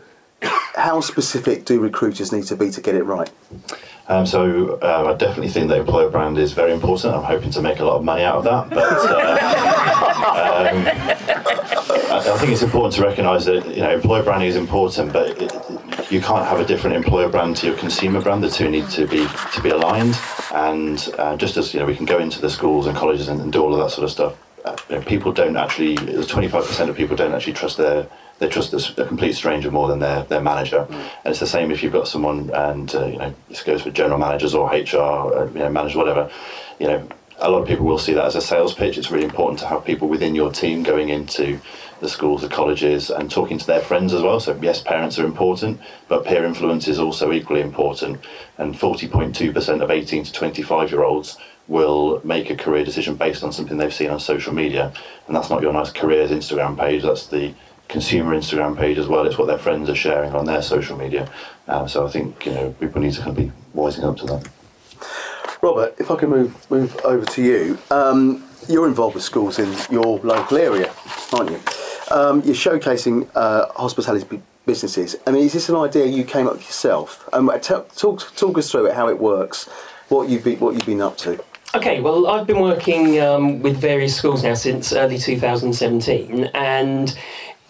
how 0.81 1.01
specific 1.01 1.64
do 1.64 1.79
recruiters 1.79 2.33
need 2.33 2.45
to 2.45 2.57
be 2.57 2.71
to 2.71 2.81
get 2.81 2.95
it 2.95 3.05
right? 3.05 3.31
Um, 4.09 4.27
so 4.27 4.79
uh, 4.83 5.12
I 5.12 5.16
definitely 5.16 5.51
think 5.51 5.69
that 5.69 5.79
employer 5.79 6.11
brand 6.11 6.37
is 6.38 6.53
very 6.53 6.73
important. 6.73 7.14
I'm 7.14 7.23
hoping 7.23 7.51
to 7.53 7.62
make 7.62 7.79
a 7.79 7.85
lot 7.85 7.97
of 7.97 8.05
money 8.05 8.25
out 8.25 8.37
of 8.38 8.45
that, 8.45 8.71
but 8.71 8.93
uh, 9.09 9.11
um, 10.71 10.87
I, 12.11 12.33
I 12.35 12.38
think 12.38 12.51
it's 12.51 12.62
important 12.62 12.95
to 12.95 13.03
recognise 13.03 13.45
that 13.45 13.64
you 13.69 13.83
know 13.83 13.90
employer 13.90 14.25
branding 14.25 14.49
is 14.49 14.57
important, 14.57 15.12
but 15.12 15.40
it, 15.40 15.53
you 16.11 16.21
can't 16.21 16.45
have 16.45 16.59
a 16.59 16.64
different 16.64 16.97
employer 16.97 17.29
brand 17.29 17.57
to 17.59 17.66
your 17.69 17.77
consumer 17.77 18.21
brand. 18.21 18.43
The 18.43 18.51
two 18.51 18.69
need 18.69 18.88
to 18.90 19.07
be 19.07 19.29
to 19.55 19.61
be 19.62 19.71
aligned, 19.71 20.19
and 20.53 21.09
uh, 21.19 21.37
just 21.37 21.57
as 21.57 21.73
you 21.73 21.81
know, 21.81 21.87
we 21.87 21.95
can 21.95 22.07
go 22.07 22.19
into 22.19 22.40
the 22.40 22.51
schools 22.51 22.87
and 22.87 22.97
colleges 22.97 23.29
and, 23.29 23.40
and 23.40 23.53
do 23.53 23.62
all 23.62 23.73
of 23.73 23.79
that 23.81 23.90
sort 23.90 24.05
of 24.05 24.11
stuff. 24.11 24.35
Uh, 24.64 24.77
you 24.88 24.97
know, 24.97 25.03
people 25.03 25.33
don't 25.33 25.57
actually. 25.57 25.97
25% 25.97 26.88
of 26.88 26.97
people 26.97 27.16
don't 27.16 27.33
actually 27.33 27.53
trust 27.53 27.77
their 27.77 28.09
they 28.40 28.48
trust 28.48 28.72
a, 28.72 29.03
a 29.03 29.07
complete 29.07 29.35
stranger 29.35 29.70
more 29.70 29.87
than 29.87 30.00
their, 30.00 30.24
their 30.24 30.40
manager. 30.40 30.87
Mm. 30.88 30.94
And 30.94 31.26
it's 31.26 31.40
the 31.40 31.46
same 31.46 31.70
if 31.70 31.83
you've 31.83 31.92
got 31.92 32.09
someone, 32.09 32.50
and 32.50 32.92
uh, 32.94 33.07
you 33.07 33.18
know, 33.18 33.35
this 33.48 33.62
goes 33.62 33.83
for 33.83 33.90
general 33.90 34.18
managers 34.18 34.55
or 34.55 34.68
HR, 34.68 34.96
or, 34.96 35.48
you 35.48 35.61
know, 35.61 35.70
managers, 35.70 35.96
whatever. 35.96 36.31
You 36.81 36.88
know, 36.88 37.09
a 37.38 37.50
lot 37.50 37.62
of 37.62 37.68
people 37.68 37.87
will 37.87 37.98
see 37.98 38.14
that 38.14 38.24
as 38.24 38.37
a 38.37 38.40
sales 38.40 38.74
pitch. 38.74 38.98
It's 38.98 39.11
really 39.11 39.24
important 39.24 39.61
to 39.61 39.66
have 39.66 39.85
people 39.85 40.09
within 40.09 40.35
your 40.35 40.50
team 40.50 40.83
going 40.83 41.11
into 41.11 41.61
the 42.00 42.09
schools, 42.09 42.40
the 42.40 42.48
colleges, 42.48 43.11
and 43.11 43.31
talking 43.31 43.59
to 43.59 43.66
their 43.66 43.81
friends 43.81 44.14
as 44.14 44.22
well. 44.22 44.40
So 44.40 44.59
yes, 44.61 44.83
parents 44.83 45.18
are 45.18 45.24
important, 45.24 45.79
but 46.09 46.24
peer 46.24 46.44
influence 46.44 46.88
is 46.88 46.98
also 46.98 47.33
equally 47.33 47.61
important. 47.61 48.20
And 48.57 48.74
40.2% 48.74 49.83
of 49.83 49.90
18 49.90 50.24
to 50.24 50.33
25 50.33 50.90
year 50.90 51.05
olds 51.05 51.37
will 51.68 52.20
make 52.24 52.50
a 52.50 52.57
career 52.57 52.85
decision 52.85 53.14
based 53.14 53.44
on 53.44 53.53
something 53.53 53.76
they've 53.76 53.94
seen 53.94 54.11
on 54.11 54.18
social 54.18 54.53
media, 54.53 54.92
and 55.26 55.37
that's 55.37 55.50
not 55.50 55.62
your 55.62 55.72
nice 55.72 55.92
careers 55.92 56.31
Instagram 56.31 56.76
page. 56.76 57.03
That's 57.03 57.29
the 57.29 57.55
consumer 57.90 58.35
Instagram 58.35 58.79
page 58.79 58.98
as 58.98 59.09
well. 59.09 59.26
It's 59.26 59.37
what 59.37 59.46
their 59.46 59.59
friends 59.59 59.90
are 59.90 59.94
sharing 59.94 60.33
on 60.35 60.46
their 60.46 60.62
social 60.62 60.96
media. 60.96 61.31
Um, 61.68 61.88
so 61.88 62.07
I 62.07 62.11
think 62.11 62.46
you 62.46 62.53
know 62.53 62.70
people 62.81 63.03
need 63.03 63.12
to 63.14 63.20
kind 63.20 63.31
of 63.31 63.37
be 63.37 63.53
wising 63.74 64.05
up 64.05 64.16
to 64.18 64.26
that. 64.26 64.48
Robert, 65.61 65.94
if 65.98 66.11
I 66.11 66.16
can 66.16 66.31
move 66.31 66.70
move 66.70 66.96
over 67.05 67.26
to 67.26 67.42
you, 67.42 67.79
um, 67.90 68.42
you're 68.68 68.88
involved 68.88 69.14
with 69.14 69.24
schools 69.24 69.59
in 69.59 69.76
your 69.90 70.18
local 70.20 70.57
area, 70.57 70.92
aren't 71.33 71.50
you? 71.50 71.61
Um, 72.11 72.42
you're 72.42 72.55
showcasing 72.55 73.29
uh, 73.35 73.66
hospitality 73.74 74.40
businesses. 74.66 75.16
I 75.26 75.33
mean, 75.33 75.44
is 75.44 75.53
this 75.53 75.68
an 75.68 75.76
idea 75.76 76.07
you 76.07 76.24
came 76.24 76.46
up 76.46 76.55
with 76.55 76.62
yourself? 76.62 77.29
Um, 77.33 77.50
talk 77.61 78.35
talk 78.37 78.59
us 78.59 78.70
through 78.70 78.87
it, 78.87 78.94
how 78.94 79.09
it 79.09 79.18
works, 79.18 79.68
what 80.09 80.29
you've 80.29 80.44
been 80.44 80.61
what 80.61 80.74
you've 80.74 80.87
been 80.87 81.03
up 81.03 81.16
to. 81.18 81.42
Okay, 81.72 82.00
well, 82.00 82.26
I've 82.26 82.48
been 82.48 82.59
working 82.59 83.20
um, 83.20 83.62
with 83.62 83.76
various 83.76 84.16
schools 84.16 84.42
now 84.42 84.55
since 84.55 84.92
early 84.92 85.18
2017, 85.18 86.46
and 86.53 87.16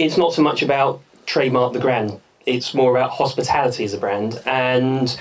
it's 0.01 0.17
not 0.17 0.33
so 0.33 0.41
much 0.41 0.63
about 0.63 1.03
trademark 1.27 1.75
the 1.75 1.79
brand. 1.79 2.19
It's 2.47 2.73
more 2.73 2.97
about 2.97 3.11
hospitality 3.11 3.85
as 3.85 3.93
a 3.93 3.99
brand. 3.99 4.41
And 4.47 5.15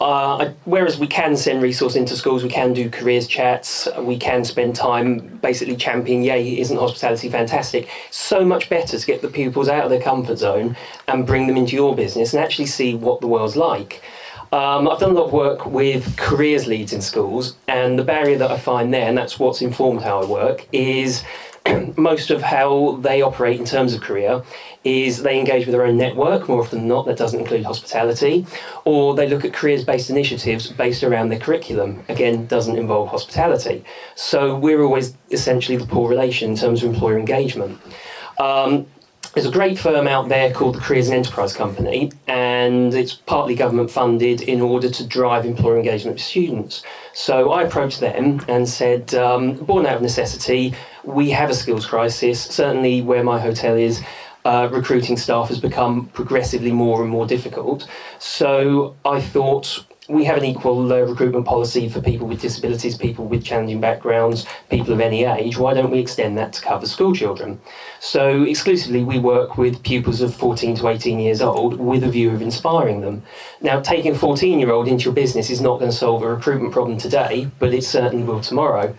uh, 0.00 0.52
whereas 0.64 0.98
we 0.98 1.08
can 1.08 1.36
send 1.36 1.60
resource 1.62 1.96
into 1.96 2.14
schools, 2.14 2.44
we 2.44 2.48
can 2.48 2.72
do 2.72 2.88
careers 2.88 3.26
chats, 3.26 3.88
we 3.98 4.16
can 4.16 4.44
spend 4.44 4.76
time 4.76 5.38
basically 5.42 5.74
championing, 5.74 6.22
yay, 6.22 6.60
isn't 6.60 6.76
hospitality 6.76 7.28
fantastic? 7.28 7.88
So 8.10 8.44
much 8.44 8.70
better 8.70 8.96
to 8.96 9.06
get 9.06 9.20
the 9.20 9.28
pupils 9.28 9.68
out 9.68 9.82
of 9.82 9.90
their 9.90 10.00
comfort 10.00 10.38
zone 10.38 10.76
and 11.08 11.26
bring 11.26 11.48
them 11.48 11.56
into 11.56 11.74
your 11.74 11.96
business 11.96 12.32
and 12.32 12.42
actually 12.42 12.66
see 12.66 12.94
what 12.94 13.20
the 13.20 13.26
world's 13.26 13.56
like. 13.56 14.00
Um, 14.52 14.86
I've 14.86 15.00
done 15.00 15.10
a 15.10 15.14
lot 15.14 15.26
of 15.26 15.32
work 15.32 15.66
with 15.66 16.16
careers 16.16 16.68
leads 16.68 16.92
in 16.92 17.02
schools, 17.02 17.56
and 17.66 17.98
the 17.98 18.04
barrier 18.04 18.38
that 18.38 18.52
I 18.52 18.58
find 18.58 18.94
there, 18.94 19.08
and 19.08 19.18
that's 19.18 19.40
what's 19.40 19.60
informed 19.60 20.02
how 20.02 20.22
I 20.22 20.26
work, 20.26 20.68
is 20.70 21.24
most 21.96 22.30
of 22.30 22.42
how 22.42 22.98
they 23.00 23.22
operate 23.22 23.58
in 23.58 23.64
terms 23.64 23.94
of 23.94 24.00
career 24.00 24.42
is 24.84 25.22
they 25.22 25.38
engage 25.38 25.66
with 25.66 25.72
their 25.72 25.86
own 25.86 25.96
network 25.96 26.48
more 26.48 26.60
often 26.60 26.80
than 26.80 26.88
not 26.88 27.06
that 27.06 27.16
doesn't 27.16 27.40
include 27.40 27.64
hospitality 27.64 28.46
or 28.84 29.14
they 29.14 29.26
look 29.28 29.44
at 29.44 29.52
careers 29.52 29.84
based 29.84 30.10
initiatives 30.10 30.70
based 30.72 31.02
around 31.02 31.30
their 31.30 31.38
curriculum. 31.38 32.04
Again 32.08 32.46
doesn't 32.46 32.76
involve 32.76 33.08
hospitality. 33.08 33.84
So 34.14 34.56
we're 34.56 34.82
always 34.82 35.16
essentially 35.30 35.78
the 35.78 35.86
poor 35.86 36.08
relation 36.08 36.50
in 36.50 36.56
terms 36.56 36.82
of 36.82 36.92
employer 36.92 37.18
engagement. 37.18 37.80
Um, 38.38 38.86
there's 39.34 39.46
a 39.46 39.50
great 39.50 39.78
firm 39.78 40.06
out 40.06 40.28
there 40.28 40.52
called 40.52 40.76
the 40.76 40.80
Careers 40.80 41.08
and 41.08 41.16
Enterprise 41.16 41.56
Company, 41.56 42.12
and 42.28 42.94
it's 42.94 43.14
partly 43.14 43.56
government 43.56 43.90
funded 43.90 44.42
in 44.42 44.60
order 44.60 44.88
to 44.88 45.04
drive 45.04 45.44
employer 45.44 45.76
engagement 45.76 46.16
with 46.16 46.22
students. 46.22 46.84
So 47.14 47.50
I 47.50 47.62
approached 47.64 47.98
them 47.98 48.44
and 48.46 48.68
said, 48.68 49.12
um, 49.14 49.56
born 49.56 49.86
out 49.86 49.96
of 49.96 50.02
necessity, 50.02 50.72
we 51.04 51.30
have 51.30 51.50
a 51.50 51.54
skills 51.54 51.86
crisis. 51.86 52.42
Certainly, 52.42 53.02
where 53.02 53.22
my 53.22 53.40
hotel 53.40 53.76
is, 53.76 54.02
uh, 54.44 54.68
recruiting 54.70 55.16
staff 55.16 55.48
has 55.48 55.58
become 55.58 56.06
progressively 56.06 56.72
more 56.72 57.02
and 57.02 57.10
more 57.10 57.26
difficult. 57.26 57.88
So 58.18 58.96
I 59.04 59.20
thought 59.20 59.84
we 60.08 60.24
have 60.24 60.36
an 60.36 60.44
equal 60.44 60.92
uh, 60.92 61.00
recruitment 61.00 61.46
policy 61.46 61.88
for 61.88 62.00
people 62.00 62.26
with 62.26 62.40
disabilities, 62.40 62.96
people 62.96 63.24
with 63.24 63.42
challenging 63.42 63.80
backgrounds, 63.80 64.44
people 64.68 64.92
of 64.92 65.00
any 65.00 65.24
age. 65.24 65.56
Why 65.56 65.72
don't 65.72 65.90
we 65.90 65.98
extend 65.98 66.36
that 66.36 66.52
to 66.54 66.62
cover 66.62 66.86
school 66.86 67.14
children? 67.14 67.60
So, 68.00 68.42
exclusively, 68.42 69.02
we 69.02 69.18
work 69.18 69.56
with 69.56 69.82
pupils 69.82 70.20
of 70.20 70.34
14 70.34 70.76
to 70.76 70.88
18 70.88 71.18
years 71.20 71.40
old 71.40 71.80
with 71.80 72.04
a 72.04 72.10
view 72.10 72.30
of 72.30 72.42
inspiring 72.42 73.00
them. 73.00 73.22
Now, 73.62 73.80
taking 73.80 74.12
a 74.12 74.18
14 74.18 74.58
year 74.58 74.70
old 74.70 74.88
into 74.88 75.04
your 75.04 75.14
business 75.14 75.48
is 75.48 75.60
not 75.60 75.78
going 75.78 75.90
to 75.90 75.96
solve 75.96 76.22
a 76.22 76.28
recruitment 76.28 76.72
problem 76.72 76.98
today, 76.98 77.50
but 77.58 77.72
it 77.72 77.84
certainly 77.84 78.24
will 78.24 78.40
tomorrow. 78.40 78.94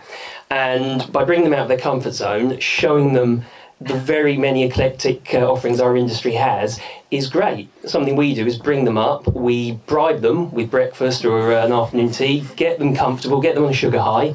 And 0.50 1.10
by 1.12 1.24
bringing 1.24 1.44
them 1.44 1.54
out 1.54 1.62
of 1.62 1.68
their 1.68 1.78
comfort 1.78 2.12
zone, 2.12 2.58
showing 2.58 3.12
them 3.12 3.44
the 3.80 3.94
very 3.94 4.36
many 4.36 4.64
eclectic 4.64 5.34
uh, 5.34 5.50
offerings 5.50 5.80
our 5.80 5.96
industry 5.96 6.32
has 6.32 6.80
is 7.10 7.28
great. 7.28 7.68
Something 7.86 8.16
we 8.16 8.34
do 8.34 8.46
is 8.46 8.58
bring 8.58 8.84
them 8.84 8.96
up, 8.96 9.26
we 9.34 9.72
bribe 9.86 10.22
them 10.22 10.50
with 10.50 10.70
breakfast 10.70 11.24
or 11.24 11.52
uh, 11.52 11.64
an 11.66 11.72
afternoon 11.72 12.10
tea, 12.10 12.44
get 12.56 12.78
them 12.78 12.96
comfortable, 12.96 13.40
get 13.40 13.54
them 13.54 13.64
on 13.64 13.70
a 13.70 13.74
sugar 13.74 14.00
high, 14.00 14.34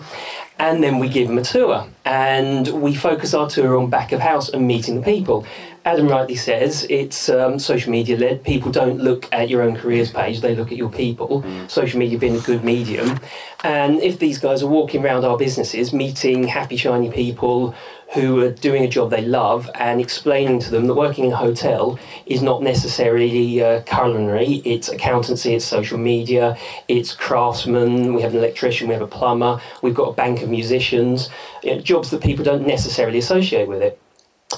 and 0.59 0.83
then 0.83 0.99
we 0.99 1.09
give 1.09 1.27
them 1.27 1.39
a 1.39 1.43
tour. 1.43 1.87
And 2.05 2.67
we 2.67 2.93
focus 2.93 3.33
our 3.33 3.49
tour 3.49 3.77
on 3.77 3.89
back 3.89 4.11
of 4.11 4.19
house 4.19 4.49
and 4.49 4.67
meeting 4.67 4.95
the 4.95 5.01
people. 5.01 5.45
Adam 5.83 6.07
rightly 6.07 6.35
says 6.35 6.85
it's 6.91 7.27
um, 7.27 7.57
social 7.57 7.91
media 7.91 8.15
led. 8.15 8.43
People 8.43 8.71
don't 8.71 8.99
look 8.99 9.27
at 9.33 9.49
your 9.49 9.63
own 9.63 9.75
careers 9.75 10.11
page, 10.11 10.41
they 10.41 10.55
look 10.55 10.71
at 10.71 10.77
your 10.77 10.91
people. 10.91 11.41
Mm. 11.41 11.69
Social 11.69 11.97
media 11.97 12.19
being 12.19 12.35
a 12.35 12.41
good 12.41 12.63
medium. 12.63 13.19
And 13.63 13.99
if 14.01 14.19
these 14.19 14.37
guys 14.37 14.61
are 14.61 14.67
walking 14.67 15.03
around 15.03 15.25
our 15.25 15.37
businesses, 15.37 15.91
meeting 15.91 16.43
happy, 16.43 16.77
shiny 16.77 17.09
people 17.09 17.73
who 18.13 18.41
are 18.41 18.51
doing 18.51 18.83
a 18.83 18.87
job 18.87 19.09
they 19.09 19.21
love 19.21 19.69
and 19.75 20.01
explaining 20.01 20.59
to 20.59 20.69
them 20.69 20.85
that 20.87 20.95
working 20.95 21.25
in 21.25 21.31
a 21.31 21.35
hotel 21.35 21.97
is 22.25 22.41
not 22.41 22.61
necessarily 22.61 23.63
uh, 23.63 23.81
culinary, 23.83 24.61
it's 24.65 24.89
accountancy, 24.89 25.53
it's 25.55 25.63
social 25.63 25.97
media, 25.97 26.57
it's 26.89 27.13
craftsmen, 27.13 28.13
we 28.13 28.21
have 28.21 28.33
an 28.33 28.39
electrician, 28.39 28.87
we 28.87 28.93
have 28.93 29.01
a 29.01 29.07
plumber, 29.07 29.61
we've 29.81 29.95
got 29.95 30.09
a 30.09 30.13
bank 30.13 30.41
of 30.41 30.49
musicians, 30.49 31.29
you 31.63 31.75
know, 31.75 31.81
jobs 31.81 32.09
that 32.09 32.21
people 32.21 32.43
don't 32.43 32.67
necessarily 32.67 33.17
associate 33.17 33.67
with 33.67 33.81
it. 33.81 34.01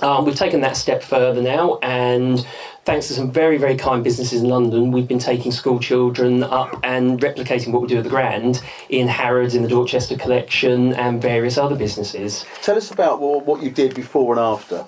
Um, 0.01 0.25
we've 0.25 0.35
taken 0.35 0.61
that 0.61 0.75
step 0.75 1.03
further 1.03 1.41
now, 1.41 1.77
and 1.83 2.45
thanks 2.85 3.07
to 3.07 3.13
some 3.13 3.31
very, 3.31 3.57
very 3.57 3.75
kind 3.75 4.03
businesses 4.03 4.41
in 4.41 4.49
London, 4.49 4.91
we've 4.91 5.07
been 5.07 5.19
taking 5.19 5.51
school 5.51 5.79
children 5.79 6.43
up 6.43 6.79
and 6.83 7.19
replicating 7.21 7.71
what 7.71 7.81
we 7.81 7.87
do 7.87 7.97
at 7.97 8.03
the 8.03 8.09
Grand 8.09 8.61
in 8.89 9.07
Harrods, 9.07 9.55
in 9.55 9.63
the 9.63 9.69
Dorchester 9.69 10.17
collection, 10.17 10.93
and 10.93 11.21
various 11.21 11.57
other 11.57 11.75
businesses. 11.75 12.45
Tell 12.61 12.75
us 12.75 12.91
about 12.91 13.21
what, 13.21 13.63
you 13.63 13.69
did 13.69 13.95
before 13.95 14.33
and 14.33 14.39
after. 14.39 14.85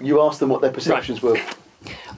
You 0.00 0.22
asked 0.22 0.40
them 0.40 0.48
what 0.48 0.60
their 0.62 0.70
perceptions 0.70 1.22
were. 1.22 1.38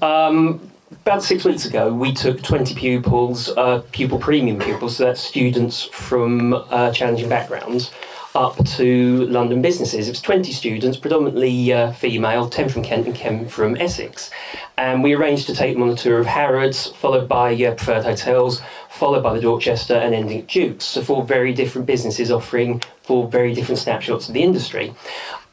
Um, 0.00 0.70
about 0.90 1.22
six 1.22 1.44
weeks 1.44 1.64
ago, 1.64 1.92
we 1.92 2.12
took 2.12 2.42
20 2.42 2.74
pupils, 2.74 3.48
uh, 3.56 3.82
pupil 3.90 4.18
premium 4.18 4.58
pupils, 4.58 4.96
so 4.96 5.06
that's 5.06 5.20
students 5.20 5.82
from 5.82 6.54
uh, 6.54 6.92
challenging 6.92 7.28
backgrounds, 7.28 7.90
up 8.34 8.64
to 8.64 9.26
London 9.26 9.62
businesses. 9.62 10.08
It 10.08 10.10
was 10.10 10.20
20 10.20 10.50
students, 10.52 10.98
predominantly 10.98 11.72
uh, 11.72 11.92
female, 11.92 12.48
10 12.48 12.68
from 12.68 12.82
Kent 12.82 13.06
and 13.06 13.16
10 13.16 13.48
from 13.48 13.76
Essex. 13.76 14.30
And 14.76 15.02
we 15.02 15.14
arranged 15.14 15.46
to 15.46 15.54
take 15.54 15.74
them 15.74 15.82
on 15.82 15.90
a 15.90 15.96
tour 15.96 16.18
of 16.18 16.26
Harrods, 16.26 16.88
followed 16.88 17.28
by 17.28 17.54
uh, 17.54 17.74
Preferred 17.74 18.04
Hotels, 18.04 18.60
followed 18.90 19.22
by 19.22 19.34
the 19.34 19.40
Dorchester, 19.40 19.94
and 19.94 20.14
ending 20.14 20.40
at 20.40 20.48
Duke's. 20.48 20.84
So, 20.84 21.02
four 21.02 21.24
very 21.24 21.52
different 21.52 21.86
businesses 21.86 22.30
offering 22.30 22.82
four 23.02 23.28
very 23.28 23.54
different 23.54 23.78
snapshots 23.78 24.28
of 24.28 24.34
the 24.34 24.42
industry. 24.42 24.94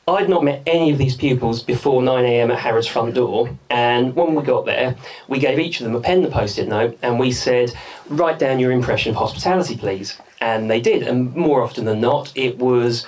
I'd 0.07 0.29
not 0.29 0.43
met 0.43 0.63
any 0.65 0.89
of 0.91 0.97
these 0.97 1.15
pupils 1.15 1.61
before 1.61 2.01
9am 2.01 2.51
at 2.51 2.59
Harrods' 2.59 2.87
front 2.87 3.13
door, 3.13 3.55
and 3.69 4.15
when 4.15 4.33
we 4.33 4.41
got 4.41 4.65
there, 4.65 4.95
we 5.27 5.37
gave 5.37 5.59
each 5.59 5.79
of 5.79 5.85
them 5.85 5.95
a 5.95 6.01
pen 6.01 6.23
and 6.23 6.33
post 6.33 6.57
it 6.57 6.67
note, 6.67 6.97
and 7.03 7.19
we 7.19 7.31
said, 7.31 7.71
Write 8.09 8.39
down 8.39 8.57
your 8.57 8.71
impression 8.71 9.11
of 9.11 9.17
hospitality, 9.17 9.77
please. 9.77 10.17
And 10.41 10.71
they 10.71 10.81
did, 10.81 11.03
and 11.03 11.35
more 11.35 11.61
often 11.61 11.85
than 11.85 12.01
not, 12.01 12.31
it 12.35 12.57
was 12.57 13.05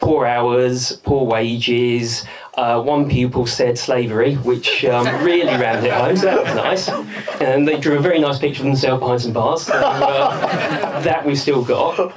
poor 0.00 0.26
hours, 0.26 0.92
poor 1.04 1.24
wages. 1.24 2.24
Uh, 2.54 2.82
one 2.82 3.08
pupil 3.08 3.46
said 3.46 3.78
slavery, 3.78 4.34
which 4.34 4.84
um, 4.84 5.06
really 5.24 5.54
rammed 5.56 5.86
it 5.86 5.92
home, 5.92 6.16
so 6.16 6.26
that 6.26 6.42
was 6.44 6.54
nice. 6.56 7.40
And 7.40 7.68
they 7.68 7.78
drew 7.78 7.96
a 7.98 8.02
very 8.02 8.18
nice 8.18 8.38
picture 8.40 8.62
of 8.62 8.66
themselves 8.66 9.00
behind 9.00 9.22
some 9.22 9.32
bars, 9.32 9.62
so 9.62 9.74
uh, 9.74 10.81
that 11.02 11.24
we've 11.24 11.38
still 11.38 11.64
got. 11.64 12.16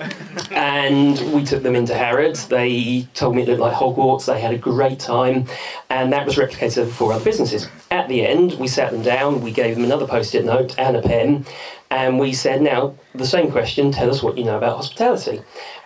And 0.51 1.33
we 1.33 1.43
took 1.43 1.63
them 1.63 1.75
into 1.75 1.95
Harrods. 1.95 2.47
They 2.47 3.07
told 3.13 3.36
me 3.36 3.43
it 3.43 3.47
looked 3.47 3.61
like 3.61 3.73
Hogwarts. 3.73 4.25
They 4.25 4.39
had 4.39 4.53
a 4.53 4.57
great 4.57 4.99
time, 4.99 5.47
and 5.89 6.11
that 6.13 6.25
was 6.25 6.36
replicated 6.36 6.79
over 6.79 6.91
four 6.91 7.13
other 7.13 7.23
businesses. 7.23 7.67
At 7.91 8.07
the 8.07 8.25
end, 8.25 8.53
we 8.53 8.67
sat 8.67 8.91
them 8.91 9.01
down, 9.01 9.41
we 9.41 9.51
gave 9.51 9.75
them 9.75 9.83
another 9.83 10.07
post 10.07 10.36
it 10.36 10.45
note 10.45 10.77
and 10.77 10.95
a 10.95 11.01
pen, 11.01 11.45
and 11.89 12.19
we 12.19 12.33
said, 12.33 12.61
Now, 12.61 12.95
the 13.13 13.25
same 13.25 13.51
question, 13.51 13.91
tell 13.91 14.09
us 14.09 14.23
what 14.23 14.38
you 14.38 14.43
know 14.43 14.57
about 14.57 14.77
hospitality. 14.77 15.41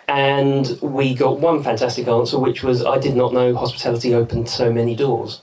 And 0.08 0.78
we 0.82 1.14
got 1.14 1.38
one 1.38 1.62
fantastic 1.62 2.08
answer, 2.08 2.38
which 2.38 2.64
was, 2.64 2.84
I 2.84 2.98
did 2.98 3.14
not 3.14 3.32
know 3.32 3.54
hospitality 3.54 4.12
opened 4.12 4.48
so 4.48 4.72
many 4.72 4.96
doors. 4.96 5.40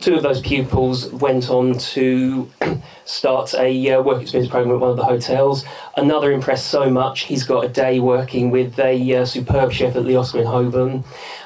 Two 0.00 0.14
of 0.14 0.22
those 0.22 0.40
pupils 0.40 1.10
went 1.12 1.50
on 1.50 1.76
to 1.78 2.50
start 3.04 3.54
a 3.54 3.90
uh, 3.92 4.02
work 4.02 4.22
experience 4.22 4.50
program 4.50 4.74
at 4.74 4.80
one 4.80 4.90
of 4.90 4.96
the 4.96 5.04
hotels. 5.04 5.64
Another 5.96 6.30
impressed 6.30 6.68
so 6.68 6.88
much, 6.88 7.22
he's 7.22 7.44
got 7.44 7.64
a 7.64 7.68
day 7.68 7.98
working 8.00 8.50
with 8.50 8.78
a 8.78 9.16
uh, 9.16 9.24
superb 9.24 9.72
chef 9.72 9.96
at 9.96 10.04
the 10.04 10.16
Oscar 10.16 10.38
in 10.38 10.46
Holborn. 10.46 11.04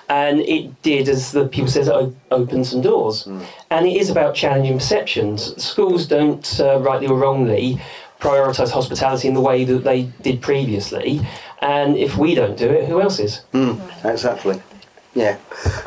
And 0.09 0.40
it 0.40 0.82
did, 0.82 1.09
as 1.09 1.32
the 1.32 1.46
pupil 1.46 1.70
says, 1.70 1.88
it 1.88 2.14
opened 2.30 2.66
some 2.66 2.82
doors. 2.82 3.24
Mm. 3.24 3.46
And 3.70 3.86
it 3.86 3.96
is 3.96 4.11
about 4.11 4.34
challenging 4.34 4.74
perceptions. 4.74 5.62
Schools 5.62 6.07
don't, 6.07 6.61
uh, 6.61 6.78
rightly 6.80 7.07
or 7.07 7.16
wrongly, 7.16 7.80
prioritise 8.20 8.70
hospitality 8.70 9.28
in 9.28 9.34
the 9.34 9.40
way 9.40 9.64
that 9.64 9.84
they 9.84 10.05
did 10.20 10.42
previously. 10.42 11.26
And 11.61 11.96
if 11.96 12.16
we 12.16 12.34
don't 12.34 12.59
do 12.59 12.68
it, 12.70 12.88
who 12.88 13.00
else 13.00 13.18
is? 13.18 13.42
Mm, 13.53 13.80
exactly. 14.05 14.61
Yeah. 15.14 15.38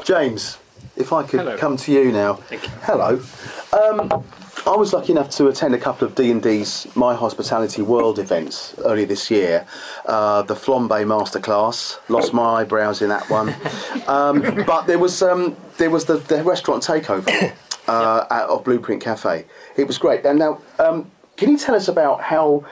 James, 0.04 0.58
if 0.96 1.14
I 1.14 1.24
could 1.24 1.42
Hello. 1.42 1.58
come 1.58 1.78
to 1.78 1.92
you 1.92 2.12
now. 2.12 2.36
Thank 2.36 2.64
you. 2.64 2.70
Hello. 2.82 3.22
Um, 3.74 4.24
I 4.68 4.76
was 4.76 4.94
lucky 4.94 5.12
enough 5.12 5.30
to 5.32 5.48
attend 5.48 5.76
a 5.76 5.78
couple 5.78 6.08
of 6.08 6.16
D&D's 6.16 6.88
My 6.96 7.14
Hospitality 7.14 7.84
World 7.84 8.18
events 8.18 8.74
earlier 8.84 9.06
this 9.06 9.30
year. 9.30 9.68
Uh, 10.06 10.42
the 10.42 10.56
Flambe 10.56 11.06
Masterclass, 11.06 12.00
lost 12.10 12.34
my 12.34 12.62
eyebrows 12.62 13.02
in 13.02 13.10
that 13.10 13.30
one. 13.30 13.56
Um, 14.08 14.64
but 14.68 14.86
there 14.86 15.00
was 15.00 15.24
um, 15.24 15.56
there 15.78 15.90
was 15.90 16.06
the, 16.06 16.18
the 16.18 16.44
restaurant 16.44 16.84
takeover 16.84 17.56
uh, 17.88 18.26
at, 18.30 18.44
of 18.44 18.64
Blueprint 18.64 19.02
Cafe. 19.02 19.46
It 19.78 19.88
was 19.88 19.98
great. 19.98 20.24
And 20.26 20.38
now, 20.38 20.62
um, 20.78 21.10
can 21.36 21.50
you 21.50 21.58
tell 21.58 21.74
us 21.74 21.88
about 21.88 22.22
how 22.22 22.64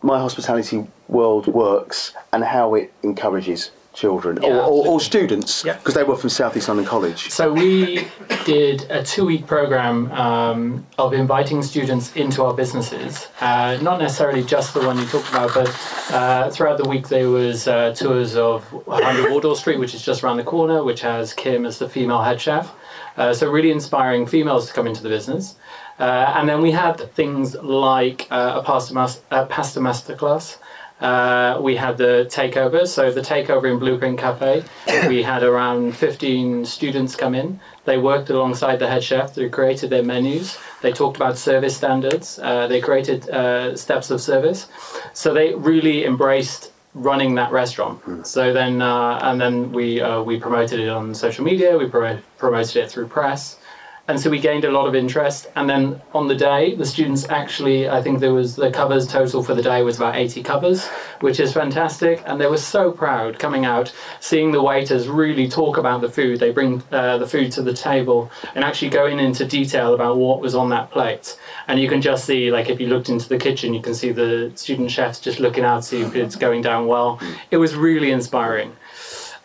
My 0.00 0.18
Hospitality 0.18 0.86
World 1.06 1.48
works 1.48 2.14
and 2.32 2.42
how 2.42 2.74
it 2.76 2.94
encourages 3.02 3.72
children 3.94 4.38
Yeah, 4.42 4.48
or, 4.50 4.60
or, 4.62 4.86
or 4.88 5.00
students 5.00 5.64
Yeah. 5.64 5.74
because 5.78 5.94
they 5.94 6.02
were 6.02 6.16
from 6.16 6.30
South 6.30 6.56
East 6.56 6.68
London 6.68 6.84
College? 6.86 7.30
So 7.30 7.52
we 7.52 8.08
did 8.44 8.82
a 8.90 9.02
two-week 9.02 9.46
program 9.46 10.10
um, 10.12 10.86
of 10.98 11.12
inviting 11.14 11.62
students 11.62 12.14
into 12.16 12.42
our 12.44 12.52
businesses. 12.54 13.28
Uh, 13.40 13.78
not 13.80 14.00
necessarily 14.00 14.42
just 14.42 14.74
the 14.74 14.80
one 14.80 14.98
you 14.98 15.06
talked 15.06 15.28
about, 15.30 15.54
but 15.54 15.68
uh, 16.12 16.50
throughout 16.50 16.78
the 16.78 16.88
week 16.88 17.08
there 17.08 17.30
was 17.30 17.66
uh, 17.68 17.94
tours 17.94 18.36
of 18.36 18.64
100 18.86 19.30
Wardour 19.30 19.56
Street, 19.56 19.78
which 19.78 19.94
is 19.94 20.04
just 20.04 20.22
around 20.22 20.36
the 20.36 20.44
corner, 20.44 20.82
which 20.84 21.00
has 21.00 21.32
Kim 21.32 21.64
as 21.64 21.78
the 21.78 21.88
female 21.88 22.22
head 22.22 22.40
chef. 22.40 22.72
Uh, 23.16 23.32
so 23.32 23.48
really 23.50 23.70
inspiring 23.70 24.26
females 24.26 24.66
to 24.66 24.72
come 24.72 24.86
into 24.86 25.02
the 25.02 25.08
business. 25.08 25.54
Uh, 26.00 26.32
and 26.36 26.48
then 26.48 26.60
we 26.60 26.72
had 26.72 26.96
things 27.14 27.54
like 27.54 28.26
uh, 28.32 28.54
a 28.56 28.62
pasta, 28.64 28.92
mas- 28.92 29.20
uh, 29.30 29.44
pasta 29.46 29.78
masterclass. 29.78 30.56
Uh, 31.04 31.60
we 31.60 31.76
had 31.76 31.98
the 31.98 32.26
takeover. 32.30 32.86
So 32.86 33.12
the 33.12 33.20
takeover 33.20 33.70
in 33.70 33.78
Blueprint 33.78 34.18
Cafe, 34.18 34.64
we 35.06 35.22
had 35.22 35.42
around 35.42 35.94
15 35.94 36.64
students 36.64 37.14
come 37.14 37.34
in. 37.34 37.60
They 37.84 37.98
worked 37.98 38.30
alongside 38.30 38.78
the 38.78 38.88
head 38.88 39.04
chef. 39.04 39.34
They 39.34 39.50
created 39.50 39.90
their 39.90 40.02
menus. 40.02 40.56
They 40.80 40.92
talked 40.92 41.16
about 41.16 41.36
service 41.36 41.76
standards. 41.76 42.38
Uh, 42.38 42.68
they 42.68 42.80
created 42.80 43.28
uh, 43.28 43.76
steps 43.76 44.10
of 44.10 44.22
service. 44.22 44.66
So 45.12 45.34
they 45.34 45.54
really 45.54 46.06
embraced 46.06 46.72
running 46.94 47.34
that 47.34 47.52
restaurant. 47.52 48.26
So 48.26 48.52
then, 48.54 48.80
uh, 48.80 49.18
and 49.22 49.38
then 49.40 49.72
we 49.72 50.00
uh, 50.00 50.22
we 50.22 50.38
promoted 50.40 50.80
it 50.80 50.88
on 50.88 51.14
social 51.14 51.44
media. 51.44 51.76
We 51.76 51.86
pro- 51.86 52.20
promoted 52.38 52.76
it 52.76 52.90
through 52.90 53.08
press. 53.08 53.58
And 54.06 54.20
so 54.20 54.28
we 54.28 54.38
gained 54.38 54.64
a 54.64 54.70
lot 54.70 54.86
of 54.86 54.94
interest. 54.94 55.46
And 55.56 55.68
then 55.68 56.02
on 56.12 56.28
the 56.28 56.34
day, 56.34 56.74
the 56.74 56.84
students 56.84 57.26
actually, 57.30 57.88
I 57.88 58.02
think 58.02 58.20
there 58.20 58.34
was 58.34 58.54
the 58.54 58.70
covers 58.70 59.06
total 59.06 59.42
for 59.42 59.54
the 59.54 59.62
day 59.62 59.82
was 59.82 59.96
about 59.96 60.16
80 60.16 60.42
covers, 60.42 60.86
which 61.20 61.40
is 61.40 61.54
fantastic. 61.54 62.22
And 62.26 62.38
they 62.38 62.46
were 62.46 62.58
so 62.58 62.92
proud 62.92 63.38
coming 63.38 63.64
out, 63.64 63.94
seeing 64.20 64.52
the 64.52 64.62
waiters 64.62 65.08
really 65.08 65.48
talk 65.48 65.78
about 65.78 66.02
the 66.02 66.10
food. 66.10 66.38
They 66.38 66.50
bring 66.50 66.82
uh, 66.92 67.16
the 67.16 67.26
food 67.26 67.50
to 67.52 67.62
the 67.62 67.72
table 67.72 68.30
and 68.54 68.62
actually 68.62 68.90
going 68.90 69.18
into 69.18 69.46
detail 69.46 69.94
about 69.94 70.18
what 70.18 70.40
was 70.40 70.54
on 70.54 70.68
that 70.68 70.90
plate. 70.90 71.38
And 71.66 71.80
you 71.80 71.88
can 71.88 72.02
just 72.02 72.26
see, 72.26 72.50
like, 72.50 72.68
if 72.68 72.80
you 72.80 72.88
looked 72.88 73.08
into 73.08 73.26
the 73.26 73.38
kitchen, 73.38 73.72
you 73.72 73.80
can 73.80 73.94
see 73.94 74.12
the 74.12 74.52
student 74.54 74.90
chefs 74.90 75.18
just 75.18 75.40
looking 75.40 75.64
out, 75.64 75.82
to 75.82 75.88
see 75.88 76.02
if 76.02 76.14
it's 76.14 76.36
going 76.36 76.60
down 76.60 76.86
well. 76.86 77.20
It 77.50 77.56
was 77.56 77.74
really 77.74 78.10
inspiring. 78.10 78.76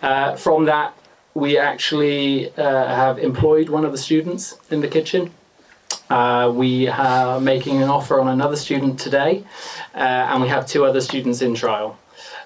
Uh, 0.02 0.36
from 0.36 0.66
that, 0.66 0.98
we 1.34 1.58
actually 1.58 2.52
uh, 2.58 2.88
have 2.88 3.20
employed 3.20 3.70
one 3.70 3.86
of 3.86 3.92
the 3.92 3.98
students 3.98 4.58
in 4.70 4.82
the 4.82 4.88
kitchen. 4.88 5.32
Uh, 6.10 6.52
we 6.54 6.88
are 6.88 7.40
making 7.40 7.82
an 7.82 7.90
offer 7.90 8.20
on 8.20 8.28
another 8.28 8.56
student 8.56 9.00
today, 9.00 9.44
uh, 9.94 9.98
and 9.98 10.42
we 10.42 10.48
have 10.48 10.66
two 10.66 10.84
other 10.86 11.02
students 11.02 11.42
in 11.42 11.54
trial. 11.54 11.98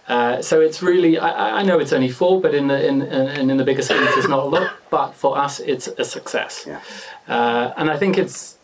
Uh, 0.08 0.42
so 0.42 0.60
it's 0.60 0.84
really, 0.84 1.18
I, 1.18 1.60
I 1.60 1.64
know 1.64 1.80
it's 1.80 1.94
only 1.94 2.10
four, 2.10 2.42
but 2.42 2.54
in 2.54 2.68
the 2.68 2.86
in, 2.86 3.02
in, 3.02 3.50
in 3.50 3.58
the 3.58 3.64
bigger 3.64 3.82
scheme, 3.82 4.00
it's 4.02 4.28
not 4.28 4.40
a 4.40 4.50
lot. 4.50 4.72
But 4.90 5.14
for 5.14 5.38
us, 5.38 5.62
it's 5.62 5.88
a 5.88 6.04
success. 6.04 6.66
Yeah. 6.68 6.82
Uh, 7.28 7.74
and 7.78 7.90
I 7.90 7.98
think 7.98 8.18
it's 8.18 8.58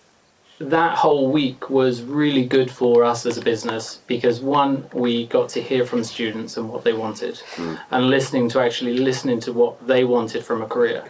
that 0.60 0.98
whole 0.98 1.32
week 1.32 1.70
was 1.70 2.02
really 2.02 2.46
good 2.46 2.70
for 2.70 3.04
us 3.04 3.26
as 3.26 3.38
a 3.38 3.42
business 3.42 4.00
because 4.08 4.42
one, 4.42 4.86
we 4.94 5.26
got 5.28 5.48
to 5.50 5.62
hear 5.62 5.86
from 5.86 6.04
students 6.04 6.58
and 6.58 6.70
what 6.70 6.84
they 6.84 6.92
wanted, 6.94 7.42
and 7.92 8.10
listening 8.10 8.50
to 8.50 8.60
actually 8.60 8.98
listening 8.98 9.40
to 9.42 9.54
what 9.54 9.88
they 9.88 10.04
wanted 10.04 10.44
from 10.44 10.62
a 10.62 10.68
career, 10.68 11.04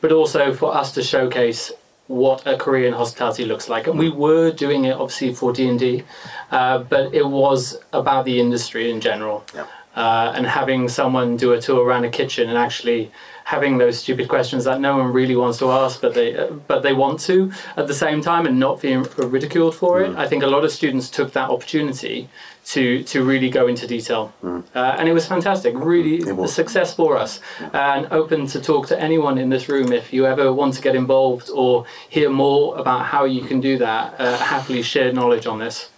but 0.00 0.10
also 0.10 0.54
for 0.54 0.74
us 0.74 0.92
to 0.92 1.02
showcase 1.02 1.70
what 2.06 2.46
a 2.46 2.56
career 2.56 2.86
in 2.86 2.92
hospitality 2.94 3.44
looks 3.44 3.68
like. 3.68 3.86
And 3.86 3.98
we 3.98 4.10
were 4.10 4.50
doing 4.50 4.84
it 4.84 4.92
obviously 4.92 5.34
for 5.34 5.52
D 5.52 5.68
and 5.68 5.78
D, 5.78 6.02
uh, 6.50 6.78
but 6.78 7.14
it 7.14 7.26
was 7.26 7.78
about 7.92 8.24
the 8.24 8.40
industry 8.40 8.90
in 8.90 9.00
general, 9.00 9.44
Yeah. 9.54 9.66
uh, 9.96 10.32
and 10.34 10.46
having 10.46 10.88
someone 10.88 11.36
do 11.36 11.52
a 11.52 11.60
tour 11.60 11.84
around 11.84 12.04
a 12.04 12.10
kitchen 12.10 12.48
and 12.48 12.56
actually 12.58 13.10
having 13.44 13.76
those 13.78 13.98
stupid 13.98 14.26
questions 14.28 14.64
that 14.64 14.80
no 14.80 14.96
one 14.96 15.12
really 15.12 15.36
wants 15.36 15.58
to 15.58 15.70
ask, 15.70 16.00
but 16.00 16.14
they 16.14 16.36
uh, 16.36 16.46
but 16.66 16.82
they 16.82 16.92
want 16.92 17.20
to 17.20 17.52
at 17.76 17.86
the 17.86 17.94
same 17.94 18.20
time, 18.22 18.46
and 18.46 18.58
not 18.58 18.80
being 18.80 19.02
ridiculed 19.16 19.74
for 19.74 20.02
it. 20.02 20.16
I 20.16 20.26
think 20.26 20.42
a 20.42 20.46
lot 20.46 20.64
of 20.64 20.72
students 20.72 21.08
took 21.10 21.32
that 21.34 21.50
opportunity 21.50 22.28
to 22.66 23.02
to 23.04 23.22
really 23.22 23.50
go 23.50 23.66
into 23.66 23.86
detail, 23.86 24.32
uh, 24.42 24.96
and 24.98 25.08
it 25.08 25.12
was 25.12 25.26
fantastic. 25.26 25.74
Really, 25.76 26.16
It 26.16 26.34
was. 26.36 26.50
a 26.50 26.54
success 26.54 26.94
for 26.94 27.16
us, 27.18 27.40
and 27.72 28.08
open 28.10 28.46
to 28.48 28.60
talk 28.60 28.86
to 28.88 28.98
anyone 29.00 29.36
in 29.38 29.50
this 29.50 29.68
room 29.68 29.92
if 29.92 30.12
you 30.12 30.24
ever 30.26 30.52
want 30.52 30.74
to 30.74 30.82
get 30.82 30.94
involved 30.94 31.50
or 31.54 31.84
hear 32.08 32.30
more 32.30 32.76
about 32.78 33.04
how 33.06 33.24
you 33.24 33.42
can 33.42 33.60
do 33.60 33.76
that. 33.78 34.14
Uh, 34.18 34.36
happily 34.38 34.82
share 34.82 35.12
knowledge 35.12 35.46
on 35.46 35.58
this. 35.58 35.90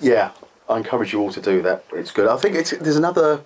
Yeah, 0.00 0.30
I 0.68 0.78
encourage 0.78 1.12
you 1.12 1.20
all 1.20 1.32
to 1.32 1.40
do 1.40 1.60
that. 1.62 1.84
It's 1.92 2.10
good. 2.10 2.26
I 2.28 2.36
think 2.38 2.56
it's 2.56 2.70
there's 2.70 2.96
another 2.96 3.40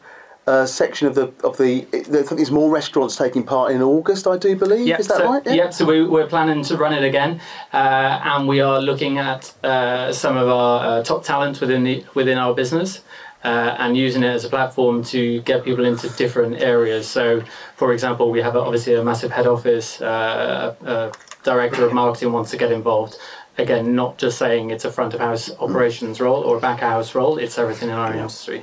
uh, 0.46 0.66
section 0.66 1.06
of 1.06 1.14
the 1.14 1.32
of 1.44 1.56
the. 1.58 1.86
I 1.92 2.02
think 2.02 2.28
there's 2.30 2.50
more 2.50 2.70
restaurants 2.70 3.16
taking 3.16 3.44
part 3.44 3.72
in 3.72 3.82
August. 3.82 4.26
I 4.26 4.36
do 4.36 4.56
believe. 4.56 4.86
Yep, 4.86 5.00
Is 5.00 5.08
that 5.08 5.18
so, 5.18 5.32
right? 5.32 5.46
Yep. 5.46 5.74
So 5.74 5.84
we, 5.84 6.02
we're 6.02 6.26
planning 6.26 6.62
to 6.64 6.76
run 6.76 6.92
it 6.92 7.04
again, 7.04 7.40
uh, 7.72 8.20
and 8.24 8.48
we 8.48 8.60
are 8.60 8.80
looking 8.80 9.18
at 9.18 9.52
uh, 9.64 10.12
some 10.12 10.36
of 10.36 10.48
our 10.48 11.00
uh, 11.00 11.02
top 11.02 11.24
talent 11.24 11.60
within 11.60 11.84
the 11.84 12.04
within 12.14 12.38
our 12.38 12.54
business. 12.54 13.02
Uh, 13.42 13.74
and 13.78 13.96
using 13.96 14.22
it 14.22 14.26
as 14.26 14.44
a 14.44 14.50
platform 14.50 15.02
to 15.02 15.40
get 15.40 15.64
people 15.64 15.86
into 15.86 16.10
different 16.10 16.60
areas. 16.60 17.08
So, 17.08 17.42
for 17.74 17.94
example, 17.94 18.30
we 18.30 18.42
have 18.42 18.54
obviously 18.54 18.96
a 18.96 19.02
massive 19.02 19.30
head 19.30 19.46
office, 19.46 19.98
uh, 20.02 20.74
a 20.84 21.10
director 21.42 21.86
of 21.86 21.94
marketing 21.94 22.32
wants 22.32 22.50
to 22.50 22.58
get 22.58 22.70
involved. 22.70 23.16
Again, 23.56 23.94
not 23.94 24.18
just 24.18 24.36
saying 24.36 24.68
it's 24.68 24.84
a 24.84 24.92
front 24.92 25.14
of 25.14 25.20
house 25.20 25.50
operations 25.58 26.20
role 26.20 26.42
or 26.42 26.58
a 26.58 26.60
back 26.60 26.82
of 26.82 26.90
house 26.90 27.14
role, 27.14 27.38
it's 27.38 27.56
everything 27.56 27.88
in 27.88 27.94
our 27.94 28.12
industry. 28.12 28.62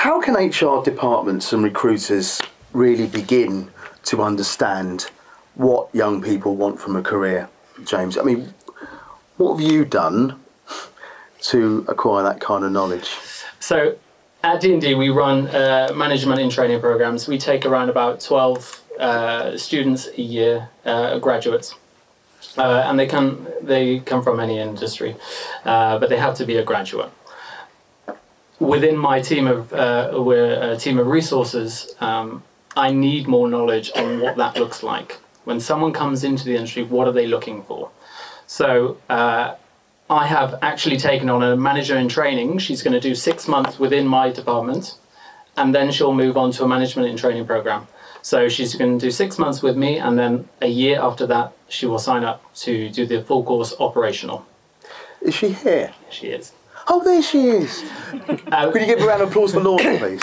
How 0.00 0.18
can 0.18 0.34
HR 0.34 0.82
departments 0.82 1.52
and 1.52 1.62
recruiters 1.62 2.40
really 2.72 3.06
begin 3.06 3.68
to 4.04 4.22
understand 4.22 5.10
what 5.56 5.94
young 5.94 6.22
people 6.22 6.56
want 6.56 6.80
from 6.80 6.96
a 6.96 7.02
career, 7.02 7.50
James? 7.84 8.16
I 8.16 8.22
mean, 8.22 8.54
what 9.36 9.60
have 9.60 9.70
you 9.70 9.84
done 9.84 10.40
to 11.42 11.84
acquire 11.86 12.22
that 12.22 12.40
kind 12.40 12.64
of 12.64 12.72
knowledge? 12.72 13.10
So 13.58 13.98
at 14.42 14.62
D&D, 14.62 14.94
we 14.94 15.10
run 15.10 15.48
uh, 15.48 15.92
management 15.94 16.40
in 16.40 16.48
training 16.48 16.80
programs. 16.80 17.28
We 17.28 17.36
take 17.36 17.66
around 17.66 17.90
about 17.90 18.20
12 18.20 18.82
uh, 18.98 19.58
students 19.58 20.08
a 20.16 20.22
year, 20.22 20.70
uh, 20.86 21.18
graduates. 21.18 21.74
Uh, 22.56 22.84
and 22.86 22.98
they 22.98 23.06
can 23.06 23.46
they 23.60 24.00
come 24.00 24.22
from 24.22 24.40
any 24.40 24.58
industry, 24.58 25.14
uh, 25.66 25.98
but 25.98 26.08
they 26.08 26.16
have 26.16 26.34
to 26.36 26.46
be 26.46 26.56
a 26.56 26.64
graduate. 26.64 27.10
Within 28.60 28.96
my 28.96 29.20
team 29.20 29.46
of 29.46 29.72
uh, 29.72 30.12
we're 30.14 30.72
a 30.72 30.76
team 30.76 30.98
of 30.98 31.06
resources, 31.06 31.94
um, 32.00 32.42
I 32.76 32.92
need 32.92 33.26
more 33.26 33.48
knowledge 33.48 33.90
on 33.96 34.20
what 34.20 34.36
that 34.36 34.56
looks 34.56 34.82
like. 34.82 35.18
When 35.44 35.58
someone 35.60 35.92
comes 35.92 36.22
into 36.24 36.44
the 36.44 36.54
industry, 36.54 36.82
what 36.84 37.08
are 37.08 37.12
they 37.12 37.26
looking 37.26 37.62
for? 37.62 37.90
So 38.46 38.98
uh, 39.08 39.54
I 40.10 40.26
have 40.26 40.58
actually 40.60 40.98
taken 40.98 41.30
on 41.30 41.42
a 41.42 41.56
manager 41.56 41.96
in 41.96 42.08
training. 42.08 42.58
She's 42.58 42.82
going 42.82 42.92
to 42.92 43.00
do 43.00 43.14
six 43.14 43.48
months 43.48 43.78
within 43.78 44.06
my 44.06 44.30
department, 44.30 44.96
and 45.56 45.74
then 45.74 45.90
she'll 45.90 46.14
move 46.14 46.36
on 46.36 46.52
to 46.52 46.64
a 46.64 46.68
management 46.68 47.08
in 47.08 47.16
training 47.16 47.46
program. 47.46 47.86
So 48.22 48.48
she's 48.48 48.74
going 48.74 48.98
to 48.98 49.06
do 49.06 49.10
six 49.10 49.38
months 49.38 49.62
with 49.62 49.76
me, 49.76 49.98
and 49.98 50.18
then 50.18 50.48
a 50.60 50.68
year 50.68 51.00
after 51.00 51.26
that, 51.28 51.52
she 51.68 51.86
will 51.86 51.98
sign 51.98 52.24
up 52.24 52.54
to 52.56 52.90
do 52.90 53.06
the 53.06 53.22
full 53.22 53.42
course 53.42 53.74
operational. 53.80 54.44
Is 55.22 55.34
she 55.34 55.52
here? 55.52 55.94
She 56.10 56.26
is. 56.26 56.52
Oh, 56.92 57.00
there 57.04 57.22
she 57.22 57.46
is. 57.46 57.84
Uh, 58.50 58.70
Could 58.72 58.80
you 58.82 58.86
give 58.88 59.00
a 59.00 59.06
round 59.06 59.22
of 59.22 59.28
applause 59.30 59.52
for 59.54 59.60
Lorna, 59.60 59.96
please? 59.96 60.20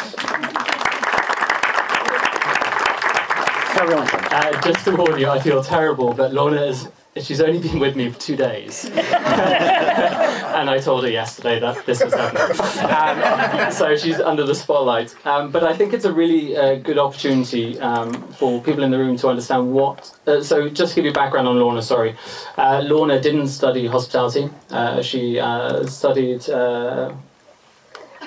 Carry 3.74 3.94
on. 3.94 4.06
Uh, 4.10 4.62
just 4.62 4.84
to 4.84 4.94
warn 4.94 5.18
you, 5.18 5.30
I 5.30 5.40
feel 5.40 5.64
terrible, 5.64 6.14
but 6.14 6.34
Lorna 6.34 6.62
is. 6.62 6.90
She's 7.22 7.42
only 7.42 7.60
been 7.60 7.80
with 7.80 7.96
me 7.96 8.10
for 8.12 8.20
two 8.20 8.36
days, 8.36 8.86
and 8.94 10.70
I 10.70 10.80
told 10.80 11.04
her 11.04 11.10
yesterday 11.10 11.60
that 11.60 11.86
this 11.86 12.04
was 12.04 12.14
happening. 12.14 13.66
Um, 13.66 13.72
so 13.72 13.96
she's 13.96 14.20
under 14.20 14.44
the 14.46 14.56
spotlight. 14.56 15.16
Um, 15.26 15.52
but 15.52 15.64
I 15.64 15.74
think 15.76 15.94
it's 15.94 16.06
a 16.06 16.14
really 16.14 16.56
uh, 16.56 16.76
good 16.76 16.98
opportunity 16.98 17.80
um, 17.80 18.14
for 18.34 18.62
people 18.62 18.84
in 18.84 18.92
the 18.92 18.98
room 18.98 19.18
to 19.18 19.28
understand 19.28 19.72
what. 19.74 20.12
Uh, 20.26 20.42
so 20.42 20.70
just 20.70 20.92
to 20.94 20.96
give 20.98 21.06
you 21.06 21.14
background 21.14 21.48
on 21.48 21.58
Lorna, 21.60 21.82
sorry, 21.82 22.16
uh, 22.58 22.82
Lorna 22.86 23.20
didn't 23.22 23.48
study 23.48 23.88
hospitality. 23.88 24.50
Uh, 24.70 25.02
she 25.02 25.40
uh, 25.40 25.86
studied. 25.86 26.50
Uh, 26.50 27.14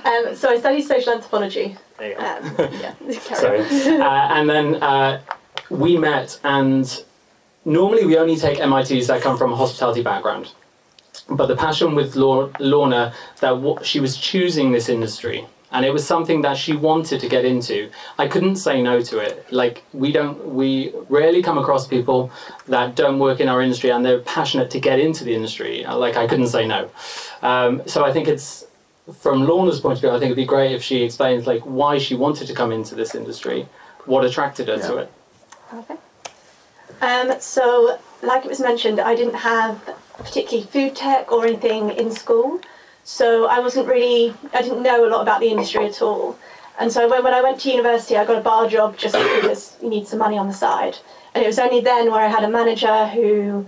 Um, 0.05 0.35
so 0.35 0.49
I 0.49 0.59
studied 0.59 0.83
social 0.83 1.13
anthropology. 1.13 1.77
there 1.99 2.11
you 2.11 2.17
go. 2.17 2.25
Um, 2.25 2.73
yeah, 2.81 2.95
Sorry. 3.35 3.61
and 4.41 4.49
then 4.49 4.83
uh, 4.83 5.21
we 5.69 5.99
met, 5.99 6.41
and 6.43 7.05
normally 7.65 8.07
we 8.07 8.17
only 8.17 8.37
take 8.37 8.59
MITs 8.59 9.07
that 9.09 9.23
come 9.23 9.37
from 9.37 9.53
a 9.53 9.57
hospitality 9.57 10.03
background. 10.03 10.53
But 11.29 11.47
the 11.47 11.57
passion 11.57 11.95
with 11.95 12.17
Lorna 12.17 13.13
that 13.41 13.51
w- 13.51 13.79
she 13.83 14.01
was 14.01 14.17
choosing 14.17 14.73
this 14.73 14.89
industry, 14.89 15.47
and 15.71 15.85
it 15.87 15.93
was 15.93 16.05
something 16.05 16.43
that 16.43 16.57
she 16.57 16.75
wanted 16.75 17.21
to 17.21 17.29
get 17.29 17.45
into. 17.45 17.91
I 18.19 18.27
couldn't 18.27 18.57
say 18.57 18.83
no 18.83 19.01
to 19.03 19.19
it. 19.19 19.47
Like 19.53 19.85
we 19.93 20.11
don't, 20.11 20.55
we 20.55 20.93
rarely 21.09 21.43
come 21.43 21.59
across 21.59 21.87
people 21.87 22.33
that 22.67 22.97
don't 22.97 23.21
work 23.21 23.39
in 23.39 23.49
our 23.49 23.63
industry 23.63 23.91
and 23.91 24.05
they're 24.05 24.19
passionate 24.21 24.71
to 24.73 24.81
get 24.81 24.99
into 24.99 25.23
the 25.23 25.33
industry. 25.35 25.85
Uh, 25.85 25.97
Like 25.97 26.17
I 26.17 26.27
couldn't 26.27 26.49
say 26.49 26.67
no. 26.67 26.91
Um, 27.43 27.83
so 27.87 28.05
I 28.05 28.13
think 28.13 28.27
it's 28.27 28.67
from 29.21 29.47
Lorna's 29.47 29.81
point 29.81 29.95
of 29.99 30.01
view, 30.01 30.11
I 30.11 30.15
think 30.15 30.25
it'd 30.27 30.37
be 30.37 30.45
great 30.45 30.73
if 30.73 30.83
she 30.83 31.03
explains 31.05 31.47
like 31.47 31.63
why 31.63 31.99
she 31.99 32.15
wanted 32.17 32.49
to 32.49 32.55
come 32.55 32.73
into 32.73 32.97
this 32.97 33.15
industry, 33.15 33.69
what 34.07 34.25
attracted 34.25 34.67
her 34.69 34.79
to 34.89 34.97
it. 34.99 35.13
Okay. 35.73 35.97
Um, 37.01 37.41
so, 37.41 37.99
like 38.23 38.45
it 38.45 38.49
was 38.49 38.61
mentioned, 38.61 39.01
I 39.01 39.15
didn't 39.15 39.35
have 39.35 39.81
particularly 40.19 40.67
food 40.67 40.95
tech 40.95 41.33
or 41.33 41.47
anything 41.47 41.91
in 41.91 42.11
school, 42.11 42.61
so 43.05 43.47
I 43.47 43.59
wasn't 43.61 43.89
really, 43.89 44.35
I 44.53 44.63
didn't 44.63 44.83
know 44.83 45.07
a 45.07 45.09
lot 45.09 45.23
about 45.23 45.41
the 45.41 45.49
industry 45.49 45.87
at 45.87 46.03
all. 46.03 46.39
And 46.79 46.91
so 46.91 47.09
when, 47.09 47.23
when 47.23 47.35
I 47.35 47.43
went 47.43 47.61
to 47.61 47.71
university, 47.71 48.17
I 48.17 48.25
got 48.25 48.39
a 48.39 48.41
bar 48.41 48.69
job 48.69 48.97
just 48.97 49.15
because 49.15 49.77
you 49.83 49.89
need 49.89 50.07
some 50.07 50.19
money 50.19 50.39
on 50.39 50.47
the 50.47 50.55
side. 50.55 50.97
And 51.35 51.45
it 51.45 51.47
was 51.47 51.59
only 51.59 51.81
then 51.81 52.11
where 52.11 52.23
I 52.23 52.29
had 52.29 52.43
a 52.43 52.49
manager 52.49 53.07
who 53.07 53.67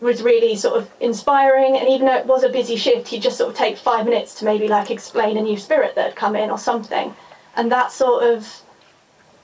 was 0.00 0.22
really 0.22 0.54
sort 0.56 0.76
of 0.76 0.90
inspiring. 1.00 1.76
And 1.78 1.88
even 1.88 2.06
though 2.06 2.16
it 2.16 2.26
was 2.26 2.42
a 2.42 2.50
busy 2.50 2.76
shift, 2.76 3.08
he'd 3.08 3.22
just 3.22 3.38
sort 3.38 3.50
of 3.50 3.56
take 3.56 3.78
five 3.78 4.04
minutes 4.04 4.34
to 4.36 4.44
maybe 4.44 4.68
like 4.68 4.90
explain 4.90 5.36
a 5.36 5.42
new 5.42 5.56
spirit 5.56 5.94
that 5.94 6.04
had 6.04 6.16
come 6.16 6.36
in 6.36 6.50
or 6.50 6.58
something. 6.58 7.14
And 7.56 7.72
that 7.72 7.90
sort 7.90 8.24
of 8.24 8.62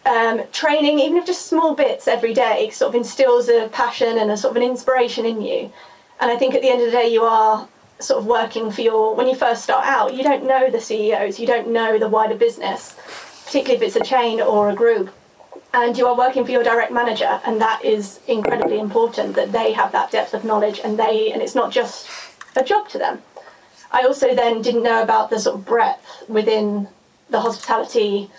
um, 0.09 0.43
training, 0.53 0.99
even 0.99 1.19
if 1.19 1.27
just 1.27 1.47
small 1.47 1.75
bits 1.75 2.09
every 2.09 2.35
day, 2.35 2.71
sort 2.71 2.89
of 2.89 2.95
instills 2.95 3.49
a 3.49 3.69
passion 3.69 4.19
and 4.19 4.31
a 4.31 4.37
sort 4.37 4.53
of 4.53 4.57
an 4.57 4.69
inspiration 4.69 5.27
in 5.27 5.43
you. 5.43 5.71
And 6.21 6.31
I 6.31 6.37
think 6.37 6.55
at 6.55 6.63
the 6.63 6.71
end 6.71 6.81
of 6.81 6.87
the 6.87 6.93
day, 6.93 7.13
you 7.13 7.23
are 7.23 7.69
sort 8.01 8.19
of 8.19 8.27
working 8.27 8.71
for 8.71 8.81
your, 8.81 9.15
when 9.15 9.29
you 9.29 9.35
first 9.35 9.63
start 9.63 9.85
out, 9.85 10.15
you 10.15 10.23
don't 10.23 10.47
know 10.47 10.71
the 10.71 10.81
CEOs, 10.81 11.39
you 11.39 11.47
don't 11.47 11.69
know 11.69 11.99
the 11.99 12.09
wider 12.09 12.37
business, 12.37 12.97
particularly 13.45 13.77
if 13.77 13.83
it's 13.83 13.97
a 13.97 14.05
chain 14.05 14.41
or 14.41 14.71
a 14.71 14.75
group. 14.75 15.11
And 15.75 15.99
you 15.99 16.07
are 16.07 16.17
working 16.17 16.45
for 16.45 16.51
your 16.51 16.63
direct 16.65 16.93
manager, 16.93 17.41
and 17.45 17.61
that 17.61 17.85
is 17.85 18.21
incredibly 18.27 18.79
important 18.79 19.37
that 19.37 19.53
they 19.53 19.73
have 19.73 19.93
that 19.93 20.11
depth 20.11 20.33
of 20.33 20.45
knowledge 20.45 20.81
and 20.83 20.99
they, 20.99 21.31
and 21.31 21.43
it's 21.43 21.55
not 21.55 21.71
just 21.71 22.09
a 22.57 22.65
job 22.65 22.89
to 22.89 22.99
them. 22.99 23.23
I 23.91 24.03
also 24.03 24.35
then 24.35 24.63
didn't 24.63 24.83
know 24.83 25.03
about 25.03 25.29
the 25.31 25.39
sort 25.39 25.57
of 25.57 25.67
breadth 25.67 26.25
within 26.29 26.89
the 27.29 27.41
hospitality 27.41 28.31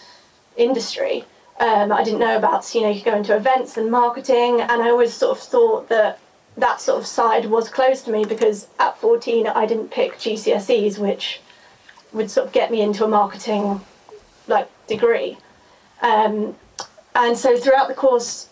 industry. 0.57 1.25
Um, 1.59 1.91
I 1.91 2.03
didn't 2.03 2.19
know 2.19 2.37
about, 2.37 2.73
you 2.73 2.81
know, 2.81 2.89
you 2.89 3.03
go 3.03 3.15
into 3.15 3.35
events 3.35 3.75
and 3.75 3.91
marketing, 3.91 4.61
and 4.61 4.81
I 4.81 4.89
always 4.89 5.13
sort 5.13 5.37
of 5.37 5.43
thought 5.43 5.89
that 5.89 6.19
that 6.57 6.81
sort 6.81 6.99
of 6.99 7.05
side 7.05 7.45
was 7.45 7.69
closed 7.69 8.05
to 8.05 8.11
me 8.11 8.25
because 8.25 8.67
at 8.79 8.97
14 8.97 9.47
I 9.47 9.65
didn't 9.65 9.91
pick 9.91 10.13
GCSEs, 10.13 10.97
which 10.97 11.41
would 12.11 12.31
sort 12.31 12.47
of 12.47 12.53
get 12.53 12.71
me 12.71 12.81
into 12.81 13.03
a 13.03 13.07
marketing 13.07 13.81
like 14.47 14.69
degree. 14.87 15.37
Um, 16.01 16.55
and 17.15 17.37
so 17.37 17.57
throughout 17.57 17.87
the 17.87 17.93
course, 17.93 18.49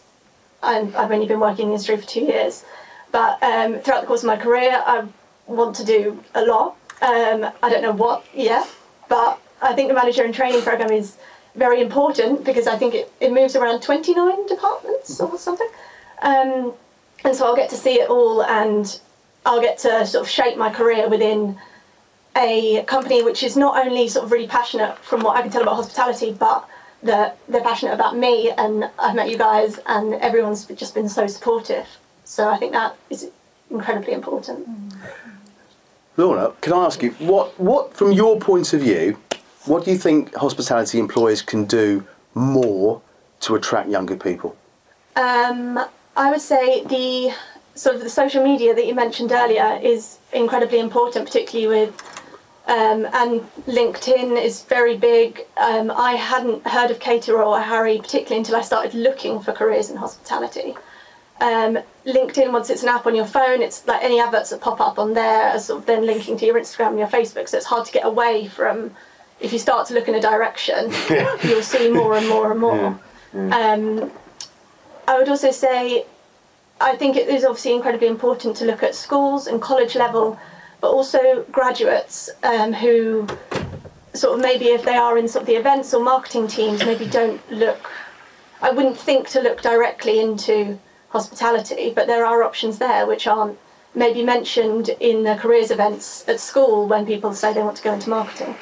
I'm, 0.62 0.95
I've 0.95 1.12
only 1.12 1.28
been 1.28 1.39
working 1.39 1.64
in 1.64 1.70
the 1.70 1.74
industry 1.74 1.97
for 1.97 2.08
two 2.08 2.22
years, 2.22 2.66
but 3.12 3.41
um, 3.43 3.80
throughout 3.80 4.01
the 4.01 4.08
course 4.08 4.22
of 4.22 4.28
my 4.28 4.38
career, 4.38 4.82
I 4.86 5.08
want 5.47 5.76
to 5.78 5.86
do 5.86 6.24
a 6.36 6.45
lot. 6.45 6.78
Um, 7.01 7.49
I 7.64 7.70
don't 7.70 7.82
know 7.82 7.93
what 7.93 8.26
yet, 8.34 8.68
but 9.08 9.39
I 9.62 9.74
think 9.74 9.88
the 9.88 9.93
manager 9.93 10.24
and 10.24 10.34
training 10.34 10.62
program 10.62 10.91
is 10.91 11.18
very 11.58 11.82
important 11.82 12.45
because 12.45 12.68
I 12.68 12.78
think 12.78 12.93
it, 12.93 13.12
it 13.20 13.34
moves 13.34 13.55
around 13.55 13.82
29 13.82 14.45
departments 14.47 15.20
or 15.20 15.38
something. 15.38 15.70
Um, 16.22 16.74
and 17.26 17.36
so 17.36 17.45
I'll 17.45 17.55
get 17.55 17.70
to 17.72 17.76
see 17.76 17.99
it 17.99 18.10
all 18.10 18.43
and 18.43 18.99
I'll 19.45 19.62
get 19.62 19.80
to 19.80 20.05
sort 20.05 20.24
of 20.24 20.30
shape 20.30 20.58
my 20.58 20.72
career 20.72 21.10
within 21.10 21.58
a 22.36 22.84
company 22.84 23.24
which 23.24 23.41
is 23.41 23.58
not 23.58 23.84
only 23.84 24.08
sort 24.08 24.26
of 24.26 24.32
really 24.32 24.47
passionate 24.47 24.97
from 24.99 25.22
what 25.22 25.36
I 25.36 25.41
can 25.41 25.49
tell 25.49 25.64
about 25.64 25.76
hospitality, 25.76 26.32
but 26.32 26.70
that 27.01 27.38
they're 27.47 27.62
passionate 27.62 27.93
about 27.93 28.16
me 28.16 28.51
and 28.51 28.89
I've 28.99 29.16
met 29.16 29.30
you 29.30 29.38
guys 29.38 29.80
and 29.88 30.14
everyone's 30.16 30.66
just 30.66 30.93
been 30.93 31.10
so 31.10 31.26
supportive. 31.26 31.88
So 32.24 32.49
I 32.49 32.58
think 32.58 32.74
that 32.74 32.95
is 33.10 33.30
incredibly 33.72 34.14
important. 34.14 34.68
Lorna, 36.18 36.51
can 36.62 36.74
I 36.74 36.86
ask 36.86 37.01
you 37.01 37.12
what, 37.12 37.60
what, 37.60 37.95
from 37.95 38.12
your 38.12 38.39
point 38.39 38.74
of 38.74 38.82
view, 38.82 39.18
what 39.68 39.86
do 39.86 39.91
you 39.91 39.97
think 39.97 40.34
hospitality 40.36 40.99
employers 40.99 41.41
can 41.41 41.65
do 41.65 42.05
more 42.34 43.01
to 43.41 43.55
attract 43.55 43.89
younger 43.89 44.15
people? 44.15 44.55
Um, 45.15 45.80
I 46.15 46.32
would 46.32 46.41
say 46.41 46.84
the 46.86 47.34
sort 47.76 47.95
of 47.95 48.01
the 48.01 48.09
social 48.09 48.43
media 48.43 48.74
that 48.74 48.86
you 48.86 48.95
mentioned 48.95 49.32
earlier 49.32 49.80
is 49.82 50.18
incredibly 50.34 50.80
important, 50.80 51.26
particularly 51.26 51.68
with 51.68 52.01
um, 52.68 53.07
and 53.13 53.41
LinkedIn 53.65 54.41
is 54.41 54.63
very 54.63 54.97
big. 54.97 55.45
Um, 55.55 55.89
I 55.89 56.13
hadn't 56.13 56.68
heard 56.68 56.91
of 56.91 56.99
Cater 56.99 57.41
or 57.41 57.59
Harri 57.61 58.01
particularly 58.01 58.39
until 58.39 58.57
I 58.57 58.61
started 58.61 58.93
looking 58.93 59.39
for 59.39 59.53
careers 59.53 59.89
in 59.89 59.95
hospitality. 59.95 60.76
Um, 61.39 61.78
LinkedIn, 62.05 62.51
once 62.51 62.70
it's 62.70 62.84
an 62.84 62.89
app 62.89 63.05
on 63.05 63.15
your 63.15 63.26
phone, 63.26 63.61
it's 63.61 63.88
like 63.88 64.03
any 64.03 64.20
adverts 64.20 64.49
that 64.49 64.59
pop 64.59 64.82
up 64.82 64.99
on 64.99 65.13
there 65.13 65.49
are 65.49 65.59
sort 65.59 65.82
of 65.82 65.86
then 65.86 66.05
linking 66.05 66.36
to 66.38 66.45
your 66.45 66.55
Instagram 66.55 66.89
and 66.89 66.99
your 66.99 67.07
Facebook, 67.07 67.47
so 67.47 67.57
it's 67.57 67.68
hard 67.68 67.86
to 67.86 67.91
get 67.91 68.05
away 68.05 68.47
from 68.47 68.91
if 69.39 69.53
you 69.53 69.59
start 69.59 69.88
to 69.88 69.93
look 69.93 70.07
in 70.07 70.15
a 70.15 70.21
direction, 70.21 70.91
you'll 71.43 71.61
see 71.61 71.91
more 71.91 72.15
and 72.17 72.27
more 72.27 72.51
and 72.51 72.59
more. 72.59 72.99
Um, 73.33 74.11
I 75.07 75.17
would 75.17 75.29
also 75.29 75.51
say, 75.51 76.05
I 76.81 76.95
think 76.95 77.15
it 77.15 77.27
is 77.29 77.43
obviously 77.43 77.73
incredibly 77.73 78.07
important 78.07 78.57
to 78.57 78.65
look 78.65 78.83
at 78.83 78.95
schools 78.95 79.47
and 79.47 79.61
college 79.61 79.95
level, 79.95 80.39
but 80.81 80.89
also 80.89 81.45
graduates 81.51 82.29
um, 82.43 82.73
who 82.73 83.27
sort 84.13 84.35
of 84.35 84.41
maybe 84.41 84.65
if 84.65 84.83
they 84.83 84.95
are 84.95 85.17
in 85.17 85.27
sort 85.27 85.43
of 85.43 85.47
the 85.47 85.55
events 85.55 85.93
or 85.93 86.03
marketing 86.03 86.47
teams, 86.47 86.83
maybe 86.83 87.05
don't 87.05 87.39
look. 87.51 87.91
I 88.61 88.71
wouldn't 88.71 88.97
think 88.97 89.29
to 89.29 89.41
look 89.41 89.61
directly 89.61 90.19
into 90.19 90.79
hospitality, 91.09 91.93
but 91.95 92.07
there 92.07 92.25
are 92.25 92.43
options 92.43 92.79
there 92.79 93.05
which 93.05 93.27
aren't 93.27 93.57
maybe 93.93 94.23
mentioned 94.23 94.89
in 94.99 95.23
the 95.23 95.35
careers 95.35 95.71
events 95.71 96.27
at 96.27 96.39
school 96.39 96.88
when 96.88 97.05
people 97.05 97.33
say 97.33 97.53
they 97.53 97.61
want 97.61 97.77
to 97.77 97.83
go 97.83 97.93
into 97.93 98.09
marketing. 98.09 98.55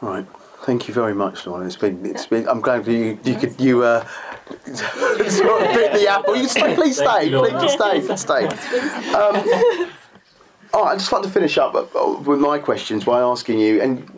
Right. 0.00 0.26
Thank 0.62 0.86
you 0.86 0.94
very 0.94 1.14
much, 1.14 1.46
Lauren. 1.46 1.66
It's 1.66 1.76
been, 1.76 2.04
it's 2.04 2.26
been. 2.26 2.48
I'm 2.48 2.60
glad 2.60 2.86
you, 2.86 3.18
you 3.24 3.36
could, 3.36 3.60
you, 3.60 3.82
uh, 3.82 4.06
sort 4.74 5.62
of 5.62 5.74
bit 5.74 5.92
the 5.92 6.08
apple. 6.08 6.36
You 6.36 6.48
stay, 6.48 6.74
please 6.74 6.96
stay, 6.96 7.30
please 7.30 7.72
stay, 7.72 8.16
stay. 8.16 8.46
Um, 9.14 9.90
oh, 10.74 10.84
I'd 10.84 10.98
just 10.98 11.10
like 11.12 11.22
to 11.22 11.30
finish 11.30 11.58
up 11.58 11.74
uh, 11.74 12.20
with 12.24 12.40
my 12.40 12.58
questions 12.58 13.04
by 13.04 13.20
asking 13.20 13.60
you, 13.60 13.80
and 13.80 14.08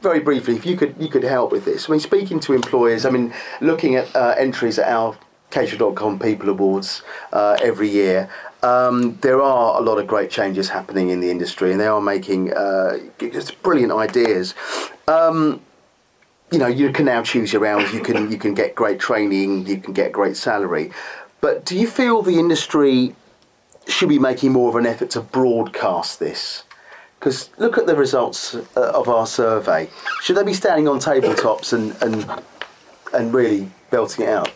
very 0.00 0.20
briefly, 0.20 0.56
if 0.56 0.66
you 0.66 0.76
could, 0.76 0.94
you 0.98 1.08
could 1.08 1.24
help 1.24 1.50
with 1.50 1.64
this. 1.64 1.88
I 1.88 1.92
mean, 1.92 2.00
speaking 2.00 2.40
to 2.40 2.52
employers, 2.52 3.04
I 3.04 3.10
mean, 3.10 3.32
looking 3.60 3.96
at 3.96 4.14
uh, 4.14 4.34
entries 4.36 4.78
at 4.78 4.88
our 4.88 5.16
Caterer.com 5.50 6.18
People 6.18 6.48
Awards 6.48 7.02
uh, 7.32 7.56
every 7.62 7.88
year. 7.88 8.28
Um, 8.62 9.16
there 9.20 9.40
are 9.40 9.80
a 9.80 9.84
lot 9.84 9.98
of 9.98 10.06
great 10.06 10.30
changes 10.30 10.68
happening 10.68 11.10
in 11.10 11.20
the 11.20 11.30
industry, 11.30 11.70
and 11.70 11.80
they 11.80 11.86
are 11.86 12.00
making 12.00 12.52
uh, 12.52 12.98
just 13.18 13.62
brilliant 13.62 13.92
ideas. 13.92 14.54
Um, 15.06 15.60
you 16.50 16.58
know, 16.58 16.66
you 16.66 16.90
can 16.92 17.04
now 17.06 17.22
choose 17.22 17.52
your 17.52 17.66
hours. 17.66 17.92
You 17.92 18.00
can 18.00 18.30
you 18.30 18.38
can 18.38 18.54
get 18.54 18.74
great 18.74 18.98
training. 18.98 19.66
You 19.66 19.78
can 19.78 19.92
get 19.92 20.12
great 20.12 20.36
salary. 20.36 20.90
But 21.40 21.64
do 21.64 21.76
you 21.78 21.86
feel 21.86 22.22
the 22.22 22.38
industry 22.38 23.14
should 23.86 24.08
be 24.08 24.18
making 24.18 24.52
more 24.52 24.68
of 24.68 24.76
an 24.76 24.86
effort 24.86 25.10
to 25.10 25.20
broadcast 25.20 26.18
this? 26.18 26.64
Because 27.18 27.50
look 27.58 27.78
at 27.78 27.86
the 27.86 27.96
results 27.96 28.54
uh, 28.54 28.92
of 28.94 29.08
our 29.08 29.26
survey. 29.26 29.88
Should 30.22 30.36
they 30.36 30.44
be 30.44 30.54
standing 30.54 30.88
on 30.88 30.98
tabletops 30.98 31.72
and 31.72 31.94
and 32.02 32.42
and 33.12 33.34
really 33.34 33.70
belting 33.90 34.26
it 34.26 34.30
out? 34.30 34.50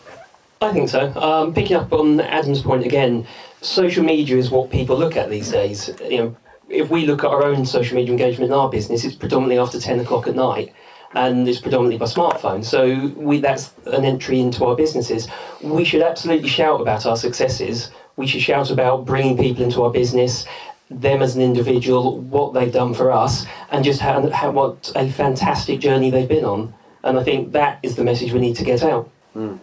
I 0.62 0.74
think 0.74 0.90
so. 0.90 1.10
Um, 1.14 1.54
picking 1.54 1.76
up 1.76 1.90
on 1.90 2.20
Adam's 2.20 2.60
point 2.60 2.84
again, 2.84 3.26
social 3.62 4.04
media 4.04 4.36
is 4.36 4.50
what 4.50 4.70
people 4.70 4.98
look 4.98 5.16
at 5.16 5.30
these 5.30 5.50
days. 5.50 5.88
You 6.02 6.18
know, 6.18 6.36
if 6.68 6.90
we 6.90 7.06
look 7.06 7.24
at 7.24 7.30
our 7.30 7.44
own 7.44 7.64
social 7.64 7.96
media 7.96 8.12
engagement 8.12 8.50
in 8.50 8.58
our 8.58 8.68
business, 8.68 9.02
it's 9.02 9.14
predominantly 9.14 9.58
after 9.58 9.80
ten 9.80 10.00
o'clock 10.00 10.26
at 10.26 10.34
night, 10.34 10.74
and 11.14 11.48
it's 11.48 11.60
predominantly 11.60 11.96
by 11.96 12.04
smartphone. 12.04 12.62
So 12.62 13.10
we 13.16 13.40
that's 13.40 13.72
an 13.86 14.04
entry 14.04 14.38
into 14.38 14.66
our 14.66 14.76
businesses. 14.76 15.28
We 15.62 15.82
should 15.82 16.02
absolutely 16.02 16.50
shout 16.50 16.82
about 16.82 17.06
our 17.06 17.16
successes. 17.16 17.90
We 18.16 18.26
should 18.26 18.42
shout 18.42 18.70
about 18.70 19.06
bringing 19.06 19.38
people 19.38 19.64
into 19.64 19.82
our 19.82 19.90
business, 19.90 20.44
them 20.90 21.22
as 21.22 21.36
an 21.36 21.40
individual, 21.40 22.18
what 22.18 22.52
they've 22.52 22.70
done 22.70 22.92
for 22.92 23.10
us, 23.10 23.46
and 23.70 23.82
just 23.82 24.00
how, 24.00 24.28
how 24.28 24.50
what 24.50 24.92
a 24.94 25.10
fantastic 25.10 25.80
journey 25.80 26.10
they've 26.10 26.28
been 26.28 26.44
on. 26.44 26.74
And 27.02 27.18
I 27.18 27.24
think 27.24 27.52
that 27.52 27.78
is 27.82 27.96
the 27.96 28.04
message 28.04 28.34
we 28.34 28.40
need 28.40 28.56
to 28.56 28.64
get 28.64 28.82
out. 28.82 29.08
Mm. 29.34 29.58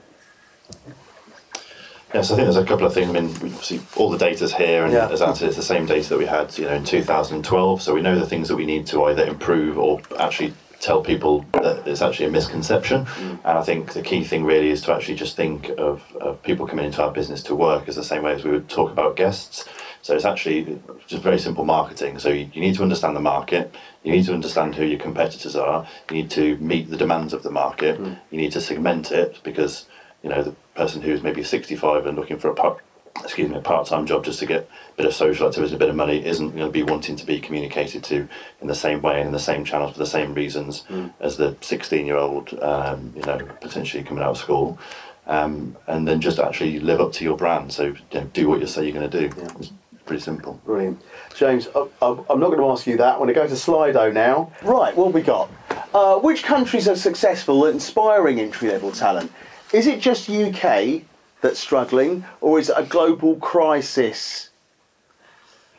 Yes, 2.14 2.32
I 2.32 2.36
think 2.36 2.46
there's 2.46 2.56
a 2.56 2.66
couple 2.66 2.88
of 2.88 2.94
things. 2.94 3.10
I 3.10 3.12
mean, 3.12 3.26
obviously, 3.26 3.82
all 3.98 4.10
the 4.10 4.18
data's 4.18 4.54
here, 4.54 4.86
and 4.86 4.94
Yeah. 4.94 5.10
as 5.10 5.22
Anne 5.22 5.36
said, 5.36 5.50
it's 5.50 5.58
the 5.58 5.64
same 5.64 5.86
data 5.86 6.08
that 6.10 6.18
we 6.18 6.26
had, 6.26 6.58
you 6.58 6.66
know, 6.66 6.74
in 6.74 6.86
2012. 6.86 7.82
So 7.82 7.94
we 7.94 8.02
know 8.02 8.18
the 8.18 8.26
things 8.26 8.48
that 8.48 8.56
we 8.56 8.66
need 8.66 8.88
to 8.88 9.04
either 9.06 9.26
improve 9.26 9.78
or 9.78 10.00
actually 10.18 10.54
tell 10.80 11.02
people 11.02 11.44
that 11.54 11.86
it's 11.88 12.02
actually 12.02 12.28
a 12.28 12.32
misconception. 12.32 13.06
Mm. 13.06 13.40
And 13.44 13.58
I 13.58 13.64
think 13.64 13.94
the 13.94 14.02
key 14.02 14.24
thing 14.24 14.46
really 14.46 14.70
is 14.70 14.82
to 14.84 14.94
actually 14.94 15.16
just 15.16 15.36
think 15.36 15.70
of, 15.78 16.02
of 16.22 16.42
people 16.44 16.68
coming 16.68 16.86
into 16.86 17.04
our 17.04 17.12
business 17.12 17.42
to 17.44 17.56
work 17.56 17.90
as 17.90 17.96
the 17.96 18.04
same 18.04 18.24
way 18.24 18.34
as 18.34 18.44
we 18.44 18.52
would 18.52 18.70
talk 18.70 18.92
about 18.92 19.16
guests. 19.16 19.66
So 20.02 20.16
it's 20.16 20.24
actually 20.24 20.80
just 21.08 21.24
very 21.24 21.40
simple 21.40 21.66
marketing. 21.66 22.20
So 22.20 22.30
you, 22.30 22.50
you 22.54 22.62
need 22.62 22.76
to 22.76 22.84
understand 22.84 23.16
the 23.16 23.22
market. 23.22 23.76
You 24.04 24.12
need 24.12 24.26
to 24.28 24.34
understand 24.34 24.76
who 24.76 24.86
your 24.86 25.00
competitors 25.00 25.56
are. 25.56 25.88
You 26.10 26.18
need 26.18 26.32
to 26.32 26.56
meet 26.58 26.90
the 26.90 26.98
demands 26.98 27.34
of 27.34 27.44
the 27.44 27.52
market. 27.52 28.00
Mm. 28.00 28.18
You 28.32 28.38
need 28.38 28.52
to 28.54 28.62
segment 28.62 29.12
it 29.12 29.40
because 29.44 29.86
you 30.24 30.30
know 30.30 30.44
the 30.44 30.56
person 30.78 31.02
who's 31.02 31.24
maybe 31.24 31.44
65 31.44 32.06
and 32.06 32.18
looking 32.18 32.38
for 32.38 32.50
a 32.50 32.54
part, 32.54 32.80
excuse 33.24 33.50
me, 33.50 33.58
a 33.58 33.62
part-time 33.62 34.06
job 34.06 34.24
just 34.24 34.40
to 34.40 34.46
get 34.46 34.62
a 34.62 34.98
bit 34.98 35.06
of 35.06 35.14
social 35.14 35.48
activity, 35.48 35.76
a 35.76 35.78
bit 35.78 35.90
of 35.90 35.96
money, 35.96 36.24
isn't 36.26 36.52
going 36.52 36.68
to 36.68 36.72
be 36.72 36.84
wanting 36.84 37.16
to 37.18 37.26
be 37.26 37.40
communicated 37.40 38.04
to 38.06 38.28
in 38.62 38.68
the 38.68 38.76
same 38.76 39.02
way 39.02 39.18
and 39.18 39.28
in 39.28 39.34
the 39.34 39.40
same 39.40 39.66
channels 39.66 39.94
for 39.94 40.00
the 40.00 40.06
same 40.06 40.34
reasons 40.34 40.84
as 41.20 41.36
the 41.38 41.54
16-year-old, 41.56 42.54
um, 42.62 43.12
you 43.16 43.24
know, 43.24 43.40
potentially 43.60 44.04
coming 44.04 44.24
out 44.24 44.32
of 44.32 44.38
school. 44.38 44.78
Um, 45.26 45.76
and 45.88 46.08
then 46.08 46.22
just 46.22 46.40
actually 46.40 46.80
live 46.80 47.02
up 47.02 47.12
to 47.14 47.26
your 47.26 47.36
brand. 47.36 47.74
So 47.74 47.88
you 47.88 47.98
know, 48.14 48.24
do 48.32 48.48
what 48.48 48.62
you 48.62 48.68
say 48.68 48.86
you're 48.86 48.94
going 48.94 49.10
to 49.10 49.28
do. 49.28 49.42
It's 49.60 49.74
pretty 50.06 50.22
simple. 50.22 50.62
Brilliant. 50.64 51.02
James, 51.36 51.68
I, 51.76 51.80
I, 52.02 52.08
I'm 52.30 52.40
not 52.40 52.48
going 52.48 52.60
to 52.60 52.70
ask 52.70 52.88
you 52.88 52.96
that. 52.96 53.14
I'm 53.14 53.18
going 53.18 53.28
to 53.28 53.34
go 53.34 53.46
to 53.46 53.54
Slido 53.54 54.14
now. 54.14 54.54
Right, 54.64 54.96
what 54.96 55.08
have 55.08 55.14
we 55.14 55.22
got? 55.22 55.52
Uh, 55.94 56.18
which 56.20 56.44
countries 56.44 56.88
are 56.88 56.96
successful 56.96 57.66
at 57.66 57.74
inspiring 57.74 58.40
entry 58.40 58.70
level 58.70 58.90
talent? 58.94 59.30
Is 59.74 59.86
it 59.86 60.00
just 60.00 60.30
UK 60.30 61.02
that's 61.42 61.60
struggling, 61.60 62.26
or 62.42 62.60
is 62.60 62.70
it 62.70 62.76
a 62.78 62.84
global 62.84 63.36
crisis? 63.36 64.50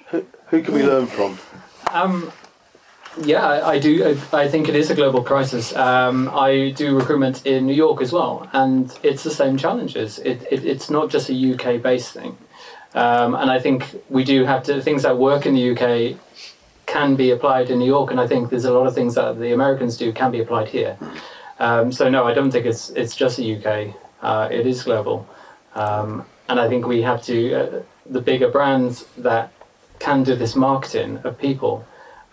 Who, 0.08 0.26
who 0.48 0.62
can 0.62 0.74
we 0.74 0.82
learn 0.82 1.06
from? 1.06 1.38
Um, 1.92 2.30
yeah, 3.22 3.66
I, 3.66 3.78
do. 3.78 4.18
I 4.32 4.48
think 4.48 4.68
it 4.68 4.76
is 4.76 4.90
a 4.90 4.94
global 4.94 5.22
crisis. 5.22 5.74
Um, 5.74 6.30
I 6.32 6.70
do 6.76 6.96
recruitment 6.96 7.46
in 7.46 7.66
New 7.66 7.74
York 7.74 8.00
as 8.00 8.12
well, 8.12 8.48
and 8.52 8.96
it's 9.02 9.24
the 9.24 9.30
same 9.30 9.56
challenges. 9.56 10.18
It, 10.18 10.46
it, 10.50 10.64
it's 10.64 10.90
not 10.90 11.10
just 11.10 11.30
a 11.30 11.54
UK 11.54 11.82
based 11.82 12.12
thing. 12.12 12.36
Um, 12.94 13.34
and 13.34 13.50
I 13.50 13.58
think 13.58 14.02
we 14.08 14.24
do 14.24 14.44
have 14.44 14.62
to, 14.64 14.80
things 14.80 15.02
that 15.02 15.18
work 15.18 15.46
in 15.46 15.54
the 15.54 15.70
UK 15.70 16.18
can 16.86 17.16
be 17.16 17.30
applied 17.30 17.70
in 17.70 17.78
New 17.78 17.86
York, 17.86 18.10
and 18.10 18.20
I 18.20 18.26
think 18.26 18.50
there's 18.50 18.64
a 18.64 18.72
lot 18.72 18.86
of 18.86 18.94
things 18.94 19.14
that 19.14 19.38
the 19.38 19.52
Americans 19.52 19.96
do 19.96 20.12
can 20.12 20.30
be 20.30 20.40
applied 20.40 20.68
here. 20.68 20.96
Um, 21.58 21.92
so, 21.92 22.08
no, 22.08 22.24
I 22.24 22.34
don't 22.34 22.50
think 22.50 22.66
it's, 22.66 22.90
it's 22.90 23.16
just 23.16 23.36
the 23.36 23.56
UK, 23.56 23.94
uh, 24.22 24.48
it 24.50 24.66
is 24.66 24.82
global. 24.82 25.28
Um, 25.74 26.24
and 26.48 26.58
I 26.60 26.68
think 26.68 26.86
we 26.86 27.02
have 27.02 27.22
to, 27.24 27.54
uh, 27.54 27.82
the 28.06 28.20
bigger 28.20 28.48
brands 28.48 29.04
that 29.18 29.52
can 29.98 30.22
do 30.22 30.34
this 30.34 30.54
marketing 30.54 31.18
of 31.24 31.38
people, 31.38 31.84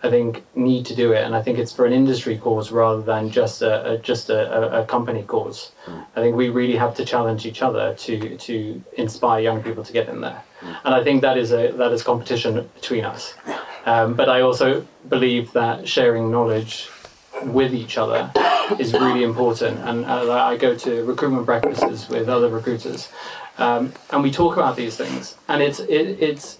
I 0.02 0.10
think 0.10 0.44
need 0.54 0.86
to 0.86 0.94
do 0.94 1.12
it, 1.12 1.24
and 1.24 1.34
I 1.34 1.42
think 1.42 1.58
it's 1.58 1.72
for 1.72 1.84
an 1.86 1.92
industry 1.92 2.36
cause 2.38 2.70
rather 2.70 3.02
than 3.02 3.30
just 3.30 3.62
a, 3.62 3.92
a 3.92 3.98
just 3.98 4.30
a, 4.30 4.80
a, 4.80 4.84
company 4.84 5.22
cause. 5.22 5.72
I 6.14 6.20
think 6.20 6.36
we 6.36 6.48
really 6.50 6.76
have 6.76 6.94
to 6.96 7.04
challenge 7.04 7.46
each 7.46 7.62
other 7.62 7.94
to 7.94 8.36
to 8.36 8.82
inspire 8.96 9.40
young 9.40 9.62
people 9.62 9.82
to 9.84 9.92
get 9.92 10.08
in 10.08 10.20
there, 10.20 10.42
and 10.84 10.94
I 10.94 11.02
think 11.02 11.22
that 11.22 11.36
is 11.38 11.50
a 11.50 11.72
that 11.72 11.92
is 11.92 12.02
competition 12.02 12.68
between 12.74 13.04
us. 13.04 13.34
Um, 13.86 14.14
but 14.14 14.28
I 14.28 14.42
also 14.42 14.86
believe 15.08 15.52
that 15.52 15.88
sharing 15.88 16.30
knowledge 16.30 16.88
with 17.42 17.74
each 17.74 17.98
other 17.98 18.30
is 18.78 18.92
really 18.92 19.22
important, 19.22 19.78
and 19.80 20.04
uh, 20.04 20.32
I 20.32 20.56
go 20.56 20.74
to 20.76 21.04
recruitment 21.04 21.46
breakfasts 21.46 22.08
with 22.08 22.28
other 22.28 22.48
recruiters, 22.48 23.08
um, 23.58 23.92
and 24.10 24.22
we 24.22 24.30
talk 24.30 24.56
about 24.56 24.76
these 24.76 24.96
things, 24.96 25.36
and 25.48 25.62
it's 25.62 25.80
it, 25.80 26.18
it's 26.20 26.58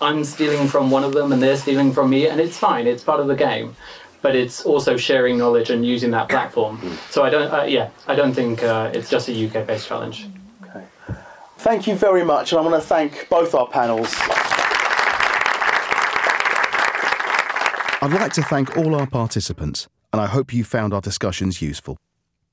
I'm 0.00 0.24
stealing 0.24 0.68
from 0.68 0.90
one 0.90 1.04
of 1.04 1.12
them 1.12 1.32
and 1.32 1.42
they're 1.42 1.56
stealing 1.56 1.92
from 1.92 2.10
me, 2.10 2.26
and 2.26 2.40
it's 2.40 2.58
fine. 2.58 2.86
It's 2.86 3.02
part 3.02 3.20
of 3.20 3.26
the 3.26 3.34
game, 3.34 3.76
but 4.22 4.34
it's 4.34 4.64
also 4.64 4.96
sharing 4.96 5.38
knowledge 5.38 5.70
and 5.70 5.86
using 5.86 6.10
that 6.10 6.28
platform. 6.28 6.98
So 7.10 7.22
I 7.24 7.30
don't, 7.30 7.52
uh, 7.52 7.62
yeah, 7.62 7.90
I 8.06 8.14
don't 8.14 8.34
think 8.34 8.62
uh, 8.62 8.90
it's 8.92 9.08
just 9.08 9.28
a 9.28 9.46
UK-based 9.46 9.86
challenge. 9.86 10.26
Okay. 10.62 10.84
Thank 11.58 11.86
you 11.86 11.94
very 11.94 12.24
much, 12.24 12.52
and 12.52 12.58
I 12.58 12.62
want 12.62 12.74
to 12.74 12.86
thank 12.86 13.28
both 13.30 13.54
our 13.54 13.68
panels. 13.68 14.12
I'd 18.02 18.12
like 18.12 18.34
to 18.34 18.42
thank 18.42 18.76
all 18.76 18.94
our 18.94 19.06
participants, 19.06 19.88
and 20.14 20.20
I 20.20 20.26
hope 20.26 20.54
you 20.54 20.62
found 20.62 20.94
our 20.94 21.00
discussions 21.00 21.60
useful. 21.60 21.98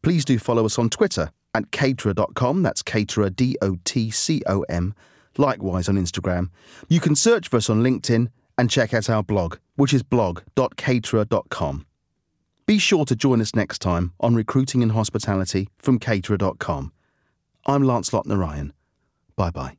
Please 0.02 0.26
do 0.26 0.40
follow 0.40 0.66
us 0.66 0.80
on 0.80 0.90
Twitter 0.90 1.30
at 1.54 1.70
caterer.com, 1.70 2.64
that's 2.64 2.82
caterer, 2.82 3.30
D 3.30 3.56
O 3.62 3.78
T 3.86 4.10
C 4.10 4.42
O 4.48 4.64
M, 4.64 4.96
likewise 5.38 5.88
on 5.88 5.96
Instagram. 5.96 6.50
You 6.90 7.00
can 7.00 7.16
search 7.16 7.50
for 7.50 7.58
us 7.58 7.70
on 7.70 7.84
LinkedIn 7.84 8.30
and 8.58 8.72
check 8.72 8.96
out 8.96 9.12
our 9.12 9.22
blog, 9.22 9.58
which 9.76 9.94
is 9.94 10.02
blog.caterer.com. 10.02 11.86
Be 12.66 12.80
sure 12.80 13.06
to 13.06 13.16
join 13.16 13.40
us 13.40 13.54
next 13.54 13.78
time 13.78 14.14
on 14.20 14.34
Recruiting 14.34 14.82
and 14.82 14.94
Hospitality 14.94 15.70
from 15.78 16.00
caterer.com. 16.00 16.92
I'm 17.68 17.84
Lancelot 17.84 18.26
Narayan. 18.26 18.74
Bye 19.36 19.52
bye. 19.52 19.78